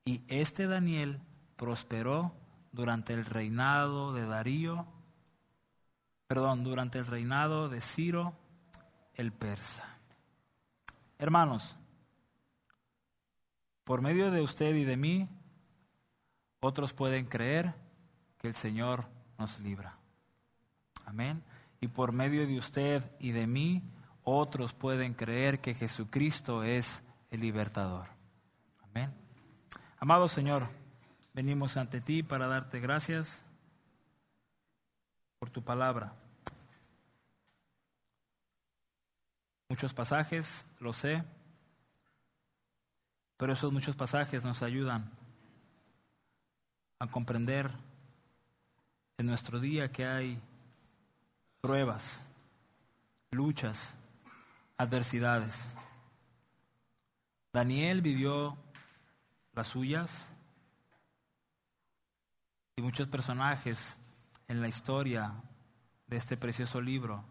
Y 0.04 0.22
este 0.28 0.66
Daniel 0.66 1.20
prosperó 1.56 2.34
durante 2.72 3.12
el 3.12 3.26
reinado 3.26 4.12
de 4.12 4.24
Darío, 4.24 4.86
perdón, 6.26 6.64
durante 6.64 6.98
el 6.98 7.06
reinado 7.06 7.68
de 7.68 7.80
Ciro 7.80 8.34
el 9.14 9.32
persa. 9.32 9.98
Hermanos, 11.18 11.76
por 13.84 14.00
medio 14.00 14.30
de 14.30 14.40
usted 14.40 14.74
y 14.74 14.84
de 14.84 14.96
mí, 14.96 15.28
otros 16.62 16.94
pueden 16.94 17.26
creer 17.26 17.74
que 18.38 18.46
el 18.46 18.54
Señor 18.54 19.08
nos 19.36 19.58
libra. 19.58 19.98
Amén. 21.04 21.42
Y 21.80 21.88
por 21.88 22.12
medio 22.12 22.46
de 22.46 22.56
usted 22.56 23.10
y 23.18 23.32
de 23.32 23.48
mí, 23.48 23.82
otros 24.22 24.72
pueden 24.72 25.14
creer 25.14 25.60
que 25.60 25.74
Jesucristo 25.74 26.62
es 26.62 27.02
el 27.32 27.40
libertador. 27.40 28.06
Amén. 28.84 29.12
Amado 29.98 30.28
Señor, 30.28 30.68
venimos 31.34 31.76
ante 31.76 32.00
ti 32.00 32.22
para 32.22 32.46
darte 32.46 32.78
gracias 32.78 33.44
por 35.40 35.50
tu 35.50 35.64
palabra. 35.64 36.14
Muchos 39.68 39.92
pasajes, 39.92 40.64
lo 40.78 40.92
sé, 40.92 41.24
pero 43.36 43.52
esos 43.52 43.72
muchos 43.72 43.96
pasajes 43.96 44.44
nos 44.44 44.62
ayudan 44.62 45.21
a 47.02 47.08
comprender 47.08 47.68
en 49.18 49.26
nuestro 49.26 49.58
día 49.58 49.90
que 49.90 50.06
hay 50.06 50.40
pruebas, 51.60 52.22
luchas, 53.32 53.96
adversidades. 54.76 55.66
Daniel 57.52 58.02
vivió 58.02 58.56
las 59.52 59.66
suyas 59.66 60.30
y 62.76 62.82
muchos 62.82 63.08
personajes 63.08 63.96
en 64.46 64.60
la 64.60 64.68
historia 64.68 65.32
de 66.06 66.18
este 66.18 66.36
precioso 66.36 66.80
libro 66.80 67.24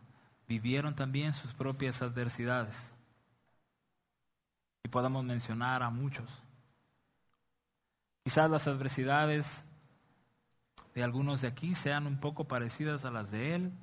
vivieron 0.50 0.96
también 0.96 1.34
sus 1.34 1.54
propias 1.54 2.02
adversidades. 2.02 2.92
Y 4.84 4.90
podamos 4.90 5.24
mencionar 5.24 5.82
a 5.82 5.90
muchos. 5.90 6.30
Quizás 8.32 8.50
las 8.50 8.66
adversidades 8.66 9.66
de 10.96 11.04
algunos 11.04 11.42
de 11.42 11.50
aquí 11.50 11.76
sean 11.76 12.08
un 12.08 12.18
poco 12.18 12.48
parecidas 12.48 13.04
a 13.04 13.12
las 13.12 13.30
de 13.30 13.56
él. 13.56 13.74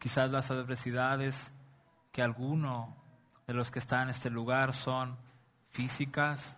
Quizás 0.00 0.32
las 0.32 0.50
adversidades 0.50 1.52
que 2.10 2.22
alguno 2.22 2.96
de 3.46 3.54
los 3.54 3.70
que 3.70 3.78
están 3.78 4.02
en 4.02 4.08
este 4.08 4.30
lugar 4.30 4.74
son 4.74 5.16
físicas. 5.68 6.56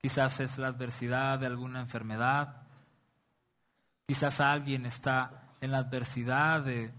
Quizás 0.00 0.38
es 0.38 0.56
la 0.56 0.68
adversidad 0.68 1.40
de 1.40 1.46
alguna 1.46 1.80
enfermedad. 1.80 2.62
Quizás 4.06 4.38
alguien 4.38 4.86
está 4.86 5.48
en 5.60 5.72
la 5.72 5.78
adversidad 5.78 6.60
de, 6.60 6.94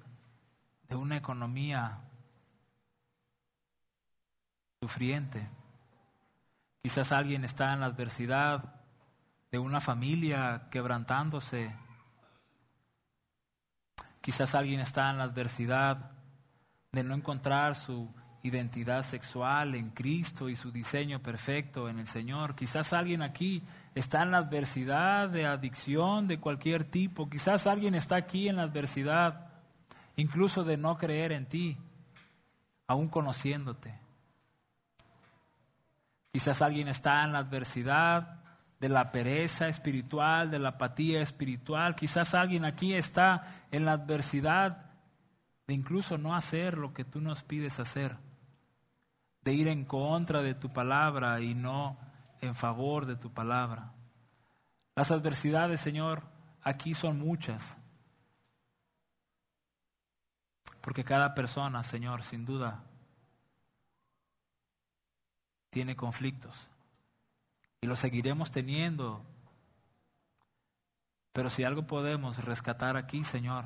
de 0.89 0.95
una 0.97 1.15
economía 1.15 2.01
sufriente. 4.82 5.47
Quizás 6.82 7.12
alguien 7.12 7.44
está 7.44 7.74
en 7.74 7.82
la 7.82 7.88
adversidad 7.88 8.82
de 9.52 9.60
una 9.60 9.82
familia 9.82 10.68
quebrantándose. 10.72 11.76
Quizás 14.22 14.56
alguien 14.56 14.80
está 14.80 15.10
en 15.10 15.18
la 15.18 15.26
adversidad 15.26 16.12
de 16.92 17.04
no 17.04 17.16
encontrar 17.16 17.76
su 17.76 18.14
identidad 18.44 19.04
sexual 19.04 19.76
en 19.76 19.90
Cristo 19.92 20.50
y 20.50 20.56
su 20.56 20.72
diseño 20.72 21.22
perfecto 21.22 21.90
en 21.90 22.00
el 22.00 22.08
Señor. 22.08 22.56
Quizás 22.56 22.94
alguien 22.94 23.22
aquí 23.22 23.64
está 23.96 24.24
en 24.24 24.32
la 24.32 24.38
adversidad 24.38 25.30
de 25.30 25.46
adicción 25.46 26.28
de 26.28 26.40
cualquier 26.40 26.84
tipo. 26.86 27.30
Quizás 27.30 27.68
alguien 27.68 27.96
está 27.96 28.16
aquí 28.16 28.48
en 28.48 28.58
la 28.58 28.64
adversidad 28.64 29.48
incluso 30.16 30.64
de 30.64 30.78
no 30.78 30.98
creer 30.98 31.32
en 31.32 31.46
ti, 31.46 31.78
aún 32.88 33.08
conociéndote. 33.08 34.07
Quizás 36.32 36.62
alguien 36.62 36.88
está 36.88 37.24
en 37.24 37.34
la 37.34 37.40
adversidad 37.40 38.44
de 38.80 38.90
la 38.90 39.12
pereza 39.12 39.68
espiritual, 39.68 40.52
de 40.52 40.60
la 40.60 40.70
apatía 40.70 41.22
espiritual. 41.22 41.96
Quizás 41.96 42.34
alguien 42.34 42.66
aquí 42.66 42.94
está 42.94 43.66
en 43.72 43.86
la 43.86 43.94
adversidad 43.94 44.92
de 45.68 45.74
incluso 45.74 46.18
no 46.18 46.36
hacer 46.36 46.78
lo 46.78 46.94
que 46.94 47.04
tú 47.04 47.20
nos 47.20 47.44
pides 47.44 47.80
hacer, 47.80 48.18
de 49.42 49.54
ir 49.54 49.68
en 49.68 49.84
contra 49.84 50.42
de 50.42 50.54
tu 50.54 50.70
palabra 50.70 51.42
y 51.42 51.56
no 51.56 51.98
en 52.42 52.56
favor 52.56 53.06
de 53.06 53.16
tu 53.16 53.34
palabra. 53.34 53.94
Las 54.96 55.12
adversidades, 55.12 55.82
Señor, 55.82 56.24
aquí 56.62 56.94
son 56.94 57.20
muchas, 57.20 57.78
porque 60.82 61.04
cada 61.04 61.36
persona, 61.36 61.84
Señor, 61.84 62.24
sin 62.24 62.46
duda, 62.46 62.84
tiene 65.78 65.96
conflictos 65.96 66.56
y 67.82 67.86
lo 67.86 67.96
seguiremos 67.96 68.50
teniendo. 68.50 69.24
Pero 71.34 71.52
si 71.52 71.64
algo 71.64 71.86
podemos 71.86 72.44
rescatar 72.44 72.98
aquí, 72.98 73.24
Señor, 73.24 73.66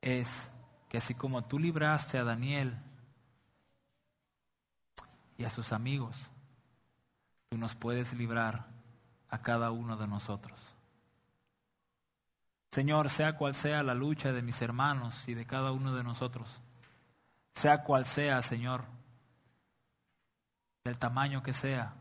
es 0.00 0.48
que 0.88 0.98
así 0.98 1.16
como 1.16 1.42
tú 1.42 1.58
libraste 1.58 2.18
a 2.18 2.22
Daniel 2.22 2.78
y 5.38 5.42
a 5.42 5.50
sus 5.50 5.72
amigos, 5.72 6.16
tú 7.48 7.58
nos 7.58 7.74
puedes 7.74 8.12
librar 8.12 8.68
a 9.28 9.42
cada 9.42 9.72
uno 9.72 9.96
de 9.96 10.06
nosotros. 10.06 10.60
Señor, 12.70 13.10
sea 13.10 13.36
cual 13.36 13.56
sea 13.56 13.82
la 13.82 13.94
lucha 13.96 14.32
de 14.32 14.42
mis 14.42 14.62
hermanos 14.62 15.26
y 15.26 15.34
de 15.34 15.46
cada 15.46 15.72
uno 15.72 15.92
de 15.96 16.04
nosotros, 16.04 16.48
sea 17.56 17.82
cual 17.82 18.06
sea, 18.06 18.40
Señor, 18.40 18.84
del 20.84 20.98
tamaño 20.98 21.42
que 21.42 21.52
sea, 21.52 21.94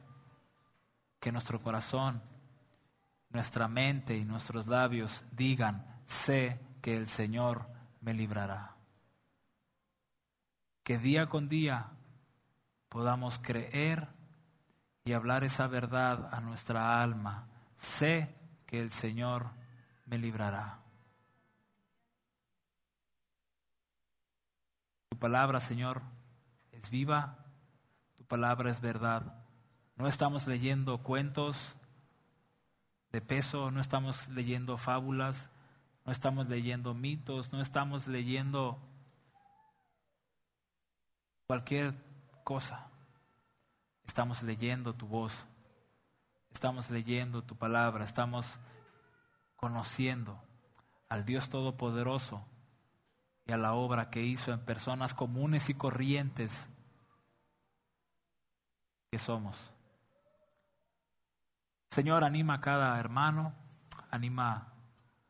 que 1.20 1.32
nuestro 1.32 1.60
corazón, 1.60 2.22
nuestra 3.30 3.68
mente 3.68 4.18
y 4.18 4.26
nuestros 4.26 4.68
labios 4.68 5.24
digan, 5.32 5.86
sé 6.06 6.60
que 6.82 6.98
el 6.98 7.08
Señor 7.08 7.68
me 8.02 8.14
librará. 8.14 8.76
Que 10.84 10.98
día 10.98 11.30
con 11.30 11.48
día 11.48 11.92
podamos 12.90 13.40
creer 13.40 14.08
y 15.06 15.14
hablar 15.14 15.44
esa 15.44 15.68
verdad 15.68 16.30
a 16.34 16.42
nuestra 16.42 17.02
alma. 17.02 17.48
Sé 17.78 18.36
que 18.66 18.82
el 18.82 18.92
Señor 18.92 19.48
me 20.06 20.18
librará. 20.18 20.80
Tu 25.10 25.18
palabra, 25.18 25.60
Señor, 25.60 26.02
es 26.72 26.90
viva, 26.90 27.41
palabra 28.32 28.72
es 28.72 28.80
verdad. 28.80 29.44
No 29.98 30.08
estamos 30.08 30.48
leyendo 30.48 31.00
cuentos 31.00 31.76
de 33.12 33.20
peso, 33.20 33.72
no 33.72 33.82
estamos 33.82 34.30
leyendo 34.30 34.78
fábulas, 34.78 35.50
no 36.06 36.14
estamos 36.14 36.48
leyendo 36.48 36.94
mitos, 36.94 37.52
no 37.52 37.62
estamos 37.62 38.08
leyendo 38.08 38.80
cualquier 41.46 41.93
cosa. 42.46 42.88
Estamos 44.05 44.43
leyendo 44.43 44.93
tu 44.93 45.08
voz, 45.08 45.46
estamos 46.54 46.89
leyendo 46.89 47.43
tu 47.43 47.58
palabra, 47.58 48.05
estamos 48.05 48.62
conociendo 49.58 50.42
al 51.10 51.26
Dios 51.26 51.50
Todopoderoso 51.50 52.46
y 53.46 53.51
a 53.51 53.58
la 53.58 53.74
obra 53.74 54.10
que 54.10 54.24
hizo 54.24 54.54
en 54.54 54.62
personas 54.62 55.14
comunes 55.14 55.70
y 55.70 55.74
corrientes 55.74 56.70
que 59.12 59.20
somos. 59.20 59.58
Señor, 61.89 62.24
anima 62.24 62.54
a 62.55 62.62
cada 62.62 62.97
hermano, 62.97 63.54
anima 64.09 64.71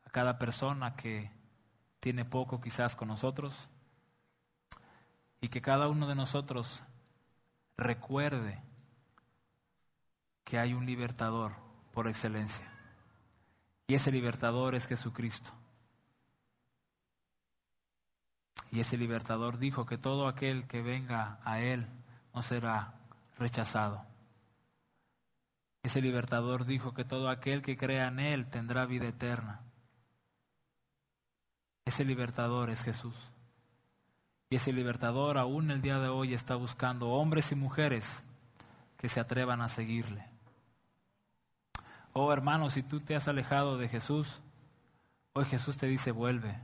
a 0.06 0.10
cada 0.10 0.38
persona 0.38 0.94
que 0.94 1.32
tiene 1.98 2.24
poco 2.24 2.60
quizás 2.60 2.94
con 2.94 3.08
nosotros 3.08 3.52
y 5.40 5.48
que 5.48 5.60
cada 5.60 5.88
uno 5.88 6.06
de 6.06 6.14
nosotros 6.14 6.84
recuerde 7.76 8.62
que 10.44 10.60
hay 10.60 10.74
un 10.74 10.86
libertador 10.86 11.56
por 11.92 12.06
excelencia. 12.06 12.70
Y 13.88 13.94
ese 13.94 14.12
libertador 14.12 14.76
es 14.76 14.86
Jesucristo. 14.86 15.50
Y 18.70 18.78
ese 18.78 18.96
libertador 18.96 19.58
dijo 19.58 19.86
que 19.86 19.98
todo 19.98 20.28
aquel 20.28 20.68
que 20.68 20.82
venga 20.82 21.40
a 21.44 21.58
Él 21.58 21.88
no 22.32 22.42
será 22.42 23.01
rechazado. 23.42 24.06
Ese 25.82 26.00
libertador 26.00 26.64
dijo 26.64 26.94
que 26.94 27.04
todo 27.04 27.28
aquel 27.28 27.60
que 27.60 27.76
crea 27.76 28.06
en 28.06 28.20
Él 28.20 28.46
tendrá 28.48 28.86
vida 28.86 29.08
eterna. 29.08 29.60
Ese 31.84 32.04
libertador 32.04 32.70
es 32.70 32.82
Jesús. 32.82 33.16
Y 34.48 34.56
ese 34.56 34.72
libertador 34.72 35.38
aún 35.38 35.70
el 35.70 35.82
día 35.82 35.98
de 35.98 36.08
hoy 36.08 36.34
está 36.34 36.54
buscando 36.54 37.08
hombres 37.10 37.50
y 37.50 37.56
mujeres 37.56 38.24
que 38.96 39.08
se 39.08 39.18
atrevan 39.18 39.60
a 39.60 39.68
seguirle. 39.68 40.24
Oh 42.12 42.32
hermano, 42.32 42.70
si 42.70 42.82
tú 42.82 43.00
te 43.00 43.16
has 43.16 43.26
alejado 43.26 43.76
de 43.76 43.88
Jesús, 43.88 44.40
hoy 45.32 45.46
Jesús 45.46 45.78
te 45.78 45.86
dice 45.86 46.12
vuelve. 46.12 46.60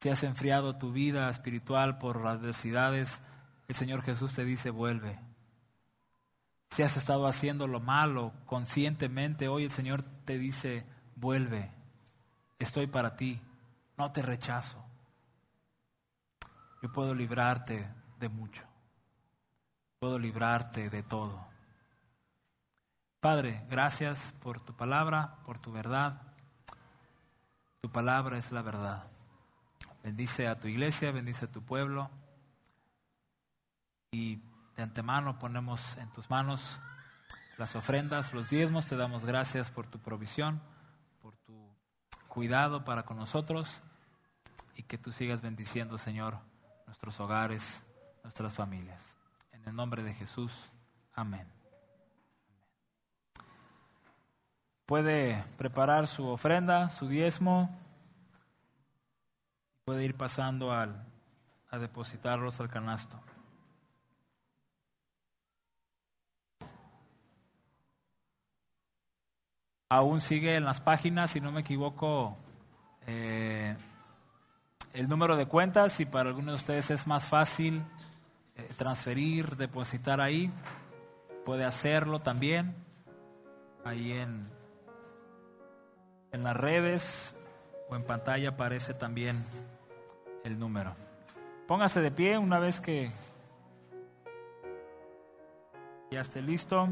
Si 0.00 0.10
has 0.10 0.22
enfriado 0.22 0.78
tu 0.78 0.92
vida 0.92 1.28
espiritual 1.30 1.98
por 1.98 2.24
adversidades, 2.26 3.22
el 3.68 3.74
Señor 3.74 4.02
Jesús 4.02 4.34
te 4.34 4.44
dice 4.44 4.70
vuelve. 4.70 5.18
Si 6.70 6.82
has 6.82 6.96
estado 6.96 7.26
haciendo 7.26 7.66
lo 7.66 7.80
malo 7.80 8.32
conscientemente, 8.44 9.48
hoy 9.48 9.64
el 9.64 9.70
Señor 9.70 10.02
te 10.24 10.38
dice, 10.38 10.84
vuelve, 11.14 11.70
estoy 12.58 12.86
para 12.86 13.16
ti, 13.16 13.40
no 13.96 14.12
te 14.12 14.22
rechazo. 14.22 14.84
yo 16.82 16.92
puedo 16.92 17.14
librarte 17.14 17.88
de 18.18 18.28
mucho. 18.28 18.62
Puedo 19.98 20.18
librarte 20.18 20.90
de 20.90 21.02
todo. 21.02 21.46
Padre, 23.20 23.64
gracias 23.70 24.34
por 24.42 24.60
tu 24.60 24.74
palabra, 24.74 25.38
por 25.46 25.58
tu 25.58 25.72
verdad. 25.72 26.20
Tu 27.80 27.90
palabra 27.90 28.38
es 28.38 28.52
la 28.52 28.62
verdad. 28.62 29.04
Bendice 30.04 30.46
a 30.46 30.60
tu 30.60 30.68
iglesia, 30.68 31.10
bendice 31.10 31.46
a 31.46 31.50
tu 31.50 31.62
pueblo. 31.62 32.10
Y 34.16 34.40
de 34.76 34.82
antemano 34.82 35.38
ponemos 35.38 35.98
en 35.98 36.10
tus 36.10 36.30
manos 36.30 36.80
las 37.58 37.76
ofrendas, 37.76 38.32
los 38.32 38.48
diezmos. 38.48 38.86
Te 38.86 38.96
damos 38.96 39.26
gracias 39.26 39.70
por 39.70 39.86
tu 39.86 39.98
provisión, 39.98 40.62
por 41.20 41.36
tu 41.36 41.68
cuidado 42.26 42.82
para 42.82 43.02
con 43.02 43.18
nosotros 43.18 43.82
y 44.74 44.84
que 44.84 44.96
tú 44.96 45.12
sigas 45.12 45.42
bendiciendo, 45.42 45.98
Señor, 45.98 46.38
nuestros 46.86 47.20
hogares, 47.20 47.84
nuestras 48.22 48.54
familias. 48.54 49.18
En 49.52 49.68
el 49.68 49.76
nombre 49.76 50.02
de 50.02 50.14
Jesús, 50.14 50.50
amén. 51.12 51.46
Puede 54.86 55.44
preparar 55.58 56.08
su 56.08 56.26
ofrenda, 56.26 56.88
su 56.88 57.06
diezmo, 57.06 57.68
puede 59.84 60.06
ir 60.06 60.16
pasando 60.16 60.72
al, 60.72 61.04
a 61.68 61.76
depositarlos 61.76 62.60
al 62.60 62.70
canasto. 62.70 63.20
Aún 69.88 70.20
sigue 70.20 70.56
en 70.56 70.64
las 70.64 70.80
páginas, 70.80 71.30
si 71.30 71.40
no 71.40 71.52
me 71.52 71.60
equivoco, 71.60 72.36
eh, 73.06 73.76
el 74.92 75.08
número 75.08 75.36
de 75.36 75.46
cuentas, 75.46 75.92
si 75.92 76.06
para 76.06 76.30
algunos 76.30 76.56
de 76.56 76.60
ustedes 76.60 76.90
es 76.90 77.06
más 77.06 77.28
fácil 77.28 77.82
eh, 78.56 78.68
transferir, 78.76 79.56
depositar 79.56 80.20
ahí, 80.20 80.50
puede 81.44 81.64
hacerlo 81.64 82.18
también, 82.18 82.74
ahí 83.84 84.12
en, 84.12 84.46
en 86.32 86.42
las 86.42 86.56
redes 86.56 87.36
o 87.88 87.94
en 87.94 88.02
pantalla 88.02 88.50
aparece 88.50 88.92
también 88.92 89.44
el 90.42 90.58
número. 90.58 90.96
Póngase 91.68 92.00
de 92.00 92.10
pie 92.10 92.38
una 92.38 92.58
vez 92.58 92.80
que 92.80 93.12
ya 96.10 96.20
esté 96.20 96.42
listo. 96.42 96.88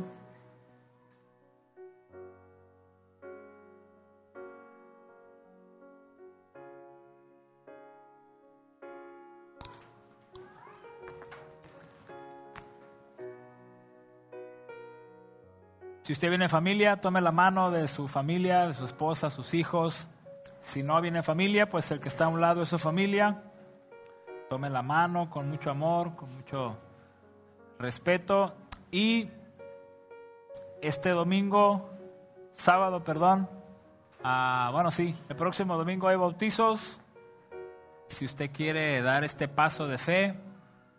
Si 16.05 16.13
usted 16.13 16.29
viene 16.29 16.45
en 16.45 16.51
familia, 16.51 17.01
tome 17.01 17.23
la 17.23 17.33
mano 17.33 17.71
de 17.71 17.89
su 17.89 18.09
familia, 18.09 18.67
de 18.67 18.75
su 18.75 18.85
esposa, 18.85 19.31
sus 19.31 19.55
hijos. 19.55 20.07
Si 20.61 20.83
no 20.83 21.01
viene 21.01 21.17
en 21.21 21.25
familia, 21.25 21.71
pues 21.71 21.91
el 21.93 21.99
que 21.99 22.09
está 22.09 22.27
a 22.27 22.29
un 22.29 22.43
lado 22.43 22.61
de 22.61 22.67
su 22.67 22.79
familia. 22.79 23.43
Tome 24.51 24.69
la 24.69 24.83
mano 24.83 25.31
con 25.31 25.49
mucho 25.49 25.71
amor, 25.71 26.15
con 26.15 26.31
mucho 26.35 26.77
respeto. 27.79 28.53
Y 28.91 29.31
este 30.83 31.09
domingo, 31.09 31.89
sábado, 32.53 33.03
perdón, 33.03 33.49
ah, 34.23 34.69
bueno, 34.75 34.91
sí, 34.91 35.17
el 35.31 35.37
próximo 35.37 35.79
domingo 35.79 36.09
hay 36.09 36.17
bautizos. 36.17 37.01
Si 38.09 38.27
usted 38.27 38.51
quiere 38.53 39.01
dar 39.01 39.25
este 39.25 39.49
paso 39.49 39.89
de 39.89 39.97
fe, 39.97 40.35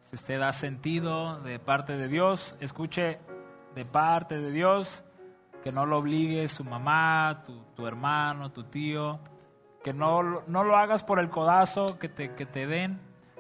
si 0.02 0.16
usted 0.16 0.40
da 0.40 0.52
sentido 0.52 1.40
de 1.42 1.60
parte 1.60 1.96
de 1.96 2.08
Dios, 2.08 2.56
escuche 2.60 3.20
de 3.76 3.86
parte 3.86 4.40
de 4.40 4.52
Dios, 4.52 5.04
que 5.64 5.72
no 5.72 5.86
lo 5.86 5.98
obligue 5.98 6.48
su 6.48 6.64
mamá, 6.64 7.44
tu, 7.76 7.86
hermano, 7.86 8.52
tu 8.52 8.64
tío, 8.64 9.20
que 9.84 9.94
no, 9.94 10.42
no, 10.48 10.64
lo 10.64 10.78
hagas 10.78 11.04
por 11.04 11.20
el 11.20 11.30
codazo 11.30 12.00
que 12.00 12.10
te, 12.10 12.34
que 12.34 12.46
te 12.46 12.66
den. 12.66 13.00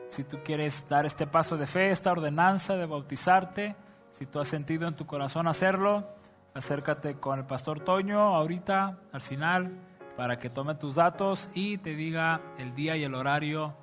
Si 0.09 0.23
tú 0.23 0.39
quieres 0.43 0.87
dar 0.89 1.05
este 1.05 1.25
paso 1.25 1.57
de 1.57 1.67
fe, 1.67 1.89
esta 1.89 2.11
ordenanza 2.11 2.75
de 2.75 2.85
bautizarte, 2.85 3.75
si 4.11 4.25
tú 4.25 4.39
has 4.39 4.47
sentido 4.47 4.87
en 4.87 4.95
tu 4.95 5.05
corazón 5.05 5.47
hacerlo, 5.47 6.07
acércate 6.53 7.15
con 7.15 7.39
el 7.39 7.45
pastor 7.45 7.79
Toño 7.79 8.19
ahorita, 8.19 8.99
al 9.11 9.21
final, 9.21 9.79
para 10.15 10.37
que 10.37 10.49
tome 10.49 10.75
tus 10.75 10.95
datos 10.95 11.49
y 11.53 11.77
te 11.77 11.95
diga 11.95 12.41
el 12.59 12.75
día 12.75 12.95
y 12.95 13.03
el 13.03 13.15
horario 13.15 13.75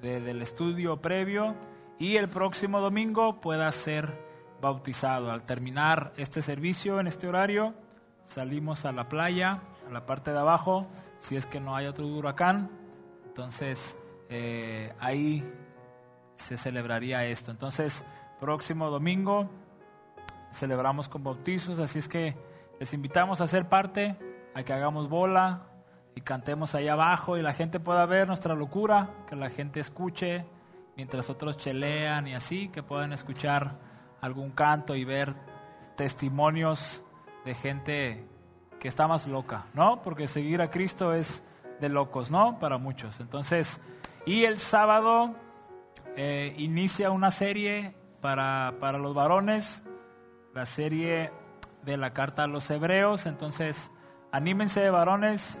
del 0.00 0.42
estudio 0.42 1.00
previo 1.00 1.54
y 1.98 2.16
el 2.16 2.28
próximo 2.28 2.80
domingo 2.80 3.40
pueda 3.40 3.70
ser 3.72 4.27
bautizado. 4.60 5.30
Al 5.30 5.44
terminar 5.44 6.12
este 6.16 6.42
servicio 6.42 7.00
en 7.00 7.06
este 7.06 7.26
horario, 7.26 7.74
salimos 8.24 8.84
a 8.84 8.92
la 8.92 9.08
playa, 9.08 9.60
a 9.88 9.92
la 9.92 10.06
parte 10.06 10.32
de 10.32 10.38
abajo, 10.38 10.86
si 11.18 11.36
es 11.36 11.46
que 11.46 11.60
no 11.60 11.76
hay 11.76 11.86
otro 11.86 12.06
huracán. 12.06 12.70
Entonces, 13.26 13.98
eh, 14.28 14.92
ahí 15.00 15.44
se 16.36 16.56
celebraría 16.56 17.24
esto. 17.24 17.50
Entonces, 17.50 18.04
próximo 18.40 18.90
domingo 18.90 19.50
celebramos 20.52 21.08
con 21.08 21.22
bautizos, 21.24 21.78
así 21.78 21.98
es 21.98 22.08
que 22.08 22.36
les 22.80 22.94
invitamos 22.94 23.40
a 23.40 23.46
ser 23.46 23.68
parte, 23.68 24.16
a 24.54 24.62
que 24.62 24.72
hagamos 24.72 25.08
bola 25.08 25.66
y 26.14 26.20
cantemos 26.20 26.74
ahí 26.74 26.88
abajo 26.88 27.36
y 27.36 27.42
la 27.42 27.52
gente 27.52 27.80
pueda 27.80 28.06
ver 28.06 28.28
nuestra 28.28 28.54
locura, 28.54 29.10
que 29.28 29.36
la 29.36 29.50
gente 29.50 29.80
escuche 29.80 30.46
mientras 30.96 31.30
otros 31.30 31.56
chelean 31.56 32.26
y 32.28 32.34
así, 32.34 32.68
que 32.68 32.82
puedan 32.82 33.12
escuchar 33.12 33.76
algún 34.20 34.50
canto 34.50 34.94
y 34.94 35.04
ver 35.04 35.34
testimonios 35.96 37.02
de 37.44 37.54
gente 37.54 38.26
que 38.78 38.88
está 38.88 39.08
más 39.08 39.26
loca, 39.26 39.66
¿no? 39.74 40.02
Porque 40.02 40.28
seguir 40.28 40.62
a 40.62 40.70
Cristo 40.70 41.14
es 41.14 41.42
de 41.80 41.88
locos, 41.88 42.30
¿no? 42.30 42.58
Para 42.58 42.78
muchos. 42.78 43.20
Entonces, 43.20 43.80
y 44.26 44.44
el 44.44 44.58
sábado 44.58 45.34
eh, 46.16 46.54
inicia 46.58 47.10
una 47.10 47.30
serie 47.30 47.94
para, 48.20 48.74
para 48.78 48.98
los 48.98 49.14
varones, 49.14 49.82
la 50.54 50.66
serie 50.66 51.32
de 51.84 51.96
la 51.96 52.12
carta 52.12 52.44
a 52.44 52.46
los 52.46 52.70
hebreos. 52.70 53.26
Entonces, 53.26 53.90
anímense 54.30 54.88
varones, 54.90 55.60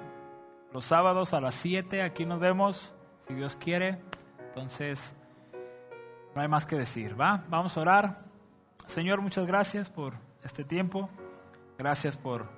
los 0.72 0.84
sábados 0.84 1.34
a 1.34 1.40
las 1.40 1.54
7, 1.54 2.02
aquí 2.02 2.26
nos 2.26 2.40
vemos, 2.40 2.94
si 3.26 3.34
Dios 3.34 3.56
quiere. 3.56 4.00
Entonces, 4.48 5.16
no 6.34 6.42
hay 6.42 6.48
más 6.48 6.66
que 6.66 6.76
decir, 6.76 7.18
¿va? 7.20 7.44
Vamos 7.48 7.76
a 7.76 7.80
orar. 7.80 8.27
Señor, 8.88 9.20
muchas 9.20 9.46
gracias 9.46 9.90
por 9.90 10.14
este 10.42 10.64
tiempo. 10.64 11.10
Gracias 11.76 12.16
por 12.16 12.48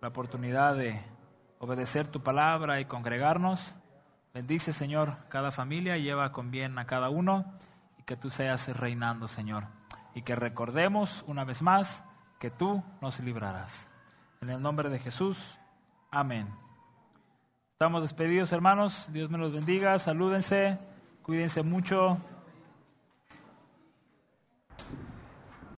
la 0.00 0.08
oportunidad 0.08 0.74
de 0.74 1.04
obedecer 1.58 2.08
tu 2.08 2.22
palabra 2.22 2.80
y 2.80 2.86
congregarnos. 2.86 3.74
Bendice, 4.32 4.72
Señor, 4.72 5.18
cada 5.28 5.50
familia, 5.50 5.98
lleva 5.98 6.32
con 6.32 6.50
bien 6.50 6.78
a 6.78 6.86
cada 6.86 7.10
uno 7.10 7.52
y 7.98 8.04
que 8.04 8.16
tú 8.16 8.30
seas 8.30 8.74
reinando, 8.78 9.28
Señor. 9.28 9.64
Y 10.14 10.22
que 10.22 10.34
recordemos 10.34 11.22
una 11.28 11.44
vez 11.44 11.60
más 11.60 12.02
que 12.38 12.50
tú 12.50 12.82
nos 13.02 13.20
librarás. 13.20 13.90
En 14.40 14.48
el 14.48 14.62
nombre 14.62 14.88
de 14.88 14.98
Jesús, 14.98 15.58
amén. 16.10 16.48
Estamos 17.72 18.00
despedidos, 18.00 18.52
hermanos. 18.52 19.10
Dios 19.12 19.28
me 19.28 19.36
los 19.36 19.52
bendiga. 19.52 19.98
Salúdense, 19.98 20.78
cuídense 21.22 21.62
mucho. 21.62 22.16